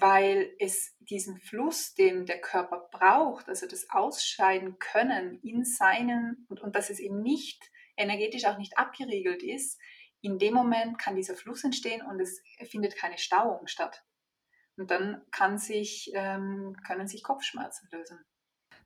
Weil 0.00 0.54
es 0.58 0.94
diesen 1.00 1.38
Fluss, 1.38 1.94
den 1.94 2.26
der 2.26 2.40
Körper 2.40 2.88
braucht, 2.90 3.48
also 3.48 3.66
das 3.66 3.88
Ausscheiden 3.90 4.78
können 4.78 5.40
in 5.42 5.64
seinen, 5.64 6.46
und, 6.48 6.60
und 6.60 6.74
dass 6.74 6.90
es 6.90 6.98
eben 6.98 7.20
nicht 7.22 7.70
energetisch 7.96 8.44
auch 8.46 8.58
nicht 8.58 8.78
abgeriegelt 8.78 9.42
ist, 9.42 9.78
in 10.22 10.38
dem 10.38 10.54
Moment 10.54 10.98
kann 10.98 11.16
dieser 11.16 11.34
Fluss 11.34 11.64
entstehen 11.64 12.02
und 12.02 12.20
es 12.20 12.42
findet 12.70 12.96
keine 12.96 13.18
Stauung 13.18 13.66
statt. 13.66 14.04
Und 14.76 14.90
dann 14.90 15.22
kann 15.30 15.58
sich, 15.58 16.10
ähm, 16.14 16.76
können 16.86 17.06
sich 17.06 17.22
Kopfschmerzen 17.22 17.88
lösen. 17.92 18.18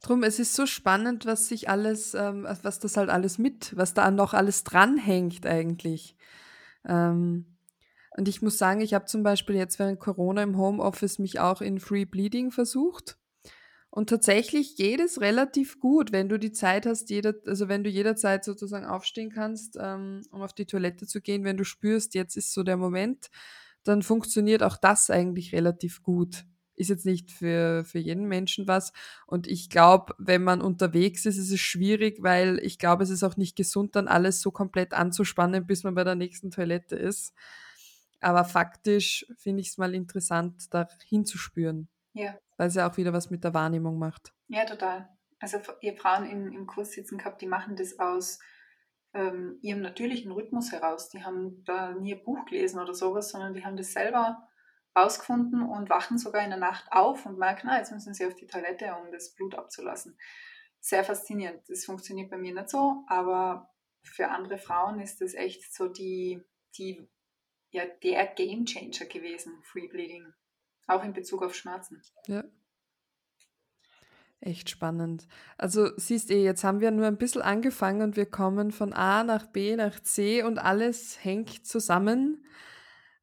Drum, 0.00 0.22
es 0.22 0.38
ist 0.38 0.54
so 0.54 0.66
spannend, 0.66 1.24
was 1.24 1.48
sich 1.48 1.68
alles, 1.68 2.14
ähm, 2.14 2.46
was 2.62 2.78
das 2.78 2.96
halt 2.96 3.10
alles 3.10 3.38
mit, 3.38 3.76
was 3.76 3.94
da 3.94 4.10
noch 4.10 4.34
alles 4.34 4.64
dranhängt 4.64 5.46
eigentlich. 5.46 6.16
Ähm, 6.84 7.53
und 8.16 8.28
ich 8.28 8.42
muss 8.42 8.58
sagen, 8.58 8.80
ich 8.80 8.94
habe 8.94 9.06
zum 9.06 9.22
Beispiel 9.22 9.56
jetzt 9.56 9.78
während 9.78 9.98
Corona 9.98 10.42
im 10.42 10.56
Homeoffice 10.56 11.18
mich 11.18 11.40
auch 11.40 11.60
in 11.60 11.80
Free 11.80 12.04
Bleeding 12.04 12.50
versucht. 12.52 13.18
Und 13.90 14.08
tatsächlich 14.08 14.76
geht 14.76 15.00
es 15.00 15.20
relativ 15.20 15.78
gut, 15.78 16.10
wenn 16.10 16.28
du 16.28 16.38
die 16.38 16.50
Zeit 16.52 16.84
hast, 16.84 17.10
jeder, 17.10 17.34
also 17.46 17.68
wenn 17.68 17.84
du 17.84 17.90
jederzeit 17.90 18.44
sozusagen 18.44 18.86
aufstehen 18.86 19.30
kannst, 19.30 19.78
ähm, 19.80 20.22
um 20.32 20.42
auf 20.42 20.52
die 20.52 20.66
Toilette 20.66 21.06
zu 21.06 21.20
gehen, 21.20 21.44
wenn 21.44 21.56
du 21.56 21.64
spürst, 21.64 22.14
jetzt 22.14 22.36
ist 22.36 22.52
so 22.52 22.64
der 22.64 22.76
Moment, 22.76 23.30
dann 23.84 24.02
funktioniert 24.02 24.62
auch 24.64 24.76
das 24.76 25.10
eigentlich 25.10 25.52
relativ 25.52 26.02
gut. 26.02 26.44
Ist 26.76 26.90
jetzt 26.90 27.06
nicht 27.06 27.30
für, 27.30 27.84
für 27.84 28.00
jeden 28.00 28.26
Menschen 28.26 28.66
was. 28.66 28.92
Und 29.26 29.46
ich 29.46 29.70
glaube, 29.70 30.14
wenn 30.18 30.42
man 30.42 30.60
unterwegs 30.60 31.24
ist, 31.24 31.36
ist 31.36 31.52
es 31.52 31.60
schwierig, 31.60 32.20
weil 32.20 32.58
ich 32.64 32.78
glaube, 32.78 33.04
es 33.04 33.10
ist 33.10 33.22
auch 33.22 33.36
nicht 33.36 33.54
gesund, 33.56 33.94
dann 33.94 34.08
alles 34.08 34.40
so 34.40 34.50
komplett 34.50 34.92
anzuspannen, 34.92 35.66
bis 35.66 35.84
man 35.84 35.94
bei 35.94 36.02
der 36.02 36.16
nächsten 36.16 36.50
Toilette 36.50 36.96
ist. 36.96 37.32
Aber 38.24 38.44
faktisch 38.44 39.26
finde 39.36 39.60
ich 39.60 39.68
es 39.68 39.76
mal 39.76 39.94
interessant, 39.94 40.72
da 40.72 40.88
hinzuspüren. 41.04 41.90
Ja. 42.14 42.38
Weil 42.56 42.68
es 42.68 42.74
ja 42.74 42.88
auch 42.88 42.96
wieder 42.96 43.12
was 43.12 43.28
mit 43.28 43.44
der 43.44 43.52
Wahrnehmung 43.52 43.98
macht. 43.98 44.32
Ja, 44.48 44.64
total. 44.64 45.10
Also 45.40 45.58
ihr 45.82 45.94
Frauen 45.94 46.24
im, 46.24 46.50
im 46.50 46.66
Kurs 46.66 46.92
sitzen 46.92 47.18
gehabt, 47.18 47.42
die 47.42 47.46
machen 47.46 47.76
das 47.76 47.98
aus 47.98 48.38
ähm, 49.12 49.58
ihrem 49.60 49.82
natürlichen 49.82 50.32
Rhythmus 50.32 50.72
heraus. 50.72 51.10
Die 51.10 51.22
haben 51.22 51.62
da 51.66 51.92
nie 51.92 52.14
ein 52.14 52.24
Buch 52.24 52.46
gelesen 52.46 52.80
oder 52.80 52.94
sowas, 52.94 53.28
sondern 53.28 53.52
die 53.52 53.62
haben 53.62 53.76
das 53.76 53.92
selber 53.92 54.48
rausgefunden 54.96 55.60
und 55.60 55.90
wachen 55.90 56.16
sogar 56.16 56.42
in 56.42 56.50
der 56.50 56.58
Nacht 56.58 56.86
auf 56.92 57.26
und 57.26 57.38
merken, 57.38 57.68
ah, 57.68 57.76
jetzt 57.76 57.92
müssen 57.92 58.14
sie 58.14 58.24
auf 58.24 58.36
die 58.36 58.46
Toilette, 58.46 58.94
um 58.94 59.12
das 59.12 59.34
Blut 59.34 59.54
abzulassen. 59.54 60.16
Sehr 60.80 61.04
faszinierend. 61.04 61.60
Das 61.68 61.84
funktioniert 61.84 62.30
bei 62.30 62.38
mir 62.38 62.54
nicht 62.54 62.70
so, 62.70 63.04
aber 63.06 63.68
für 64.02 64.30
andere 64.30 64.56
Frauen 64.56 64.98
ist 64.98 65.20
das 65.20 65.34
echt 65.34 65.74
so 65.74 65.88
die, 65.88 66.42
die 66.78 67.06
ja, 67.74 67.84
der 68.04 68.26
Game 68.28 68.66
Changer 68.66 69.06
gewesen, 69.06 69.52
Free 69.64 69.88
Bleeding. 69.88 70.32
Auch 70.86 71.02
in 71.02 71.12
Bezug 71.12 71.42
auf 71.42 71.56
Schmerzen. 71.56 72.00
Ja. 72.28 72.44
Echt 74.40 74.70
spannend. 74.70 75.26
Also 75.58 75.88
siehst 75.96 76.30
du, 76.30 76.34
jetzt 76.34 76.62
haben 76.62 76.80
wir 76.80 76.92
nur 76.92 77.06
ein 77.06 77.18
bisschen 77.18 77.42
angefangen 77.42 78.02
und 78.02 78.16
wir 78.16 78.26
kommen 78.26 78.70
von 78.70 78.92
A 78.92 79.24
nach 79.24 79.46
B 79.46 79.74
nach 79.74 79.98
C 80.00 80.42
und 80.42 80.58
alles 80.58 81.24
hängt 81.24 81.66
zusammen. 81.66 82.46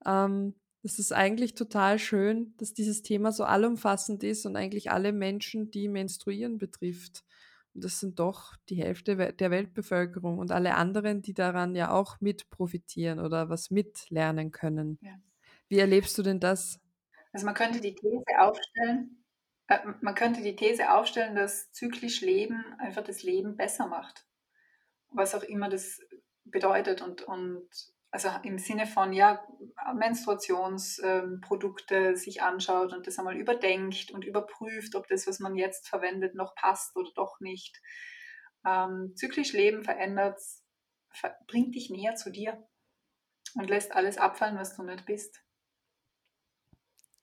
Ähm, 0.06 0.56
das 0.84 1.00
ist 1.00 1.14
eigentlich 1.14 1.54
total 1.54 1.98
schön, 1.98 2.54
dass 2.58 2.74
dieses 2.74 3.04
Thema 3.04 3.32
so 3.32 3.46
allumfassend 3.46 4.24
ist 4.24 4.46
und 4.46 4.58
eigentlich 4.58 4.92
alle 4.92 5.14
Menschen, 5.14 5.72
die 5.72 5.88
menstruieren, 5.88 6.58
betrifft. 6.58 7.24
Das 7.74 8.00
sind 8.00 8.20
doch 8.20 8.56
die 8.70 8.76
Hälfte 8.76 9.16
der 9.34 9.52
Weltbevölkerung 9.52 10.40
und 10.40 10.52
alle 10.52 10.76
anderen, 10.76 11.22
die 11.22 11.34
daran 11.34 11.76
ja 11.76 11.92
auch 11.92 12.20
mit 12.20 12.50
profitieren 12.50 13.20
oder 13.20 13.50
was 13.50 13.72
mitlernen 13.72 14.52
können. 14.52 15.00
Ja. 15.02 15.16
Wie 15.70 15.80
erlebst 15.80 16.18
du 16.18 16.24
denn 16.24 16.40
das? 16.40 16.80
Also 17.32 17.46
man 17.46 17.56
könnte 17.56 17.80
die 17.80 17.96
These 17.96 18.24
aufstellen, 18.40 19.24
äh, 19.68 19.80
man 20.02 20.16
könnte 20.16 20.42
die 20.42 20.56
These 20.56 20.92
aufstellen, 20.92 21.36
dass 21.36 21.72
zyklisch 21.72 22.20
Leben 22.22 22.64
einfach 22.78 23.04
das 23.04 23.24
Leben 23.24 23.56
besser 23.56 23.88
macht. 23.88 24.26
Was 25.10 25.34
auch 25.34 25.44
immer 25.44 25.70
das 25.70 26.02
bedeutet 26.44 27.02
und, 27.02 27.22
und 27.22 27.70
also 28.12 28.30
im 28.44 28.58
Sinne 28.58 28.88
von 28.88 29.14
ja, 29.14 29.42
Menstruationsprodukte 29.96 32.18
sich 32.18 32.42
anschaut 32.42 32.92
und 32.94 33.08
das 33.08 33.18
einmal 33.18 33.38
überdenkt 33.38 34.12
und 34.12 34.26
überprüft, 34.26 34.96
ob 34.96 35.08
das, 35.08 35.28
was 35.28 35.40
man 35.40 35.56
jetzt 35.56 35.88
verwendet, 35.88 36.36
noch 36.36 36.54
passt 36.56 36.98
oder 36.98 37.10
doch 37.16 37.40
nicht. 37.40 37.82
Ähm, 38.66 39.14
zyklisch 39.16 39.54
Leben 39.54 39.84
verändert, 39.84 40.42
bringt 41.48 41.76
dich 41.76 41.90
näher 41.90 42.16
zu 42.16 42.32
dir 42.32 42.68
und 43.56 43.70
lässt 43.70 43.94
alles 43.94 44.18
abfallen, 44.18 44.58
was 44.58 44.76
du 44.76 44.84
nicht 44.84 45.06
bist. 45.06 45.42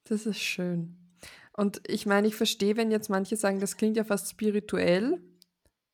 Das 0.05 0.25
ist 0.25 0.41
schön. 0.41 0.97
Und 1.53 1.83
ich 1.87 2.07
meine, 2.07 2.29
ich 2.29 2.35
verstehe, 2.35 2.77
wenn 2.77 2.91
jetzt 2.91 3.11
manche 3.11 3.37
sagen, 3.37 3.61
das 3.61 3.77
klingt 3.77 3.97
ja 3.97 4.05
fast 4.05 4.31
spirituell. 4.31 5.23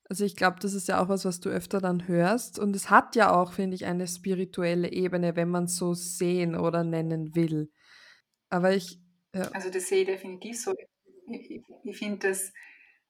Also 0.08 0.24
ich 0.24 0.36
glaube, 0.36 0.58
das 0.60 0.74
ist 0.74 0.88
ja 0.88 1.02
auch 1.02 1.08
was, 1.08 1.24
was 1.24 1.40
du 1.40 1.48
öfter 1.48 1.80
dann 1.80 2.06
hörst. 2.06 2.58
Und 2.58 2.76
es 2.76 2.90
hat 2.90 3.16
ja 3.16 3.34
auch, 3.34 3.52
finde 3.52 3.74
ich, 3.74 3.86
eine 3.86 4.06
spirituelle 4.06 4.92
Ebene, 4.92 5.34
wenn 5.36 5.48
man 5.48 5.64
es 5.64 5.76
so 5.76 5.94
sehen 5.94 6.54
oder 6.56 6.84
nennen 6.84 7.34
will. 7.34 7.70
Aber 8.50 8.72
ich. 8.72 9.00
Ja. 9.34 9.48
Also 9.52 9.70
das 9.70 9.88
sehe 9.88 10.02
ich 10.02 10.06
definitiv 10.06 10.60
so. 10.60 10.74
Ich, 11.26 11.62
ich 11.84 11.98
finde, 11.98 12.28
dass 12.28 12.52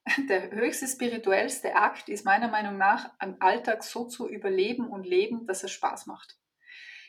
der 0.29 0.51
höchste 0.53 0.87
spirituellste 0.87 1.75
Akt 1.75 2.09
ist 2.09 2.25
meiner 2.25 2.49
Meinung 2.49 2.79
nach, 2.79 3.11
am 3.19 3.37
Alltag 3.41 3.83
so 3.83 4.07
zu 4.07 4.29
überleben 4.29 4.87
und 4.87 5.05
leben, 5.05 5.47
dass 5.47 5.65
es 5.65 5.73
Spaß 5.73 6.07
macht. 6.07 6.39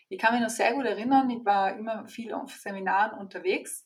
Ich 0.10 0.20
kann 0.20 0.34
mich 0.34 0.42
noch 0.42 0.50
sehr 0.50 0.74
gut 0.74 0.86
erinnern, 0.86 1.30
ich 1.30 1.44
war 1.46 1.78
immer 1.78 2.08
viel 2.08 2.34
auf 2.34 2.52
Seminaren 2.54 3.20
unterwegs 3.20 3.85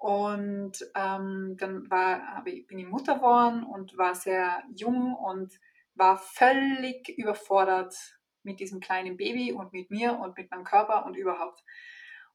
und 0.00 0.72
ähm, 0.94 1.56
dann 1.58 1.90
war, 1.90 2.42
ich, 2.46 2.66
bin 2.66 2.78
ich 2.78 2.86
Mutter 2.86 3.16
geworden 3.16 3.64
und 3.64 3.98
war 3.98 4.14
sehr 4.14 4.62
jung 4.74 5.14
und 5.14 5.60
war 5.94 6.16
völlig 6.16 7.06
überfordert 7.18 7.94
mit 8.42 8.60
diesem 8.60 8.80
kleinen 8.80 9.18
Baby 9.18 9.52
und 9.52 9.74
mit 9.74 9.90
mir 9.90 10.18
und 10.18 10.38
mit 10.38 10.50
meinem 10.50 10.64
Körper 10.64 11.04
und 11.04 11.18
überhaupt. 11.18 11.62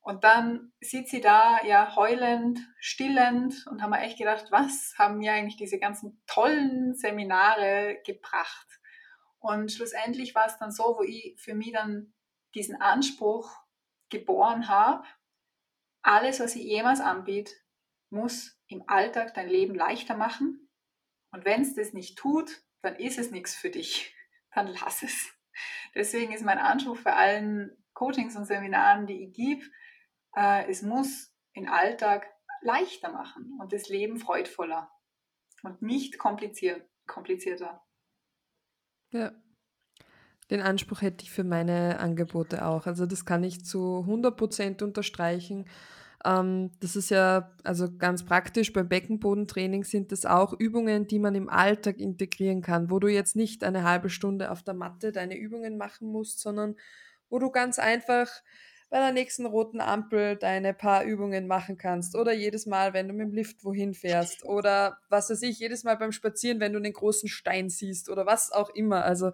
Und 0.02 0.24
dann 0.24 0.74
sieht 0.80 1.10
sie 1.10 1.22
da 1.22 1.60
ja 1.66 1.96
heulend, 1.96 2.60
stillend 2.78 3.66
und 3.66 3.82
haben 3.82 3.90
wir 3.90 4.02
echt 4.04 4.20
gedacht, 4.20 4.46
was 4.52 4.94
haben 5.00 5.18
mir 5.18 5.32
eigentlich 5.32 5.58
diese 5.58 5.80
ganzen 5.80 6.22
tollen 6.28 6.94
Seminare 6.94 7.98
gebracht? 8.06 8.80
Und 9.40 9.72
schlussendlich 9.72 10.36
war 10.36 10.46
es 10.46 10.60
dann 10.60 10.72
so, 10.72 10.98
wo 11.00 11.02
ich 11.02 11.34
für 11.40 11.56
mich 11.56 11.72
dann 11.72 12.14
diesen 12.54 12.80
Anspruch 12.80 13.50
geboren 14.10 14.68
habe, 14.68 15.04
alles, 16.06 16.40
was 16.40 16.56
ich 16.56 16.64
jemals 16.64 17.00
anbiete, 17.02 17.54
muss 18.10 18.60
im 18.68 18.84
Alltag 18.88 19.34
dein 19.34 19.50
Leben 19.50 19.74
leichter 19.74 20.16
machen. 20.16 20.70
Und 21.32 21.46
wenn 21.46 21.62
es 21.62 21.76
das 21.76 21.94
nicht 21.94 22.18
tut, 22.18 22.64
dann 22.82 22.96
ist 22.96 23.18
es 23.18 23.32
nichts 23.32 23.56
für 23.56 23.70
dich. 23.70 24.14
Dann 24.54 24.68
lass 24.68 25.04
es. 25.04 25.34
Deswegen 25.96 26.32
ist 26.32 26.46
mein 26.46 26.60
Anspruch 26.60 26.96
für 26.96 27.14
allen 27.14 27.76
Coachings 27.94 28.38
und 28.38 28.46
Seminaren, 28.46 29.06
die 29.06 29.26
ich 29.26 29.34
gebe, 29.34 29.66
äh, 30.36 30.70
es 30.70 30.82
muss 30.82 31.36
den 31.58 31.68
Alltag 31.68 32.26
leichter 32.62 33.12
machen 33.12 33.58
und 33.60 33.74
das 33.74 33.90
Leben 33.90 34.18
freudvoller 34.18 34.90
und 35.64 35.82
nicht 35.82 36.18
kompliziert, 36.18 36.90
komplizierter. 37.06 37.86
Ja. 39.10 39.34
Den 40.52 40.62
Anspruch 40.62 41.02
hätte 41.02 41.24
ich 41.24 41.32
für 41.32 41.44
meine 41.44 42.00
Angebote 42.00 42.66
auch. 42.66 42.86
Also 42.86 43.06
das 43.06 43.26
kann 43.26 43.44
ich 43.44 43.66
zu 43.66 44.06
100% 44.08 44.84
unterstreichen. 44.84 45.66
Ähm, 46.24 46.72
das 46.80 46.96
ist 46.96 47.10
ja 47.10 47.52
also 47.64 47.88
ganz 47.98 48.26
praktisch. 48.26 48.74
Beim 48.74 48.88
Beckenbodentraining 48.88 49.84
sind 49.84 50.12
das 50.12 50.26
auch 50.26 50.54
Übungen, 50.54 51.08
die 51.08 51.20
man 51.20 51.36
im 51.36 51.50
Alltag 51.50 52.00
integrieren 52.00 52.62
kann, 52.62 52.90
wo 52.90 53.00
du 53.00 53.08
jetzt 53.08 53.36
nicht 53.36 53.64
eine 53.64 53.84
halbe 53.84 54.10
Stunde 54.10 54.52
auf 54.52 54.64
der 54.64 54.74
Matte 54.74 55.12
deine 55.12 55.38
Übungen 55.38 55.78
machen 55.78 56.12
musst, 56.12 56.40
sondern 56.42 56.76
wo 57.30 57.40
du 57.40 57.50
ganz 57.50 57.80
einfach 57.80 58.30
bei 58.90 59.00
der 59.00 59.12
nächsten 59.12 59.46
roten 59.46 59.82
Ampel 59.82 60.36
deine 60.36 60.74
paar 60.74 61.04
Übungen 61.04 61.48
machen 61.48 61.78
kannst 61.78 62.16
oder 62.16 62.34
jedes 62.34 62.66
Mal, 62.66 62.94
wenn 62.94 63.08
du 63.08 63.14
mit 63.14 63.28
dem 63.28 63.34
Lift 63.34 63.64
wohin 63.64 63.94
fährst 63.94 64.46
oder 64.46 65.00
was 65.10 65.30
weiß 65.30 65.42
ich, 65.42 65.60
jedes 65.60 65.84
Mal 65.84 65.98
beim 65.98 66.12
Spazieren, 66.12 66.60
wenn 66.60 66.72
du 66.72 66.78
einen 66.80 66.94
großen 66.94 67.28
Stein 67.28 67.70
siehst 67.70 68.10
oder 68.10 68.26
was 68.26 68.52
auch 68.52 68.70
immer. 68.70 69.04
Also 69.04 69.32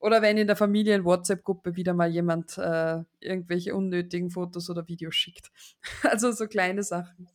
oder 0.00 0.22
wenn 0.22 0.38
in 0.38 0.46
der 0.46 0.56
Familien-WhatsApp-Gruppe 0.56 1.76
wieder 1.76 1.94
mal 1.94 2.10
jemand 2.10 2.58
äh, 2.58 3.02
irgendwelche 3.20 3.74
unnötigen 3.74 4.30
Fotos 4.30 4.68
oder 4.70 4.88
Videos 4.88 5.14
schickt. 5.14 5.50
Also 6.02 6.32
so 6.32 6.46
kleine 6.46 6.82
Sachen. 6.82 7.28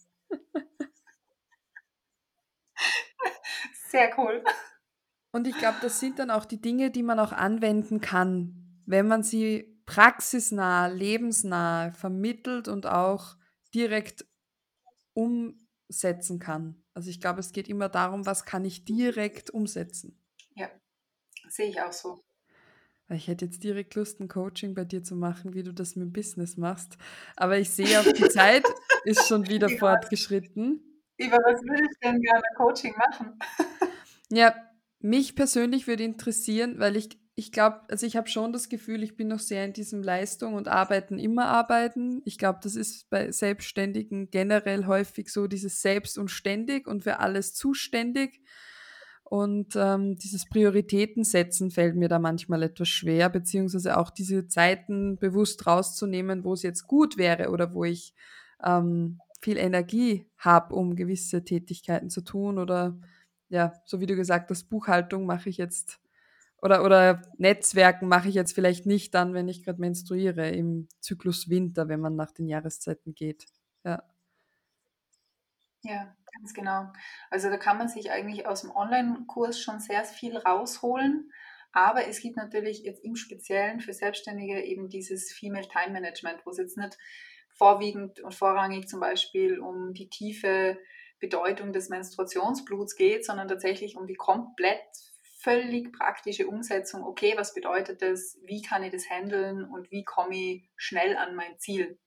Sehr 3.90 4.12
cool. 4.18 4.44
Und 5.32 5.48
ich 5.48 5.58
glaube, 5.58 5.78
das 5.82 6.00
sind 6.00 6.20
dann 6.20 6.32
auch 6.32 6.46
die 6.46 6.60
Dinge, 6.60 6.92
die 6.92 7.04
man 7.04 7.20
auch 7.20 7.32
anwenden 7.32 8.02
kann, 8.02 8.82
wenn 8.86 9.08
man 9.08 9.22
sie 9.24 9.82
praxisnah, 9.86 10.88
lebensnah 10.88 11.92
vermittelt 11.92 12.68
und 12.68 12.88
auch 12.88 13.38
direkt 13.74 14.26
umsetzen 15.14 16.40
kann. 16.40 16.84
Also 16.94 17.10
ich 17.10 17.20
glaube, 17.20 17.42
es 17.42 17.52
geht 17.52 17.70
immer 17.70 17.90
darum, 17.90 18.26
was 18.26 18.46
kann 18.46 18.66
ich 18.66 18.86
direkt 18.86 19.50
umsetzen. 19.50 20.20
Ja, 20.56 20.70
sehe 21.50 21.70
ich 21.70 21.82
auch 21.82 21.92
so. 21.92 22.24
Ich 23.10 23.28
hätte 23.28 23.46
jetzt 23.46 23.64
direkt 23.64 23.94
Lust, 23.96 24.20
ein 24.20 24.28
Coaching 24.28 24.74
bei 24.74 24.84
dir 24.84 25.04
zu 25.04 25.16
machen, 25.16 25.54
wie 25.54 25.64
du 25.64 25.74
das 25.74 25.96
mit 25.96 26.08
dem 26.08 26.14
Business 26.14 26.58
machst. 26.58 26.98
Aber 27.36 27.58
ich 27.58 27.70
sehe 27.70 28.00
auch, 28.00 28.04
die 28.04 28.30
Zeit 28.30 28.64
ist 29.04 29.28
schon 29.28 29.48
wieder 29.48 29.70
ja. 29.70 29.78
fortgeschritten. 29.78 30.82
Über 31.18 31.38
was 31.38 31.62
würde 31.62 31.84
ich 31.84 31.98
denn 32.04 32.20
gerne 32.22 32.44
Coaching 32.58 32.96
machen? 32.98 33.40
ja, 34.32 34.56
mich 35.00 35.36
persönlich 35.36 35.88
würde 35.88 36.04
interessieren, 36.04 36.80
weil 36.80 36.96
ich 36.96 37.20
ich 37.38 37.52
glaube, 37.52 37.82
also 37.90 38.06
ich 38.06 38.16
habe 38.16 38.30
schon 38.30 38.54
das 38.54 38.70
Gefühl, 38.70 39.04
ich 39.04 39.18
bin 39.18 39.28
noch 39.28 39.40
sehr 39.40 39.66
in 39.66 39.74
diesem 39.74 40.02
Leistung 40.02 40.54
und 40.54 40.70
Arbeiten 40.70 41.20
immer 41.20 41.48
arbeiten. 41.48 42.22
Ich 42.24 42.38
glaube, 42.38 42.60
das 42.64 42.78
ist 42.78 43.10
bei 43.10 43.30
Selbstständigen 43.30 44.30
generell 44.32 44.86
häufig 44.86 45.30
so, 45.30 45.48
dieses 45.48 45.82
Selbst 45.82 46.18
und 46.18 46.32
ständig 46.32 46.88
und 46.88 47.04
für 47.04 47.20
alles 47.20 47.54
zuständig. 47.54 48.42
Und 49.28 49.76
ähm, 49.76 50.18
dieses 50.18 50.46
Prioritäten 50.46 51.24
setzen 51.24 51.72
fällt 51.72 51.96
mir 51.96 52.08
da 52.08 52.20
manchmal 52.20 52.62
etwas 52.62 52.90
schwer, 52.90 53.28
beziehungsweise 53.30 53.98
auch 53.98 54.12
diese 54.12 54.48
Zeiten 54.48 55.18
bewusst 55.18 55.66
rauszunehmen, 55.66 56.44
wo 56.44 56.54
es 56.54 56.62
jetzt 56.62 56.86
gut 56.86 57.18
wäre 57.18 57.50
oder 57.50 57.74
wo 57.74 57.84
ich 57.84 58.14
ähm, 58.64 59.20
viel 59.42 59.58
Energie 59.58 60.28
habe, 60.38 60.76
um 60.76 60.96
gewisse 60.96 61.44
Tätigkeiten 61.44 62.12
zu 62.12 62.22
tun. 62.22 62.60
Oder 62.60 63.00
ja, 63.50 63.74
so 63.86 64.00
wie 64.00 64.06
du 64.06 64.16
gesagt 64.16 64.52
hast, 64.52 64.70
Buchhaltung 64.70 65.26
mache 65.26 65.50
ich 65.50 65.58
jetzt 65.58 66.00
oder, 66.62 66.84
oder 66.84 67.22
Netzwerken 67.38 68.08
mache 68.08 68.30
ich 68.30 68.36
jetzt 68.36 68.54
vielleicht 68.54 68.86
nicht 68.86 69.14
dann, 69.14 69.34
wenn 69.34 69.48
ich 69.48 69.64
gerade 69.64 69.80
menstruiere, 69.80 70.50
im 70.50 70.88
Zyklus 71.00 71.50
Winter, 71.50 71.90
wenn 71.90 72.00
man 72.00 72.16
nach 72.16 72.32
den 72.32 72.48
Jahreszeiten 72.48 73.14
geht. 73.14 73.46
Ja. 73.84 74.04
Ja, 75.86 76.16
ganz 76.34 76.54
genau. 76.54 76.92
Also 77.30 77.50
da 77.50 77.58
kann 77.58 77.78
man 77.78 77.88
sich 77.88 78.12
eigentlich 78.12 78.48
aus 78.48 78.62
dem 78.62 78.72
Online-Kurs 78.72 79.60
schon 79.60 79.80
sehr 79.80 80.04
viel 80.04 80.38
rausholen. 80.38 81.32
Aber 81.72 82.08
es 82.08 82.22
gibt 82.22 82.38
natürlich 82.38 82.84
jetzt 82.84 83.04
im 83.04 83.16
Speziellen 83.16 83.82
für 83.82 83.94
Selbstständige 83.94 84.64
eben 84.64 84.90
dieses 84.90 85.32
Female 85.34 85.68
Time 85.68 85.92
Management, 85.92 86.46
wo 86.46 86.52
es 86.52 86.58
jetzt 86.58 86.78
nicht 86.78 86.98
vorwiegend 87.54 88.20
und 88.22 88.34
vorrangig 88.34 88.88
zum 88.88 89.00
Beispiel 89.00 89.60
um 89.60 89.94
die 89.94 90.10
tiefe 90.10 90.78
Bedeutung 91.20 91.74
des 91.74 91.90
Menstruationsbluts 91.90 92.96
geht, 92.96 93.26
sondern 93.26 93.48
tatsächlich 93.48 93.98
um 93.98 94.08
die 94.08 94.16
komplett 94.16 94.82
völlig 95.40 95.92
praktische 95.94 96.48
Umsetzung, 96.48 97.04
okay, 97.04 97.34
was 97.38 97.54
bedeutet 97.54 98.02
das, 98.02 98.38
wie 98.46 98.62
kann 98.62 98.84
ich 98.84 98.92
das 98.92 99.10
handeln 99.10 99.64
und 99.64 99.92
wie 99.92 100.04
komme 100.04 100.36
ich 100.36 100.70
schnell 100.76 101.16
an 101.16 101.36
mein 101.36 101.60
Ziel. 101.60 102.00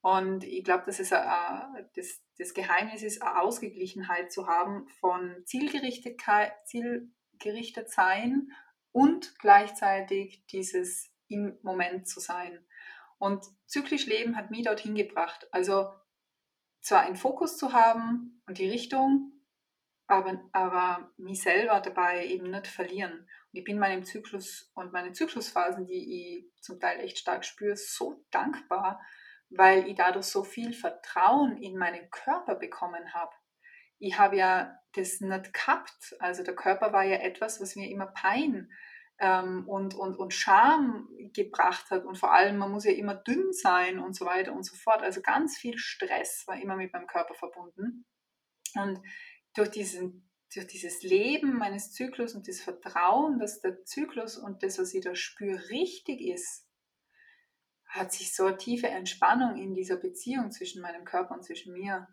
Und 0.00 0.44
ich 0.44 0.64
glaube, 0.64 0.84
das, 0.86 1.00
ist 1.00 1.12
das, 1.12 2.22
das 2.38 2.54
Geheimnis 2.54 3.02
ist, 3.02 3.22
eine 3.22 3.40
Ausgeglichenheit 3.40 4.30
zu 4.30 4.46
haben 4.46 4.88
von 5.00 5.42
Zielgerichtetkeit, 5.44 6.52
zielgerichtet 6.66 7.90
sein 7.90 8.52
und 8.92 9.38
gleichzeitig 9.38 10.46
dieses 10.46 11.10
im 11.28 11.58
Moment 11.62 12.08
zu 12.08 12.20
sein. 12.20 12.64
Und 13.18 13.44
zyklisch 13.66 14.06
Leben 14.06 14.36
hat 14.36 14.50
mich 14.50 14.64
dorthin 14.64 14.94
gebracht. 14.94 15.48
Also 15.50 15.92
zwar 16.80 17.00
einen 17.00 17.16
Fokus 17.16 17.56
zu 17.56 17.72
haben 17.72 18.42
und 18.46 18.58
die 18.58 18.68
Richtung, 18.68 19.32
aber, 20.06 20.40
aber 20.52 21.12
mich 21.16 21.42
selber 21.42 21.80
dabei 21.80 22.26
eben 22.26 22.50
nicht 22.50 22.66
verlieren. 22.66 23.12
Und 23.12 23.58
ich 23.58 23.64
bin 23.64 23.78
meinem 23.78 24.04
Zyklus 24.04 24.70
und 24.74 24.92
meine 24.92 25.12
Zyklusphasen, 25.12 25.86
die 25.86 26.44
ich 26.46 26.62
zum 26.62 26.78
Teil 26.78 27.00
echt 27.00 27.18
stark 27.18 27.44
spüre, 27.44 27.76
so 27.76 28.24
dankbar, 28.30 29.00
weil 29.50 29.86
ich 29.88 29.94
dadurch 29.94 30.26
so 30.26 30.44
viel 30.44 30.72
Vertrauen 30.72 31.56
in 31.56 31.76
meinen 31.76 32.10
Körper 32.10 32.54
bekommen 32.56 33.14
habe. 33.14 33.32
Ich 33.98 34.18
habe 34.18 34.36
ja 34.36 34.78
das 34.92 35.20
nicht 35.20 35.52
gehabt. 35.52 36.16
Also 36.18 36.42
der 36.42 36.54
Körper 36.54 36.92
war 36.92 37.04
ja 37.04 37.16
etwas, 37.16 37.60
was 37.60 37.76
mir 37.76 37.88
immer 37.88 38.06
Pein 38.06 38.70
ähm, 39.18 39.68
und, 39.68 39.94
und, 39.94 40.16
und 40.16 40.34
Scham 40.34 41.08
gebracht 41.32 41.90
hat. 41.90 42.04
Und 42.04 42.18
vor 42.18 42.32
allem, 42.32 42.58
man 42.58 42.70
muss 42.70 42.84
ja 42.84 42.92
immer 42.92 43.14
dünn 43.14 43.52
sein 43.52 43.98
und 43.98 44.14
so 44.14 44.26
weiter 44.26 44.52
und 44.52 44.64
so 44.64 44.76
fort. 44.76 45.02
Also 45.02 45.22
ganz 45.22 45.56
viel 45.56 45.78
Stress 45.78 46.44
war 46.46 46.60
immer 46.60 46.76
mit 46.76 46.92
meinem 46.92 47.06
Körper 47.06 47.34
verbunden. 47.34 48.04
Und 48.74 49.00
durch, 49.54 49.70
diesen, 49.70 50.28
durch 50.52 50.66
dieses 50.66 51.02
Leben 51.02 51.56
meines 51.56 51.92
Zyklus 51.92 52.34
und 52.34 52.48
das 52.48 52.60
Vertrauen, 52.60 53.38
dass 53.38 53.60
der 53.60 53.84
Zyklus 53.84 54.36
und 54.36 54.62
das, 54.62 54.78
was 54.78 54.92
ich 54.92 55.02
da 55.02 55.14
spüre, 55.14 55.70
richtig 55.70 56.20
ist, 56.20 56.65
hat 57.96 58.12
sich 58.12 58.34
so 58.34 58.46
eine 58.46 58.56
tiefe 58.56 58.88
Entspannung 58.88 59.56
in 59.56 59.74
dieser 59.74 59.96
Beziehung 59.96 60.50
zwischen 60.50 60.82
meinem 60.82 61.04
Körper 61.04 61.34
und 61.34 61.44
zwischen 61.44 61.72
mir 61.72 62.08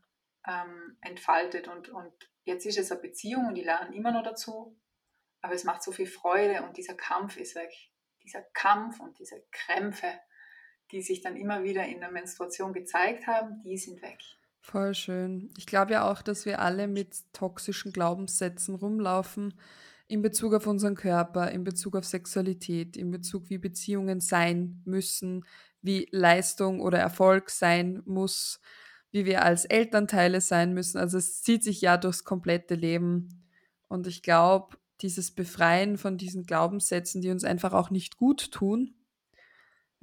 ähm, 0.47 0.97
entfaltet. 1.01 1.67
Und, 1.67 1.89
und 1.89 2.13
jetzt 2.45 2.65
ist 2.65 2.77
es 2.77 2.91
eine 2.91 3.01
Beziehung 3.01 3.47
und 3.47 3.55
die 3.55 3.63
lernen 3.63 3.93
immer 3.93 4.11
noch 4.11 4.23
dazu, 4.23 4.79
aber 5.41 5.53
es 5.53 5.63
macht 5.63 5.83
so 5.83 5.91
viel 5.91 6.07
Freude 6.07 6.63
und 6.63 6.77
dieser 6.77 6.95
Kampf 6.95 7.37
ist 7.37 7.55
weg. 7.55 7.71
Dieser 8.23 8.41
Kampf 8.41 8.99
und 8.99 9.19
diese 9.19 9.43
Krämpfe, 9.51 10.07
die 10.91 11.01
sich 11.01 11.21
dann 11.21 11.35
immer 11.35 11.63
wieder 11.63 11.85
in 11.85 11.99
der 11.99 12.11
Menstruation 12.11 12.71
gezeigt 12.71 13.27
haben, 13.27 13.61
die 13.63 13.77
sind 13.77 14.01
weg. 14.01 14.19
Voll 14.61 14.95
schön. 14.95 15.53
Ich 15.57 15.65
glaube 15.65 15.91
ja 15.91 16.09
auch, 16.09 16.21
dass 16.21 16.45
wir 16.45 16.59
alle 16.59 16.87
mit 16.87 17.33
toxischen 17.33 17.91
Glaubenssätzen 17.91 18.75
rumlaufen 18.75 19.59
in 20.07 20.21
Bezug 20.21 20.53
auf 20.53 20.67
unseren 20.67 20.95
Körper, 20.95 21.51
in 21.51 21.65
Bezug 21.65 21.97
auf 21.97 22.05
Sexualität, 22.05 22.95
in 22.95 23.11
Bezug, 23.11 23.49
wie 23.49 23.57
Beziehungen 23.57 24.21
sein 24.21 24.81
müssen, 24.85 25.45
wie 25.83 26.07
Leistung 26.11 26.81
oder 26.81 26.97
Erfolg 26.97 27.49
sein 27.49 28.01
muss, 28.05 28.59
wie 29.11 29.25
wir 29.25 29.43
als 29.43 29.65
Elternteile 29.65 30.41
sein 30.41 30.73
müssen. 30.73 30.97
Also 30.97 31.17
es 31.17 31.43
zieht 31.43 31.63
sich 31.63 31.81
ja 31.81 31.97
durchs 31.97 32.23
komplette 32.23 32.75
Leben. 32.75 33.45
Und 33.87 34.07
ich 34.07 34.23
glaube, 34.23 34.77
dieses 35.01 35.35
Befreien 35.35 35.97
von 35.97 36.17
diesen 36.17 36.45
Glaubenssätzen, 36.45 37.21
die 37.21 37.29
uns 37.29 37.43
einfach 37.43 37.73
auch 37.73 37.91
nicht 37.91 38.17
gut 38.17 38.51
tun, 38.51 38.95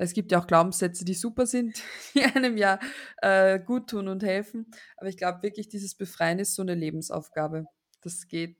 es 0.03 0.15
gibt 0.15 0.33
ja 0.33 0.41
auch 0.41 0.47
Glaubenssätze, 0.47 1.05
die 1.05 1.13
super 1.13 1.45
sind, 1.45 1.83
die 2.15 2.23
einem 2.23 2.57
ja 2.57 2.79
äh, 3.19 3.61
gut 3.61 3.91
tun 3.91 4.09
und 4.09 4.23
helfen. 4.23 4.71
Aber 4.97 5.09
ich 5.09 5.19
glaube 5.19 5.43
wirklich, 5.43 5.69
dieses 5.69 5.95
Befreien 5.95 6.39
ist 6.39 6.55
so 6.55 6.63
eine 6.63 6.75
Lebensaufgabe. 6.75 7.67
Das 8.01 8.27
geht 8.27 8.57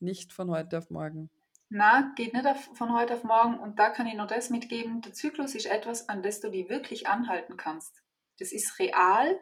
nicht 0.00 0.34
von 0.34 0.50
heute 0.50 0.76
auf 0.76 0.90
morgen. 0.90 1.30
Na, 1.74 2.12
geht 2.16 2.34
nicht 2.34 2.46
von 2.74 2.92
heute 2.92 3.14
auf 3.14 3.24
morgen. 3.24 3.58
Und 3.58 3.78
da 3.78 3.88
kann 3.88 4.06
ich 4.06 4.12
noch 4.12 4.26
das 4.26 4.50
mitgeben. 4.50 5.00
Der 5.00 5.14
Zyklus 5.14 5.54
ist 5.54 5.64
etwas, 5.64 6.06
an 6.10 6.22
das 6.22 6.40
du 6.40 6.50
die 6.50 6.68
wirklich 6.68 7.06
anhalten 7.06 7.56
kannst. 7.56 8.02
Das 8.38 8.52
ist 8.52 8.78
real. 8.78 9.40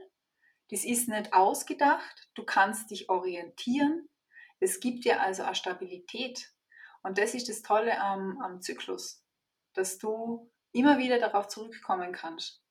Das 0.71 0.85
ist 0.85 1.09
nicht 1.09 1.33
ausgedacht. 1.33 2.31
Du 2.35 2.45
kannst 2.45 2.93
dich 2.93 3.11
orientieren. 3.11 4.09
Es 4.61 4.79
gibt 4.79 5.05
dir 5.05 5.21
also 5.21 5.43
eine 5.43 5.57
Stabilität. 5.57 6.55
Und 7.03 7.19
das 7.19 7.35
ist 7.35 7.49
das 7.49 7.63
Tolle 7.63 8.01
am, 8.01 8.41
am 8.41 8.61
Zyklus, 8.61 9.25
dass 9.75 9.99
du 9.99 10.53
immer 10.71 10.99
wieder 10.99 11.19
darauf 11.19 11.49
zurückkommen 11.49 12.13
kannst. 12.13 12.63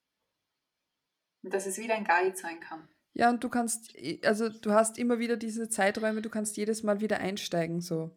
Und 1.43 1.53
dass 1.53 1.65
es 1.65 1.77
wieder 1.77 1.95
ein 1.95 2.05
Guide 2.05 2.37
sein 2.37 2.61
kann. 2.61 2.87
Ja, 3.11 3.29
und 3.29 3.43
du 3.43 3.49
kannst, 3.49 3.93
also 4.23 4.47
du 4.47 4.71
hast 4.71 4.97
immer 4.97 5.19
wieder 5.19 5.35
diese 5.35 5.67
Zeiträume, 5.67 6.21
du 6.21 6.29
kannst 6.29 6.55
jedes 6.55 6.81
Mal 6.81 7.01
wieder 7.01 7.17
einsteigen, 7.17 7.81
so. 7.81 8.15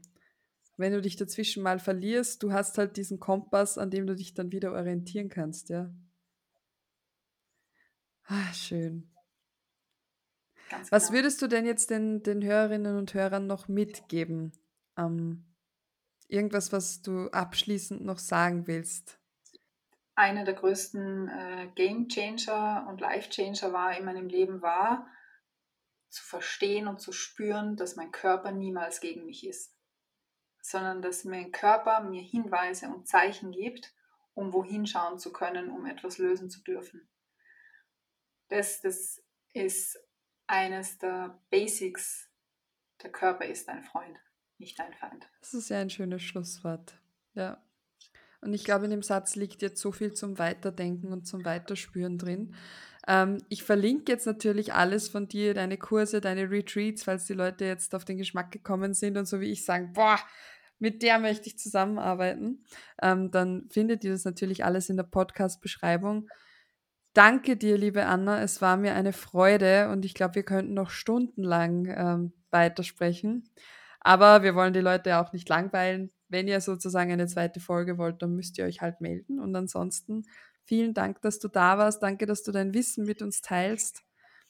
Wenn 0.76 0.92
du 0.92 1.00
dich 1.00 1.16
dazwischen 1.16 1.62
mal 1.62 1.78
verlierst, 1.78 2.42
du 2.42 2.52
hast 2.52 2.78
halt 2.78 2.96
diesen 2.96 3.20
Kompass, 3.20 3.78
an 3.78 3.90
dem 3.90 4.06
du 4.06 4.16
dich 4.16 4.34
dann 4.34 4.52
wieder 4.52 4.72
orientieren 4.72 5.28
kannst, 5.28 5.68
ja. 5.68 5.92
Ah, 8.24 8.52
schön. 8.52 9.10
Ganz 10.70 10.90
Was 10.90 11.08
genau. 11.08 11.18
würdest 11.18 11.42
du 11.42 11.48
denn 11.48 11.66
jetzt 11.66 11.90
den, 11.90 12.22
den 12.22 12.42
Hörerinnen 12.42 12.96
und 12.96 13.12
Hörern 13.12 13.46
noch 13.46 13.68
mitgeben? 13.68 14.52
Ähm, 14.96 15.44
irgendwas, 16.28 16.72
was 16.72 17.02
du 17.02 17.28
abschließend 17.28 18.02
noch 18.02 18.18
sagen 18.18 18.66
willst? 18.66 19.18
einer 20.14 20.44
der 20.44 20.54
größten 20.54 21.28
äh, 21.28 21.68
Game 21.74 22.08
Changer 22.08 22.86
und 22.88 23.00
Life 23.00 23.30
Changer 23.30 23.72
war 23.72 23.96
in 23.96 24.04
meinem 24.04 24.28
Leben 24.28 24.62
war, 24.62 25.06
zu 26.08 26.22
verstehen 26.22 26.86
und 26.86 27.00
zu 27.00 27.12
spüren, 27.12 27.76
dass 27.76 27.96
mein 27.96 28.12
Körper 28.12 28.52
niemals 28.52 29.00
gegen 29.00 29.24
mich 29.24 29.46
ist, 29.46 29.74
sondern 30.62 31.02
dass 31.02 31.24
mein 31.24 31.52
Körper 31.52 32.00
mir 32.00 32.22
Hinweise 32.22 32.86
und 32.86 33.06
Zeichen 33.06 33.50
gibt, 33.50 33.92
um 34.32 34.52
wohin 34.52 34.86
schauen 34.86 35.18
zu 35.18 35.32
können, 35.32 35.70
um 35.70 35.84
etwas 35.84 36.16
lösen 36.16 36.48
zu 36.48 36.62
dürfen. 36.62 37.06
Das, 38.48 38.80
das 38.80 39.22
ist 39.52 39.98
eines 40.46 40.98
der 40.98 41.38
Basics. 41.50 42.28
Der 43.02 43.10
Körper 43.10 43.44
ist 43.44 43.68
dein 43.68 43.82
Freund, 43.82 44.16
nicht 44.58 44.78
dein 44.78 44.94
Feind. 44.94 45.28
Das 45.40 45.52
ist 45.52 45.68
ja 45.68 45.80
ein 45.80 45.90
schönes 45.90 46.22
Schlusswort. 46.22 46.94
Ja. 47.34 47.62
Und 48.40 48.54
ich 48.54 48.64
glaube, 48.64 48.84
in 48.84 48.90
dem 48.90 49.02
Satz 49.02 49.36
liegt 49.36 49.62
jetzt 49.62 49.80
so 49.80 49.92
viel 49.92 50.14
zum 50.14 50.38
Weiterdenken 50.38 51.12
und 51.12 51.26
zum 51.26 51.44
Weiterspüren 51.44 52.18
drin. 52.18 52.54
Ähm, 53.06 53.38
ich 53.48 53.62
verlinke 53.64 54.12
jetzt 54.12 54.26
natürlich 54.26 54.74
alles 54.74 55.08
von 55.08 55.28
dir, 55.28 55.54
deine 55.54 55.76
Kurse, 55.78 56.20
deine 56.20 56.50
Retreats, 56.50 57.04
falls 57.04 57.26
die 57.26 57.34
Leute 57.34 57.64
jetzt 57.64 57.94
auf 57.94 58.04
den 58.04 58.18
Geschmack 58.18 58.50
gekommen 58.50 58.94
sind 58.94 59.16
und 59.16 59.26
so 59.26 59.40
wie 59.40 59.50
ich 59.50 59.64
sagen, 59.64 59.92
boah, 59.92 60.18
mit 60.78 61.02
der 61.02 61.18
möchte 61.18 61.48
ich 61.48 61.58
zusammenarbeiten. 61.58 62.64
Ähm, 63.00 63.30
dann 63.30 63.68
findet 63.70 64.04
ihr 64.04 64.12
das 64.12 64.24
natürlich 64.24 64.64
alles 64.64 64.88
in 64.88 64.96
der 64.96 65.04
Podcast-Beschreibung. 65.04 66.28
Danke 67.12 67.56
dir, 67.56 67.76
liebe 67.76 68.06
Anna. 68.06 68.42
Es 68.42 68.62
war 68.62 68.76
mir 68.76 68.94
eine 68.94 69.12
Freude 69.12 69.90
und 69.90 70.04
ich 70.04 70.14
glaube, 70.14 70.36
wir 70.36 70.44
könnten 70.44 70.74
noch 70.74 70.90
stundenlang 70.90 71.86
ähm, 71.86 72.32
weitersprechen. 72.50 73.48
Aber 74.00 74.42
wir 74.42 74.54
wollen 74.54 74.72
die 74.72 74.80
Leute 74.80 75.18
auch 75.18 75.32
nicht 75.32 75.48
langweilen 75.48 76.10
wenn 76.32 76.48
ihr 76.48 76.60
sozusagen 76.60 77.12
eine 77.12 77.26
zweite 77.26 77.60
Folge 77.60 77.98
wollt, 77.98 78.22
dann 78.22 78.34
müsst 78.34 78.58
ihr 78.58 78.64
euch 78.64 78.80
halt 78.80 79.00
melden. 79.00 79.38
Und 79.38 79.54
ansonsten 79.54 80.24
vielen 80.64 80.94
Dank, 80.94 81.20
dass 81.22 81.38
du 81.38 81.48
da 81.48 81.78
warst. 81.78 82.02
Danke, 82.02 82.26
dass 82.26 82.42
du 82.42 82.52
dein 82.52 82.74
Wissen 82.74 83.04
mit 83.04 83.22
uns 83.22 83.40
teilst. 83.40 84.02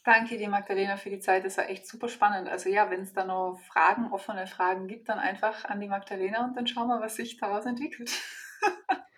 Danke 0.05 0.37
dir, 0.37 0.49
Magdalena, 0.49 0.97
für 0.97 1.11
die 1.11 1.21
Zeit. 1.21 1.45
Das 1.45 1.59
war 1.59 1.69
echt 1.71 1.87
super 1.87 2.09
spannend. 2.09 2.49
Also 2.49 2.69
ja, 2.69 2.91
wenn 2.91 3.03
es 3.03 3.13
da 3.13 3.25
noch 3.25 3.61
Fragen, 3.69 4.11
offene 4.13 4.49
Fragen 4.49 4.89
gibt, 4.89 5.09
dann 5.09 5.21
einfach 5.21 5.65
an 5.65 5.81
die 5.81 5.87
Magdalena 5.87 6.45
und 6.45 6.57
dann 6.57 6.67
schauen 6.67 6.89
wir, 6.89 7.01
was 7.01 7.17
sich 7.17 7.37
daraus 7.37 7.67
entwickelt. 7.67 8.11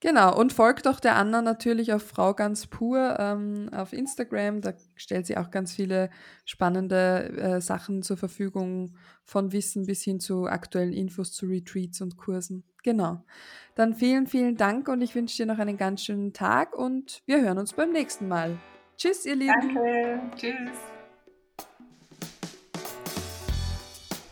Genau, 0.00 0.34
und 0.34 0.54
folgt 0.54 0.86
doch 0.86 0.98
der 0.98 1.16
Anna 1.16 1.42
natürlich 1.42 1.92
auf 1.92 2.02
Frau 2.02 2.32
ganz 2.32 2.66
pur 2.66 3.16
ähm, 3.18 3.68
auf 3.70 3.92
Instagram. 3.92 4.62
Da 4.62 4.72
stellt 4.96 5.26
sie 5.26 5.36
auch 5.36 5.50
ganz 5.50 5.74
viele 5.74 6.08
spannende 6.46 7.28
äh, 7.36 7.60
Sachen 7.60 8.02
zur 8.02 8.16
Verfügung, 8.16 8.94
von 9.24 9.52
Wissen 9.52 9.84
bis 9.84 10.02
hin 10.02 10.18
zu 10.18 10.46
aktuellen 10.46 10.94
Infos 10.94 11.32
zu 11.32 11.46
Retreats 11.46 12.00
und 12.00 12.16
Kursen. 12.16 12.64
Genau. 12.82 13.22
Dann 13.74 13.94
vielen, 13.94 14.26
vielen 14.26 14.56
Dank 14.56 14.88
und 14.88 15.02
ich 15.02 15.14
wünsche 15.14 15.36
dir 15.36 15.46
noch 15.46 15.58
einen 15.58 15.76
ganz 15.76 16.02
schönen 16.02 16.32
Tag 16.32 16.74
und 16.74 17.22
wir 17.26 17.42
hören 17.42 17.58
uns 17.58 17.74
beim 17.74 17.92
nächsten 17.92 18.26
Mal. 18.26 18.56
Tschüss, 18.96 19.26
ihr 19.26 19.36
Lieben. 19.36 19.74
Danke. 19.74 20.20
Tschüss. 20.36 20.78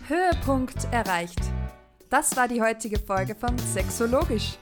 Höhepunkt 0.08 0.88
erreicht. 0.92 1.40
Das 2.08 2.34
war 2.38 2.48
die 2.48 2.62
heutige 2.62 2.98
Folge 2.98 3.34
von 3.34 3.56
Sexologisch 3.58 4.58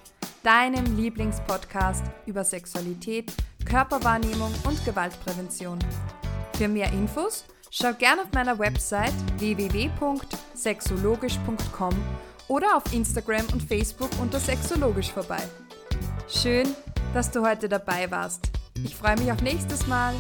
deinem 0.47 0.97
Lieblingspodcast 0.97 2.05
über 2.26 2.44
Sexualität, 2.44 3.32
Körperwahrnehmung 3.64 4.55
und 4.64 4.84
Gewaltprävention. 4.84 5.80
Für 6.57 6.68
mehr 6.68 6.92
Infos 6.92 7.44
schau 7.72 7.92
gerne 7.94 8.22
auf 8.22 8.30
meiner 8.32 8.57
Website 8.57 9.12
www.sexologisch.com 9.38 11.94
oder 12.47 12.76
auf 12.76 12.84
Instagram 12.92 13.44
und 13.53 13.61
Facebook 13.61 14.11
unter 14.22 14.38
Sexologisch 14.38 15.11
vorbei. 15.11 15.42
Schön, 16.28 16.68
dass 17.12 17.32
du 17.32 17.44
heute 17.44 17.68
dabei 17.68 18.09
warst. 18.09 18.53
Ich 18.84 18.94
freue 18.94 19.18
mich 19.18 19.32
auf 19.32 19.42
nächstes 19.42 19.88
Mal. 19.88 20.14